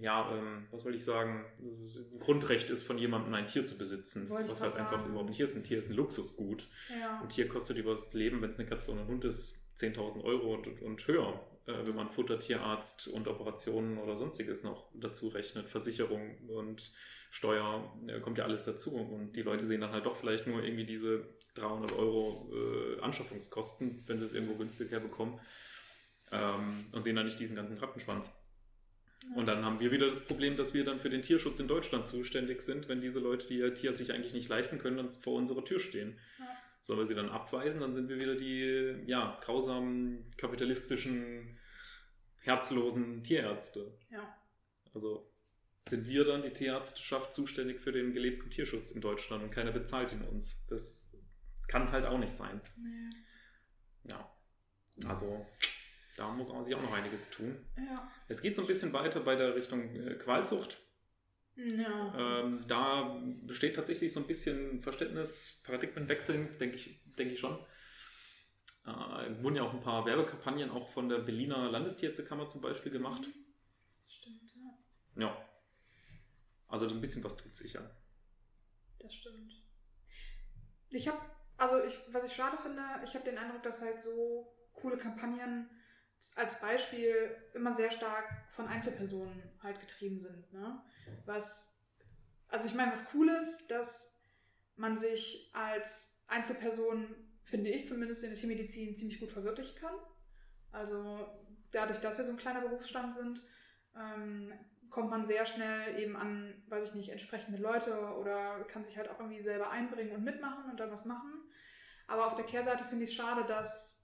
ja, 0.00 0.34
ähm, 0.36 0.66
was 0.70 0.82
soll 0.82 0.94
ich 0.94 1.04
sagen, 1.04 1.44
ein 1.60 2.20
Grundrecht 2.20 2.70
ist 2.70 2.82
von 2.82 2.98
jemandem 2.98 3.34
ein 3.34 3.46
Tier 3.46 3.66
zu 3.66 3.76
besitzen, 3.76 4.28
Wollte 4.28 4.52
was 4.52 4.62
halt 4.62 4.76
einfach 4.76 5.06
überhaupt 5.06 5.30
nicht 5.30 5.40
ist. 5.40 5.56
Ein 5.56 5.64
Tier 5.64 5.78
ist 5.78 5.90
ein 5.90 5.96
Luxusgut. 5.96 6.68
Ja. 7.00 7.20
Ein 7.20 7.28
Tier 7.28 7.48
kostet 7.48 7.78
über 7.78 7.92
das 7.92 8.14
Leben, 8.14 8.40
wenn 8.42 8.50
es 8.50 8.58
eine 8.58 8.68
Katze 8.68 8.92
und 8.92 9.00
ein 9.00 9.06
Hund 9.08 9.24
ist, 9.24 9.60
10.000 9.78 10.22
Euro 10.22 10.54
und, 10.54 10.82
und 10.82 11.06
höher, 11.06 11.40
äh, 11.66 11.86
wenn 11.86 11.94
man 11.94 12.08
Futter, 12.08 12.38
Tierarzt 12.38 13.08
und 13.08 13.28
Operationen 13.28 13.98
oder 13.98 14.16
sonstiges 14.16 14.62
noch 14.62 14.88
dazu 14.94 15.28
rechnet. 15.28 15.68
Versicherung 15.68 16.36
und 16.48 16.92
Steuer 17.30 17.92
äh, 18.06 18.20
kommt 18.20 18.38
ja 18.38 18.44
alles 18.44 18.64
dazu. 18.64 18.94
Und 18.96 19.32
die 19.32 19.42
Leute 19.42 19.64
sehen 19.64 19.80
dann 19.80 19.92
halt 19.92 20.06
doch 20.06 20.16
vielleicht 20.16 20.46
nur 20.46 20.62
irgendwie 20.62 20.86
diese 20.86 21.24
300 21.54 21.92
Euro 21.92 22.50
äh, 22.52 23.00
Anschaffungskosten, 23.00 24.04
wenn 24.06 24.18
sie 24.18 24.24
es 24.24 24.34
irgendwo 24.34 24.54
günstig 24.54 24.90
herbekommen. 24.90 25.40
Ähm, 26.30 26.86
und 26.92 27.02
sehen 27.02 27.16
dann 27.16 27.26
nicht 27.26 27.38
diesen 27.38 27.56
ganzen 27.56 27.78
Rattenschwanz. 27.78 28.34
Und 29.36 29.46
dann 29.46 29.64
haben 29.64 29.78
wir 29.78 29.92
wieder 29.92 30.08
das 30.08 30.24
Problem, 30.24 30.56
dass 30.56 30.74
wir 30.74 30.84
dann 30.84 30.98
für 30.98 31.10
den 31.10 31.22
Tierschutz 31.22 31.60
in 31.60 31.68
Deutschland 31.68 32.06
zuständig 32.06 32.62
sind, 32.62 32.88
wenn 32.88 33.00
diese 33.00 33.20
Leute, 33.20 33.46
die 33.46 33.58
ihr 33.58 33.72
Tier 33.72 33.96
sich 33.96 34.12
eigentlich 34.12 34.32
nicht 34.32 34.48
leisten 34.48 34.78
können, 34.78 34.96
dann 34.96 35.10
vor 35.10 35.34
unserer 35.34 35.64
Tür 35.64 35.78
stehen. 35.78 36.18
Ja. 36.38 36.61
Sollen 36.82 36.98
wir 36.98 37.06
sie 37.06 37.14
dann 37.14 37.28
abweisen, 37.28 37.80
dann 37.80 37.92
sind 37.92 38.08
wir 38.08 38.20
wieder 38.20 38.34
die 38.34 39.04
ja, 39.06 39.40
grausamen, 39.44 40.30
kapitalistischen, 40.36 41.58
herzlosen 42.40 43.22
Tierärzte. 43.22 43.98
Ja. 44.10 44.36
Also 44.92 45.32
sind 45.88 46.06
wir 46.06 46.24
dann, 46.24 46.42
die 46.42 46.52
Tierärzteschaft, 46.52 47.32
zuständig 47.32 47.80
für 47.80 47.92
den 47.92 48.12
gelebten 48.12 48.50
Tierschutz 48.50 48.90
in 48.90 49.00
Deutschland 49.00 49.42
und 49.44 49.50
keiner 49.50 49.72
bezahlt 49.72 50.12
ihn 50.12 50.22
uns. 50.22 50.66
Das 50.66 51.16
kann 51.68 51.84
es 51.84 51.92
halt 51.92 52.04
auch 52.04 52.18
nicht 52.18 52.32
sein. 52.32 52.60
Nee. 52.76 54.10
Ja. 54.10 54.30
Also 55.06 55.46
da 56.16 56.30
muss 56.32 56.52
man 56.52 56.64
sich 56.64 56.74
auch 56.74 56.82
noch 56.82 56.92
einiges 56.92 57.30
tun. 57.30 57.56
Ja. 57.76 58.10
Es 58.28 58.42
geht 58.42 58.56
so 58.56 58.62
ein 58.62 58.68
bisschen 58.68 58.92
weiter 58.92 59.20
bei 59.20 59.34
der 59.34 59.54
Richtung 59.54 59.94
äh, 59.94 60.14
Qualzucht. 60.14 60.81
Ja. 61.56 62.40
Ähm, 62.40 62.64
da 62.66 63.20
besteht 63.42 63.76
tatsächlich 63.76 64.12
so 64.12 64.20
ein 64.20 64.26
bisschen 64.26 64.80
Verständnis, 64.80 65.60
Paradigmenwechsel, 65.64 66.56
denke 66.58 66.76
ich, 66.76 67.00
denke 67.18 67.34
ich 67.34 67.40
schon. 67.40 67.58
Äh, 68.84 69.42
wurden 69.42 69.56
ja 69.56 69.62
auch 69.62 69.74
ein 69.74 69.82
paar 69.82 70.04
Werbekampagnen 70.06 70.70
auch 70.70 70.90
von 70.90 71.08
der 71.08 71.18
Berliner 71.18 71.70
Landestierärztekammer 71.70 72.48
zum 72.48 72.62
Beispiel 72.62 72.90
gemacht. 72.90 73.28
Stimmt, 74.08 74.50
ja. 75.16 75.24
Ja. 75.24 75.48
Also 76.68 76.88
ein 76.88 77.00
bisschen 77.00 77.22
was 77.22 77.36
tut 77.36 77.54
sich 77.54 77.74
ja. 77.74 77.90
Das 78.98 79.14
stimmt. 79.14 79.52
Ich 80.90 81.06
habe, 81.06 81.20
also 81.58 81.84
ich, 81.84 81.98
was 82.08 82.24
ich 82.24 82.32
schade 82.32 82.56
finde, 82.56 82.82
ich 83.04 83.14
habe 83.14 83.24
den 83.24 83.38
Eindruck, 83.38 83.62
dass 83.62 83.82
halt 83.82 84.00
so 84.00 84.52
coole 84.72 84.96
Kampagnen 84.96 85.68
als 86.36 86.60
Beispiel 86.60 87.36
immer 87.54 87.74
sehr 87.74 87.90
stark 87.90 88.24
von 88.50 88.68
Einzelpersonen 88.68 89.42
halt 89.62 89.80
getrieben 89.80 90.18
sind. 90.18 90.52
Ne? 90.52 90.80
Was, 91.26 91.82
also 92.48 92.66
ich 92.66 92.74
meine, 92.74 92.92
was 92.92 93.06
cool 93.14 93.28
ist, 93.28 93.68
dass 93.68 94.20
man 94.76 94.96
sich 94.96 95.50
als 95.52 96.22
Einzelperson, 96.28 97.14
finde 97.44 97.70
ich 97.70 97.86
zumindest 97.86 98.22
in 98.22 98.30
der 98.30 98.38
Tiermedizin, 98.38 98.96
ziemlich 98.96 99.20
gut 99.20 99.32
verwirklichen 99.32 99.76
kann. 99.76 99.94
Also 100.70 101.28
dadurch, 101.72 102.00
dass 102.00 102.18
wir 102.18 102.24
so 102.24 102.30
ein 102.30 102.38
kleiner 102.38 102.60
Berufsstand 102.60 103.12
sind, 103.12 103.42
ähm, 103.96 104.52
kommt 104.90 105.10
man 105.10 105.24
sehr 105.24 105.46
schnell 105.46 105.98
eben 105.98 106.16
an, 106.16 106.62
weiß 106.68 106.84
ich 106.84 106.94
nicht, 106.94 107.08
entsprechende 107.08 107.60
Leute 107.60 107.94
oder 108.16 108.62
kann 108.64 108.82
sich 108.82 108.96
halt 108.96 109.08
auch 109.08 109.18
irgendwie 109.18 109.40
selber 109.40 109.70
einbringen 109.70 110.14
und 110.14 110.22
mitmachen 110.22 110.70
und 110.70 110.78
dann 110.78 110.90
was 110.90 111.04
machen. 111.04 111.32
Aber 112.06 112.26
auf 112.26 112.34
der 112.34 112.44
Kehrseite 112.44 112.84
finde 112.84 113.04
ich 113.04 113.10
es 113.10 113.16
schade, 113.16 113.44
dass, 113.44 114.01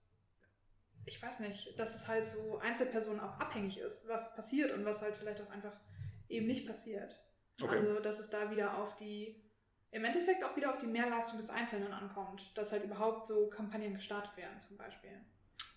ich 1.09 1.23
weiß 1.23 1.41
nicht, 1.41 1.79
dass 1.79 1.95
es 1.95 2.07
halt 2.07 2.27
so 2.27 2.59
Einzelpersonen 2.59 3.21
auch 3.21 3.39
abhängig 3.41 3.79
ist, 3.79 4.09
was 4.09 4.37
passiert 4.37 4.73
und 4.73 4.85
was 4.85 5.03
halt 5.03 5.17
vielleicht 5.17 5.41
auch 5.43 5.51
einfach 5.51 5.73
eben 6.29 6.47
nicht 6.47 6.67
passiert. 6.67 7.19
Okay. 7.61 7.79
Also, 7.79 8.01
dass 8.01 8.19
es 8.19 8.31
da 8.31 8.51
wieder 8.51 8.77
auf 8.79 8.95
die, 8.97 9.43
im 9.91 10.05
Endeffekt 10.05 10.45
auch 10.45 10.55
wieder 10.57 10.71
auf 10.71 10.79
die 10.79 10.87
Mehrleistung 10.87 11.39
des 11.39 11.51
Einzelnen 11.51 11.93
ankommt, 11.93 12.57
dass 12.57 12.73
halt 12.73 12.85
überhaupt 12.85 13.27
so 13.27 13.49
Kampagnen 13.49 13.95
gestartet 13.95 14.37
werden 14.37 14.59
zum 14.61 14.77
Beispiel. 14.77 15.11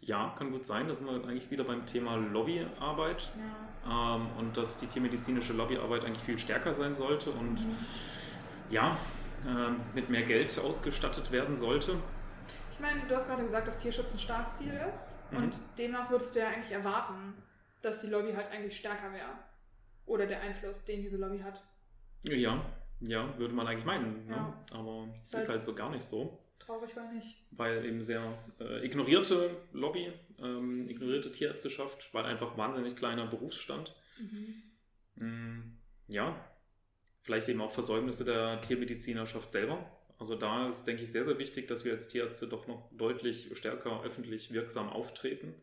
Ja, 0.02 0.34
kann 0.38 0.52
gut 0.52 0.66
sein. 0.66 0.88
Da 0.88 0.96
sind 0.96 1.08
wir 1.08 1.28
eigentlich 1.28 1.50
wieder 1.52 1.64
beim 1.64 1.86
Thema 1.86 2.16
Lobbyarbeit 2.16 3.32
Ja. 3.86 4.16
ähm, 4.18 4.28
und 4.38 4.58
dass 4.58 4.80
die 4.80 4.88
tiermedizinische 4.88 5.54
Lobbyarbeit 5.54 6.04
eigentlich 6.06 6.24
viel 6.24 6.40
stärker 6.40 6.74
sein 6.74 6.94
sollte 6.96 7.32
und 7.32 7.60
Mhm. 7.66 7.78
ja, 8.70 8.98
ähm, 9.48 9.80
mit 9.94 10.10
mehr 10.10 10.24
Geld 10.24 10.58
ausgestattet 10.60 11.32
werden 11.32 11.56
sollte. 11.56 11.98
Ich 12.84 12.88
meine, 12.88 13.08
du 13.08 13.16
hast 13.16 13.28
gerade 13.28 13.44
gesagt, 13.44 13.68
dass 13.68 13.78
Tierschutz 13.78 14.14
ein 14.16 14.20
Staatsziel 14.20 14.74
ist 14.92 15.20
Mhm. 15.32 15.38
und 15.38 15.60
demnach 15.78 16.10
würdest 16.10 16.36
du 16.36 16.40
ja 16.40 16.48
eigentlich 16.48 16.72
erwarten, 16.72 17.36
dass 17.84 18.02
die 18.02 18.08
Lobby 18.08 18.34
halt 18.34 18.50
eigentlich 18.50 18.76
stärker 18.76 19.14
wäre. 19.14 19.30
Oder 20.08 20.26
der 20.26 20.42
Einfluss, 20.42 20.84
den 20.84 21.04
diese 21.04 21.18
Lobby 21.18 21.38
hat. 21.38 21.62
Ja, 22.24 22.66
ja, 23.02 23.38
würde 23.38 23.54
man 23.54 23.68
eigentlich 23.68 23.86
meinen. 23.86 24.26
Ne? 24.26 24.36
Ja. 24.36 24.66
Aber 24.74 25.10
es 25.14 25.22
Ist 25.28 25.34
halt- 25.36 25.44
ist 25.44 25.50
halt 25.50 25.64
so 25.66 25.76
gar 25.76 25.92
nicht 25.92 26.04
so. 26.04 26.40
Traurig 26.58 26.96
war 26.96 27.12
nicht. 27.12 27.38
weil 27.52 27.86
eben 27.86 28.02
sehr 28.02 28.36
äh, 28.60 28.84
ignorierte 28.84 29.58
Lobby, 29.74 30.12
ähm, 30.40 30.90
ignorierte 30.90 31.32
Tierärzteschaft, 31.32 32.12
weil 32.16 32.26
einfach 32.26 32.58
wahnsinnig 32.58 32.96
kleiner 32.96 33.28
Berufsstand. 33.28 33.96
Mm, 35.18 35.74
ja, 36.08 36.36
vielleicht 37.22 37.48
eben 37.50 37.62
auch 37.62 37.74
Versäumnisse 37.74 38.26
der 38.26 38.60
Tiermedizinerschaft 38.62 39.52
selber. 39.52 39.86
Also 40.22 40.36
da 40.36 40.70
ist, 40.70 40.84
denke 40.84 41.02
ich, 41.02 41.12
sehr, 41.12 41.26
sehr 41.26 41.40
wichtig, 41.40 41.68
dass 41.68 41.84
wir 41.84 41.94
als 41.94 42.08
Tierärzte 42.08 42.48
doch 42.48 42.68
noch 42.68 42.92
deutlich 42.96 43.50
stärker 43.58 44.04
öffentlich 44.04 44.54
wirksam 44.54 44.88
auftreten, 44.88 45.56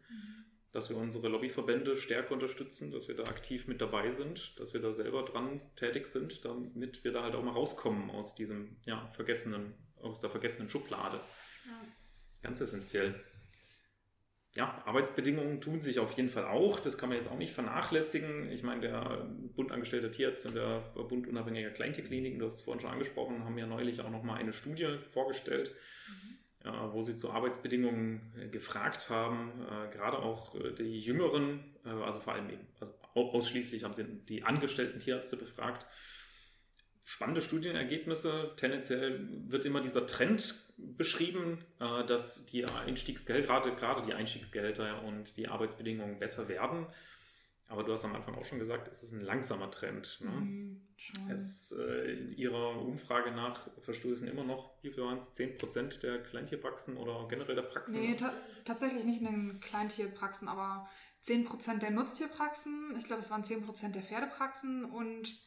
dass 0.72 0.90
wir 0.90 0.96
unsere 0.96 1.28
Lobbyverbände 1.28 1.96
stärker 1.96 2.34
unterstützen, 2.34 2.90
dass 2.90 3.06
wir 3.06 3.14
da 3.14 3.22
aktiv 3.22 3.68
mit 3.68 3.80
dabei 3.80 4.10
sind, 4.10 4.58
dass 4.58 4.74
wir 4.74 4.80
da 4.80 4.92
selber 4.92 5.22
dran 5.22 5.60
tätig 5.76 6.08
sind, 6.08 6.44
damit 6.44 7.04
wir 7.04 7.12
da 7.12 7.22
halt 7.22 7.36
auch 7.36 7.44
mal 7.44 7.52
rauskommen 7.52 8.10
aus 8.10 8.34
diesem 8.34 8.76
ja, 8.84 9.08
vergessenen, 9.14 9.74
aus 10.02 10.20
der 10.20 10.28
vergessenen 10.28 10.68
Schublade. 10.68 11.18
Ja. 11.64 11.80
Ganz 12.42 12.60
essentiell. 12.60 13.14
Ja, 14.58 14.82
Arbeitsbedingungen 14.86 15.60
tun 15.60 15.80
sich 15.80 16.00
auf 16.00 16.10
jeden 16.14 16.30
Fall 16.30 16.44
auch. 16.46 16.80
Das 16.80 16.98
kann 16.98 17.10
man 17.10 17.16
jetzt 17.16 17.30
auch 17.30 17.38
nicht 17.38 17.52
vernachlässigen. 17.52 18.50
Ich 18.50 18.64
meine, 18.64 18.80
der 18.80 19.24
Bund 19.54 19.70
angestellter 19.70 20.10
Tierärzte 20.10 20.48
und 20.48 20.56
der 20.56 20.80
Bund 21.04 21.28
unabhängiger 21.28 21.70
Kleintierkliniken, 21.70 22.40
du 22.40 22.46
hast 22.46 22.54
es 22.56 22.60
vorhin 22.62 22.80
schon 22.80 22.90
angesprochen, 22.90 23.44
haben 23.44 23.56
ja 23.56 23.68
neulich 23.68 24.00
auch 24.00 24.10
nochmal 24.10 24.40
eine 24.40 24.52
Studie 24.52 24.98
vorgestellt, 25.12 25.76
äh, 26.64 26.70
wo 26.90 27.02
sie 27.02 27.16
zu 27.16 27.30
Arbeitsbedingungen 27.30 28.32
äh, 28.36 28.48
gefragt 28.48 29.10
haben. 29.10 29.52
Äh, 29.62 29.94
gerade 29.94 30.18
auch 30.18 30.56
äh, 30.56 30.72
die 30.72 30.98
Jüngeren, 31.02 31.60
äh, 31.84 31.90
also 31.90 32.18
vor 32.18 32.32
allem 32.32 32.50
eben, 32.50 32.66
also 32.80 32.92
au- 33.14 33.30
ausschließlich 33.34 33.84
haben 33.84 33.94
sie 33.94 34.06
die 34.28 34.42
angestellten 34.42 34.98
Tierärzte 34.98 35.36
befragt. 35.36 35.86
Spannende 37.08 37.40
Studienergebnisse. 37.40 38.52
Tendenziell 38.58 39.26
wird 39.48 39.64
immer 39.64 39.80
dieser 39.80 40.06
Trend 40.06 40.74
beschrieben, 40.76 41.64
äh, 41.80 42.04
dass 42.04 42.44
die 42.44 42.66
Einstiegsgehälter, 42.66 43.70
gerade, 43.70 44.02
die 44.02 44.12
Einstiegsgehälter 44.12 45.02
und 45.04 45.38
die 45.38 45.48
Arbeitsbedingungen 45.48 46.18
besser 46.18 46.50
werden. 46.50 46.86
Aber 47.66 47.82
du 47.82 47.92
hast 47.92 48.04
am 48.04 48.14
Anfang 48.14 48.34
auch 48.34 48.44
schon 48.44 48.58
gesagt, 48.58 48.88
es 48.88 49.02
ist 49.02 49.12
ein 49.12 49.22
langsamer 49.22 49.70
Trend. 49.70 50.20
Ne? 50.20 50.30
Mhm, 50.30 50.82
schon. 50.96 51.30
Es, 51.30 51.72
äh, 51.72 52.12
in 52.12 52.32
ihrer 52.36 52.78
Umfrage 52.82 53.30
nach 53.30 53.70
verstoßen 53.80 54.28
immer 54.28 54.44
noch, 54.44 54.74
wie 54.82 54.90
viel 54.90 55.02
waren 55.02 55.18
es, 55.18 55.32
10% 55.32 56.00
der 56.02 56.22
Kleintierpraxen 56.22 56.98
oder 56.98 57.26
generell 57.26 57.54
der 57.54 57.62
Praxen? 57.62 58.02
Nee, 58.02 58.16
ta 58.16 58.34
tatsächlich 58.66 59.04
nicht 59.04 59.22
in 59.22 59.26
den 59.26 59.60
Kleintierpraxen, 59.60 60.46
aber 60.46 60.86
10% 61.24 61.78
der 61.78 61.90
Nutztierpraxen, 61.90 62.96
ich 62.98 63.06
glaube, 63.06 63.22
es 63.22 63.30
waren 63.30 63.44
10% 63.44 63.92
der 63.92 64.02
Pferdepraxen 64.02 64.84
und, 64.84 65.40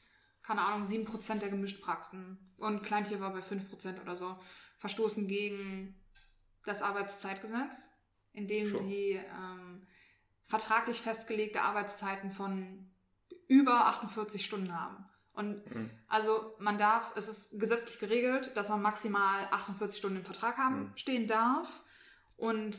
keine 0.51 0.65
Ahnung, 0.67 0.83
7% 0.83 1.39
der 1.39 1.49
Gemischtpraxen. 1.49 2.37
Und 2.57 2.83
Kleintier 2.83 3.21
war 3.21 3.31
bei 3.31 3.39
5% 3.39 4.01
oder 4.01 4.15
so. 4.15 4.37
Verstoßen 4.79 5.27
gegen 5.27 5.95
das 6.65 6.81
Arbeitszeitgesetz, 6.81 7.91
in 8.33 8.47
dem 8.47 8.69
Sure. 8.69 8.83
sie 8.83 9.11
ähm, 9.13 9.87
vertraglich 10.45 11.01
festgelegte 11.01 11.61
Arbeitszeiten 11.61 12.31
von 12.31 12.91
über 13.47 13.85
48 13.87 14.43
Stunden 14.45 14.77
haben. 14.77 15.05
Und 15.31 15.65
Mhm. 15.73 15.89
also 16.07 16.53
man 16.59 16.77
darf, 16.77 17.13
es 17.15 17.29
ist 17.29 17.57
gesetzlich 17.59 17.97
geregelt, 17.99 18.55
dass 18.57 18.67
man 18.67 18.81
maximal 18.81 19.47
48 19.51 19.97
Stunden 19.97 20.17
im 20.17 20.25
Vertrag 20.25 20.57
haben, 20.57 20.81
Mhm. 20.89 20.97
stehen 20.97 21.27
darf. 21.27 21.81
Und 22.35 22.75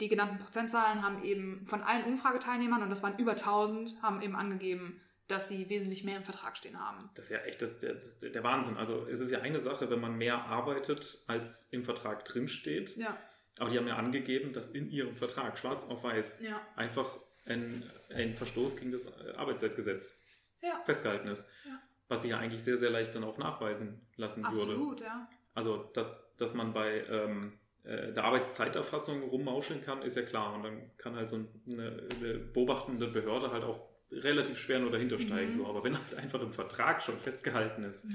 die 0.00 0.08
genannten 0.08 0.38
Prozentzahlen 0.38 1.02
haben 1.02 1.22
eben 1.22 1.66
von 1.66 1.82
allen 1.82 2.04
Umfrageteilnehmern, 2.04 2.82
und 2.82 2.88
das 2.88 3.02
waren 3.02 3.18
über 3.18 3.36
1000, 3.36 4.00
haben 4.00 4.22
eben 4.22 4.36
angegeben, 4.36 5.02
dass 5.28 5.48
sie 5.48 5.68
wesentlich 5.68 6.04
mehr 6.04 6.16
im 6.16 6.24
Vertrag 6.24 6.56
stehen 6.56 6.80
haben. 6.80 7.10
Das 7.14 7.26
ist 7.26 7.30
ja 7.30 7.38
echt 7.40 7.60
das, 7.60 7.80
der, 7.80 7.94
das, 7.94 8.18
der 8.20 8.42
Wahnsinn. 8.42 8.76
Also 8.76 9.06
es 9.06 9.20
ist 9.20 9.30
ja 9.30 9.40
eine 9.40 9.60
Sache, 9.60 9.90
wenn 9.90 10.00
man 10.00 10.16
mehr 10.16 10.44
arbeitet, 10.44 11.22
als 11.26 11.68
im 11.70 11.84
Vertrag 11.84 12.24
drinsteht. 12.24 12.96
Ja, 12.96 13.16
Aber 13.58 13.68
die 13.68 13.78
haben 13.78 13.86
ja 13.86 13.96
angegeben, 13.96 14.52
dass 14.54 14.70
in 14.70 14.90
ihrem 14.90 15.14
Vertrag, 15.14 15.58
schwarz 15.58 15.84
auf 15.84 16.02
weiß, 16.02 16.40
ja, 16.40 16.60
einfach 16.76 17.18
ein, 17.44 17.82
ein 18.10 18.34
Verstoß 18.34 18.76
gegen 18.76 18.90
das 18.90 19.12
Arbeitszeitgesetz 19.36 20.24
ja, 20.62 20.80
festgehalten 20.86 21.28
ist. 21.28 21.46
Ja. 21.66 21.78
Was 22.08 22.22
sich 22.22 22.30
ja 22.30 22.38
eigentlich 22.38 22.64
sehr, 22.64 22.78
sehr 22.78 22.90
leicht 22.90 23.14
dann 23.14 23.24
auch 23.24 23.36
nachweisen 23.36 24.06
lassen 24.16 24.42
würde. 24.44 24.62
absolut, 24.62 25.00
ja. 25.02 25.28
Also, 25.54 25.90
dass, 25.92 26.36
dass 26.36 26.54
man 26.54 26.72
bei 26.72 27.04
ähm, 27.06 27.58
äh, 27.82 28.12
der 28.12 28.24
Arbeitszeiterfassung 28.24 29.24
rummauscheln 29.24 29.82
kann, 29.82 30.02
ist 30.02 30.16
ja 30.16 30.22
klar. 30.22 30.54
Und 30.54 30.62
dann 30.62 30.96
kann 30.96 31.16
halt 31.16 31.28
so 31.28 31.36
eine, 31.36 32.08
eine 32.16 32.34
beobachtende 32.38 33.08
Behörde 33.08 33.50
halt 33.50 33.64
auch 33.64 33.87
relativ 34.10 34.58
schwer 34.58 34.78
nur 34.78 34.90
dahinter 34.90 35.18
steigen. 35.18 35.52
Mhm. 35.52 35.56
So. 35.56 35.66
Aber 35.66 35.84
wenn 35.84 35.96
halt 35.96 36.14
einfach 36.14 36.40
im 36.40 36.52
Vertrag 36.52 37.02
schon 37.02 37.18
festgehalten 37.18 37.84
ist, 37.84 38.06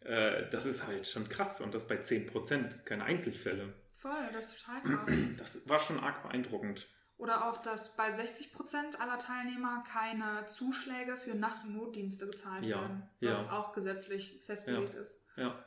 äh, 0.00 0.48
das 0.50 0.66
ist 0.66 0.86
halt 0.86 1.06
schon 1.06 1.28
krass. 1.28 1.60
Und 1.60 1.74
das 1.74 1.88
bei 1.88 1.96
10%, 2.00 2.84
keine 2.84 3.04
Einzelfälle. 3.04 3.72
Voll, 3.96 4.28
das 4.32 4.52
ist 4.54 4.64
total 4.64 4.82
krass. 4.82 5.10
Das 5.38 5.68
war 5.68 5.80
schon 5.80 5.98
arg 6.00 6.22
beeindruckend. 6.22 6.88
Oder 7.18 7.50
auch, 7.50 7.60
dass 7.60 7.96
bei 7.96 8.08
60% 8.08 8.96
aller 8.98 9.18
Teilnehmer 9.18 9.84
keine 9.86 10.46
Zuschläge 10.46 11.18
für 11.18 11.34
Nacht- 11.34 11.64
und 11.64 11.74
Notdienste 11.74 12.26
gezahlt 12.26 12.64
Ja, 12.64 12.80
werden, 12.80 13.02
was 13.20 13.44
ja. 13.44 13.52
auch 13.58 13.74
gesetzlich 13.74 14.40
festgelegt 14.46 14.94
ist. 14.94 15.26
Ja. 15.36 15.62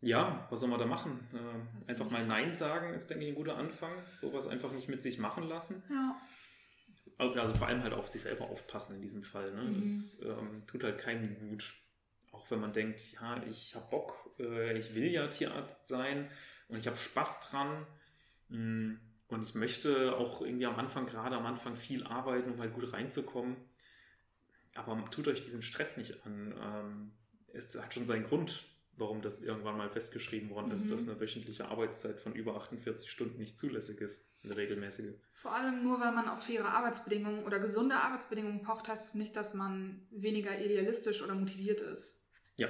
Ja, 0.00 0.46
was 0.50 0.60
soll 0.60 0.68
man 0.70 0.80
da 0.80 0.86
machen? 0.86 1.28
Äh, 1.32 1.90
einfach 1.90 2.10
mal 2.10 2.26
krass. 2.26 2.40
Nein 2.40 2.56
sagen 2.56 2.94
ist, 2.94 3.08
denke 3.10 3.24
ich, 3.24 3.30
ein 3.32 3.36
guter 3.36 3.56
Anfang. 3.56 3.92
Sowas 4.14 4.48
einfach 4.48 4.72
nicht 4.72 4.88
mit 4.88 5.02
sich 5.02 5.18
machen 5.18 5.44
lassen. 5.44 5.82
Ja, 5.90 6.20
Also 7.18 7.54
vor 7.54 7.68
allem 7.68 7.82
halt 7.82 7.92
auf 7.92 8.08
sich 8.08 8.22
selber 8.22 8.46
aufpassen 8.46 8.96
in 8.96 9.02
diesem 9.02 9.22
Fall. 9.22 9.52
Ne? 9.52 9.62
Mhm. 9.62 9.80
Das 9.80 10.20
ähm, 10.22 10.62
tut 10.66 10.82
halt 10.82 10.98
keinem 10.98 11.38
gut. 11.38 11.74
Auch 12.32 12.50
wenn 12.50 12.60
man 12.60 12.72
denkt, 12.72 13.12
ja, 13.12 13.42
ich 13.48 13.74
habe 13.74 13.86
Bock, 13.90 14.30
äh, 14.38 14.76
ich 14.78 14.94
will 14.94 15.10
ja 15.10 15.28
Tierarzt 15.28 15.86
sein 15.86 16.30
und 16.68 16.78
ich 16.78 16.86
habe 16.86 16.96
Spaß 16.96 17.48
dran. 17.50 17.86
Mh, 18.48 18.58
mm, 18.58 19.00
und 19.28 19.42
ich 19.42 19.54
möchte 19.54 20.14
auch 20.14 20.42
irgendwie 20.42 20.66
am 20.66 20.78
Anfang, 20.78 21.06
gerade 21.06 21.36
am 21.36 21.46
Anfang, 21.46 21.74
viel 21.74 22.04
arbeiten, 22.04 22.52
um 22.52 22.60
halt 22.60 22.74
gut 22.74 22.92
reinzukommen. 22.92 23.56
Aber 24.74 25.02
tut 25.10 25.26
euch 25.26 25.42
diesen 25.42 25.62
Stress 25.62 25.96
nicht 25.96 26.26
an. 26.26 26.54
Ähm, 26.60 27.12
es 27.54 27.80
hat 27.80 27.94
schon 27.94 28.04
seinen 28.04 28.24
Grund, 28.24 28.64
warum 28.96 29.22
das 29.22 29.42
irgendwann 29.42 29.76
mal 29.76 29.90
festgeschrieben 29.90 30.50
worden 30.50 30.68
mhm. 30.68 30.78
ist, 30.78 30.90
dass 30.90 31.08
eine 31.08 31.20
wöchentliche 31.20 31.66
Arbeitszeit 31.68 32.18
von 32.20 32.34
über 32.34 32.56
48 32.56 33.10
Stunden 33.10 33.38
nicht 33.38 33.58
zulässig 33.58 34.00
ist, 34.00 34.26
eine 34.44 34.56
regelmäßige. 34.56 35.14
Vor 35.34 35.54
allem 35.54 35.82
nur, 35.82 36.00
weil 36.00 36.12
man 36.12 36.28
auf 36.28 36.44
faire 36.44 36.68
Arbeitsbedingungen 36.68 37.44
oder 37.44 37.58
gesunde 37.58 37.96
Arbeitsbedingungen 37.96 38.62
pocht, 38.62 38.88
heißt 38.88 39.08
es 39.08 39.14
nicht, 39.14 39.34
dass 39.36 39.54
man 39.54 40.06
weniger 40.10 40.58
idealistisch 40.60 41.22
oder 41.22 41.34
motiviert 41.34 41.80
ist. 41.80 42.24
Ja, 42.56 42.68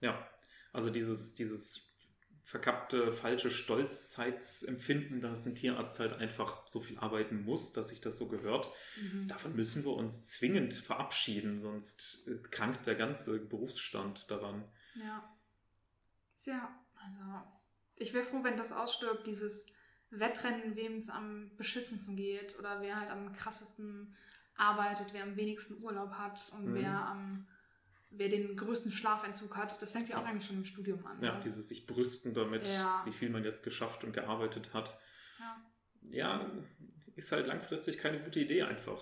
ja. 0.00 0.28
Also 0.72 0.90
dieses, 0.90 1.34
dieses 1.34 1.92
verkappte, 2.44 3.12
falsche 3.12 3.50
Stolzzeitsempfinden, 3.50 5.22
dass 5.22 5.46
ein 5.46 5.54
Tierarzt 5.54 5.98
halt 5.98 6.12
einfach 6.12 6.68
so 6.68 6.80
viel 6.82 6.98
arbeiten 6.98 7.44
muss, 7.44 7.72
dass 7.72 7.88
sich 7.88 8.02
das 8.02 8.18
so 8.18 8.28
gehört. 8.28 8.70
Mhm. 9.00 9.26
Davon 9.28 9.56
müssen 9.56 9.84
wir 9.84 9.94
uns 9.94 10.26
zwingend 10.26 10.74
verabschieden, 10.74 11.60
sonst 11.60 12.28
äh, 12.28 12.36
krankt 12.50 12.86
der 12.86 12.94
ganze 12.94 13.38
Berufsstand 13.38 14.30
daran. 14.30 14.64
Ja. 14.94 15.31
Sehr, 16.42 16.68
also 16.96 17.22
ich 17.94 18.12
wäre 18.12 18.24
froh, 18.24 18.42
wenn 18.42 18.56
das 18.56 18.72
ausstirbt, 18.72 19.28
dieses 19.28 19.66
Wettrennen, 20.10 20.74
wem 20.74 20.94
es 20.94 21.08
am 21.08 21.52
beschissensten 21.56 22.16
geht 22.16 22.58
oder 22.58 22.80
wer 22.80 22.98
halt 22.98 23.10
am 23.10 23.32
krassesten 23.32 24.12
arbeitet, 24.56 25.12
wer 25.12 25.22
am 25.22 25.36
wenigsten 25.36 25.80
Urlaub 25.84 26.10
hat 26.14 26.50
und 26.56 26.66
mhm. 26.66 26.74
wer 26.74 27.06
am 27.06 27.46
wer 28.10 28.28
den 28.28 28.56
größten 28.56 28.90
Schlafentzug 28.90 29.56
hat. 29.56 29.80
Das 29.80 29.92
fängt 29.92 30.08
ja 30.08 30.20
auch 30.20 30.26
eigentlich 30.26 30.46
schon 30.46 30.56
im 30.56 30.64
Studium 30.64 31.06
an. 31.06 31.22
Ja, 31.22 31.34
ne? 31.34 31.40
dieses 31.44 31.68
sich 31.68 31.86
brüsten 31.86 32.34
damit, 32.34 32.66
ja. 32.68 33.02
wie 33.06 33.12
viel 33.12 33.30
man 33.30 33.44
jetzt 33.44 33.62
geschafft 33.62 34.02
und 34.02 34.12
gearbeitet 34.12 34.74
hat. 34.74 34.98
Ja. 35.38 35.62
ja, 36.10 36.50
ist 37.14 37.30
halt 37.30 37.46
langfristig 37.46 37.98
keine 37.98 38.20
gute 38.20 38.40
Idee 38.40 38.64
einfach. 38.64 39.00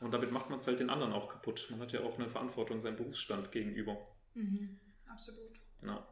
Und 0.00 0.10
damit 0.10 0.32
macht 0.32 0.50
man 0.50 0.58
es 0.58 0.66
halt 0.66 0.80
den 0.80 0.90
anderen 0.90 1.12
auch 1.12 1.30
kaputt. 1.30 1.68
Man 1.70 1.80
hat 1.80 1.92
ja 1.92 2.00
auch 2.00 2.18
eine 2.18 2.28
Verantwortung 2.28 2.82
seinem 2.82 2.96
Berufsstand 2.96 3.52
gegenüber. 3.52 3.96
Mhm, 4.34 4.80
absolut. 5.06 5.58
Ja. 5.86 6.11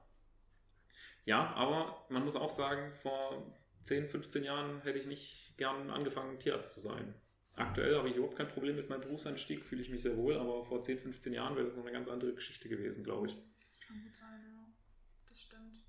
Ja, 1.30 1.54
aber 1.54 2.04
man 2.08 2.24
muss 2.24 2.34
auch 2.34 2.50
sagen, 2.50 2.92
vor 3.02 3.54
10, 3.82 4.08
15 4.08 4.42
Jahren 4.42 4.82
hätte 4.82 4.98
ich 4.98 5.06
nicht 5.06 5.54
gern 5.56 5.88
angefangen, 5.88 6.40
Tierarzt 6.40 6.74
zu 6.74 6.80
sein. 6.80 7.14
Aktuell 7.54 7.94
habe 7.96 8.08
ich 8.08 8.16
überhaupt 8.16 8.36
kein 8.36 8.48
Problem 8.48 8.74
mit 8.74 8.88
meinem 8.90 9.02
Berufseinstieg, 9.02 9.64
fühle 9.64 9.80
ich 9.80 9.90
mich 9.90 10.02
sehr 10.02 10.16
wohl, 10.16 10.36
aber 10.36 10.64
vor 10.64 10.82
10, 10.82 10.98
15 10.98 11.32
Jahren 11.32 11.54
wäre 11.54 11.66
das 11.66 11.76
noch 11.76 11.84
eine 11.84 11.92
ganz 11.92 12.08
andere 12.08 12.34
Geschichte 12.34 12.68
gewesen, 12.68 13.04
glaube 13.04 13.28
ich. 13.28 13.36
Das 13.70 13.80
kann 13.80 14.02
gut 14.02 14.16
sein, 14.16 14.40
ja. 14.44 14.66
Das 15.28 15.40
stimmt. 15.40 15.84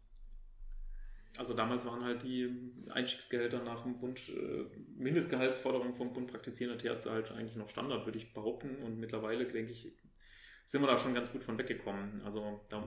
Also 1.38 1.56
damals 1.56 1.88
waren 1.88 2.04
halt 2.04 2.22
die 2.22 2.48
Einstiegsgehälter 2.92 3.64
nach 3.64 3.82
dem 3.82 3.98
Bund, 3.98 4.20
äh, 4.30 4.66
Mindestgehaltsforderung 4.96 5.96
vom 5.96 6.14
Bund 6.14 6.30
praktizierender 6.30 6.80
Tierärzte 6.80 7.10
halt 7.10 7.32
eigentlich 7.32 7.56
noch 7.56 7.70
Standard, 7.70 8.06
würde 8.06 8.20
ich 8.20 8.32
behaupten. 8.32 8.76
Und 8.84 9.00
mittlerweile, 9.00 9.48
denke 9.48 9.72
ich, 9.72 9.92
sind 10.72 10.82
wir 10.82 10.88
da 10.88 10.98
schon 10.98 11.14
ganz 11.14 11.34
gut 11.34 11.44
von 11.44 11.58
weggekommen. 11.58 12.22
Also 12.22 12.66
da, 12.70 12.82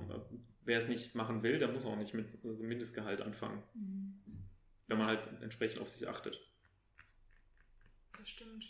wer 0.63 0.79
es 0.79 0.89
nicht 0.89 1.15
machen 1.15 1.43
will, 1.43 1.59
der 1.59 1.69
muss 1.69 1.85
auch 1.85 1.97
nicht 1.97 2.15
mit 2.15 2.31
so 2.31 2.49
einem 2.49 2.67
Mindestgehalt 2.67 3.21
anfangen. 3.21 3.63
Mhm. 3.75 4.23
Wenn 4.87 4.97
man 4.97 5.09
halt 5.09 5.29
entsprechend 5.43 5.83
auf 5.83 5.91
sich 5.91 6.09
achtet. 6.09 6.41
Das 8.19 8.27
stimmt. 8.27 8.65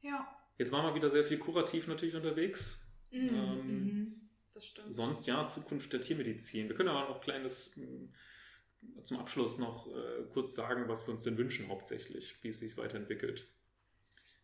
Ja. 0.00 0.26
Jetzt 0.56 0.72
waren 0.72 0.86
wir 0.86 0.94
wieder 0.94 1.10
sehr 1.10 1.26
viel 1.26 1.38
kurativ 1.38 1.86
natürlich 1.86 2.14
unterwegs. 2.14 2.90
Mhm. 3.10 3.28
Ähm, 3.28 3.66
mhm. 3.66 4.30
das 4.54 4.64
stimmt. 4.64 4.94
Sonst 4.94 5.26
ja, 5.26 5.46
Zukunft 5.46 5.92
der 5.92 6.00
Tiermedizin. 6.00 6.70
Wir 6.70 6.76
können 6.76 6.88
aber 6.88 7.10
noch 7.10 7.20
kleines 7.20 7.76
äh, 7.76 8.08
zum 9.02 9.18
Abschluss 9.18 9.58
noch 9.58 9.86
äh, 9.94 10.24
kurz 10.32 10.54
sagen, 10.54 10.88
was 10.88 11.06
wir 11.06 11.12
uns 11.12 11.24
denn 11.24 11.36
wünschen 11.36 11.68
hauptsächlich, 11.68 12.42
wie 12.42 12.48
es 12.48 12.60
sich 12.60 12.78
weiterentwickelt. 12.78 13.46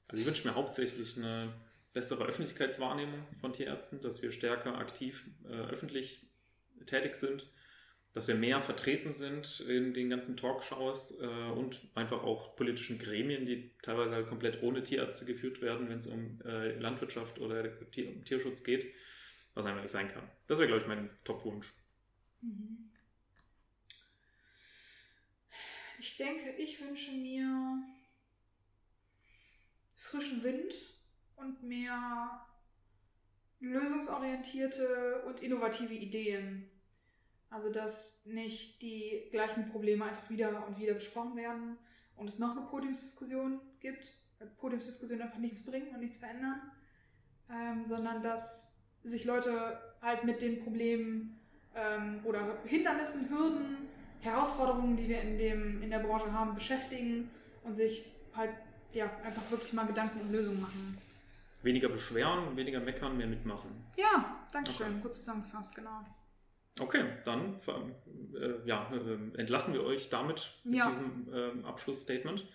Also 0.06 0.20
ich 0.20 0.26
wünsche 0.26 0.46
mir 0.46 0.54
hauptsächlich 0.54 1.16
eine 1.16 1.54
bessere 1.92 2.24
Öffentlichkeitswahrnehmung 2.24 3.26
von 3.40 3.52
Tierärzten, 3.52 4.02
dass 4.02 4.22
wir 4.22 4.32
stärker 4.32 4.78
aktiv 4.78 5.24
äh, 5.44 5.52
öffentlich 5.52 6.26
tätig 6.86 7.16
sind 7.16 7.50
dass 8.18 8.26
wir 8.26 8.34
mehr 8.34 8.60
vertreten 8.60 9.12
sind 9.12 9.60
in 9.60 9.94
den 9.94 10.10
ganzen 10.10 10.36
Talkshows 10.36 11.20
äh, 11.20 11.26
und 11.26 11.80
einfach 11.94 12.24
auch 12.24 12.56
politischen 12.56 12.98
Gremien, 12.98 13.44
die 13.44 13.70
teilweise 13.82 14.10
halt 14.10 14.28
komplett 14.28 14.62
ohne 14.62 14.82
Tierärzte 14.82 15.24
geführt 15.24 15.60
werden, 15.60 15.88
wenn 15.88 15.98
es 15.98 16.08
um 16.08 16.40
äh, 16.44 16.76
Landwirtschaft 16.78 17.38
oder 17.38 17.68
Tier 17.92 18.20
Tierschutz 18.24 18.64
geht, 18.64 18.92
was 19.54 19.66
einfach 19.66 19.82
nicht 19.82 19.92
sein 19.92 20.12
kann. 20.12 20.28
Das 20.48 20.58
wäre, 20.58 20.66
glaube 20.66 20.82
ich, 20.82 20.88
mein 20.88 21.10
Top-Wunsch. 21.22 21.72
Mhm. 22.40 22.90
Ich 26.00 26.16
denke, 26.16 26.54
ich 26.58 26.80
wünsche 26.80 27.12
mir 27.12 27.84
frischen 29.96 30.42
Wind 30.42 30.74
und 31.38 31.62
mehr 31.62 32.46
lösungsorientierte 33.60 35.22
und 35.26 35.42
innovative 35.42 35.94
Ideen. 35.94 36.70
Also, 37.50 37.72
dass 37.72 38.24
nicht 38.26 38.82
die 38.82 39.28
gleichen 39.30 39.70
Probleme 39.70 40.04
einfach 40.04 40.28
wieder 40.28 40.66
und 40.66 40.78
wieder 40.78 40.94
besprochen 40.94 41.36
werden 41.36 41.78
und 42.16 42.28
es 42.28 42.38
noch 42.38 42.50
eine 42.50 42.66
Podiumsdiskussion 42.66 43.60
gibt, 43.80 44.12
Podiumsdiskussionen 44.58 45.22
einfach 45.22 45.38
nichts 45.38 45.64
bringen 45.64 45.88
und 45.94 46.00
nichts 46.00 46.18
verändern, 46.18 46.60
ähm, 47.50 47.84
sondern 47.84 48.22
dass 48.22 48.76
sich 49.02 49.24
Leute 49.24 49.80
halt 50.02 50.24
mit 50.24 50.42
den 50.42 50.62
Problemen 50.62 51.40
ähm, 51.74 52.20
oder 52.24 52.58
Hindernissen, 52.66 53.30
Hürden, 53.30 53.88
Herausforderungen, 54.20 54.96
die 54.96 55.08
wir 55.08 55.22
in, 55.22 55.38
dem, 55.38 55.82
in 55.82 55.90
der 55.90 56.00
Branche 56.00 56.32
haben, 56.32 56.54
beschäftigen 56.54 57.30
und 57.64 57.74
sich 57.74 58.04
halt 58.34 58.50
ja, 58.92 59.10
einfach 59.24 59.50
wirklich 59.50 59.72
mal 59.72 59.86
Gedanken 59.86 60.20
und 60.20 60.32
Lösungen 60.32 60.60
machen. 60.60 60.98
Weniger 61.62 61.88
beschweren, 61.88 62.56
weniger 62.56 62.80
meckern, 62.80 63.16
mehr 63.16 63.26
mitmachen. 63.26 63.84
Ja, 63.96 64.46
danke 64.52 64.70
schön. 64.72 64.92
Okay. 64.92 65.00
Gut 65.02 65.14
zusammengefasst, 65.14 65.74
genau. 65.74 66.04
Okay, 66.80 67.04
dann 67.24 67.60
äh, 68.34 68.66
ja, 68.66 68.90
äh, 68.92 69.38
entlassen 69.38 69.74
wir 69.74 69.82
euch 69.82 70.10
damit 70.10 70.60
ja. 70.64 70.86
mit 70.86 70.94
diesem 70.94 71.32
äh, 71.32 71.64
Abschlussstatement. 71.66 72.46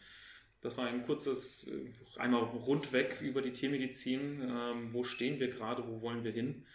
Das 0.62 0.78
war 0.78 0.88
ein 0.88 1.06
kurzes, 1.06 1.68
äh, 1.68 2.20
einmal 2.20 2.43
rundweg 2.43 3.20
über 3.22 3.41
die 3.41 3.51
Tiermedizin. 3.51 4.41
Ähm, 4.41 4.93
wo 4.93 5.04
stehen 5.04 5.39
wir 5.39 5.49
gerade, 5.49 5.86
wo 5.86 6.01
wollen 6.01 6.24
wir 6.24 6.32
hin? 6.32 6.66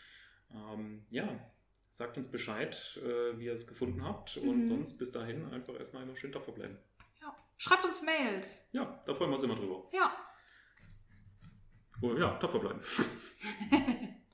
Ähm, 0.53 1.07
ja, 1.11 1.27
sagt 1.91 2.17
uns 2.19 2.31
Bescheid, 2.31 3.01
äh, 3.03 3.39
wie 3.39 3.47
ihr 3.47 3.55
es 3.55 3.67
gefunden 3.67 4.05
habt. 4.05 4.37
Und 4.37 4.59
mhm. 4.59 4.65
sonst 4.65 4.99
bis 4.99 5.13
dahin 5.13 5.47
einfach 5.47 5.79
erstmal 5.79 6.03
einen 6.03 6.17
schönen 6.17 6.35
Tag 6.35 6.45
verbleiben. 6.45 6.77
Ja, 7.23 7.35
schreibt 7.57 7.85
uns 7.87 8.03
Mails. 8.03 8.69
Ja, 8.73 9.03
da 9.07 9.15
freuen 9.15 9.31
wir 9.31 9.37
uns 9.37 9.45
immer 9.45 9.57
drüber. 9.57 9.89
Ja. 9.93 10.13
Ja, 12.01 12.31
tapfer 12.39 12.61
bleiben. 12.61 12.81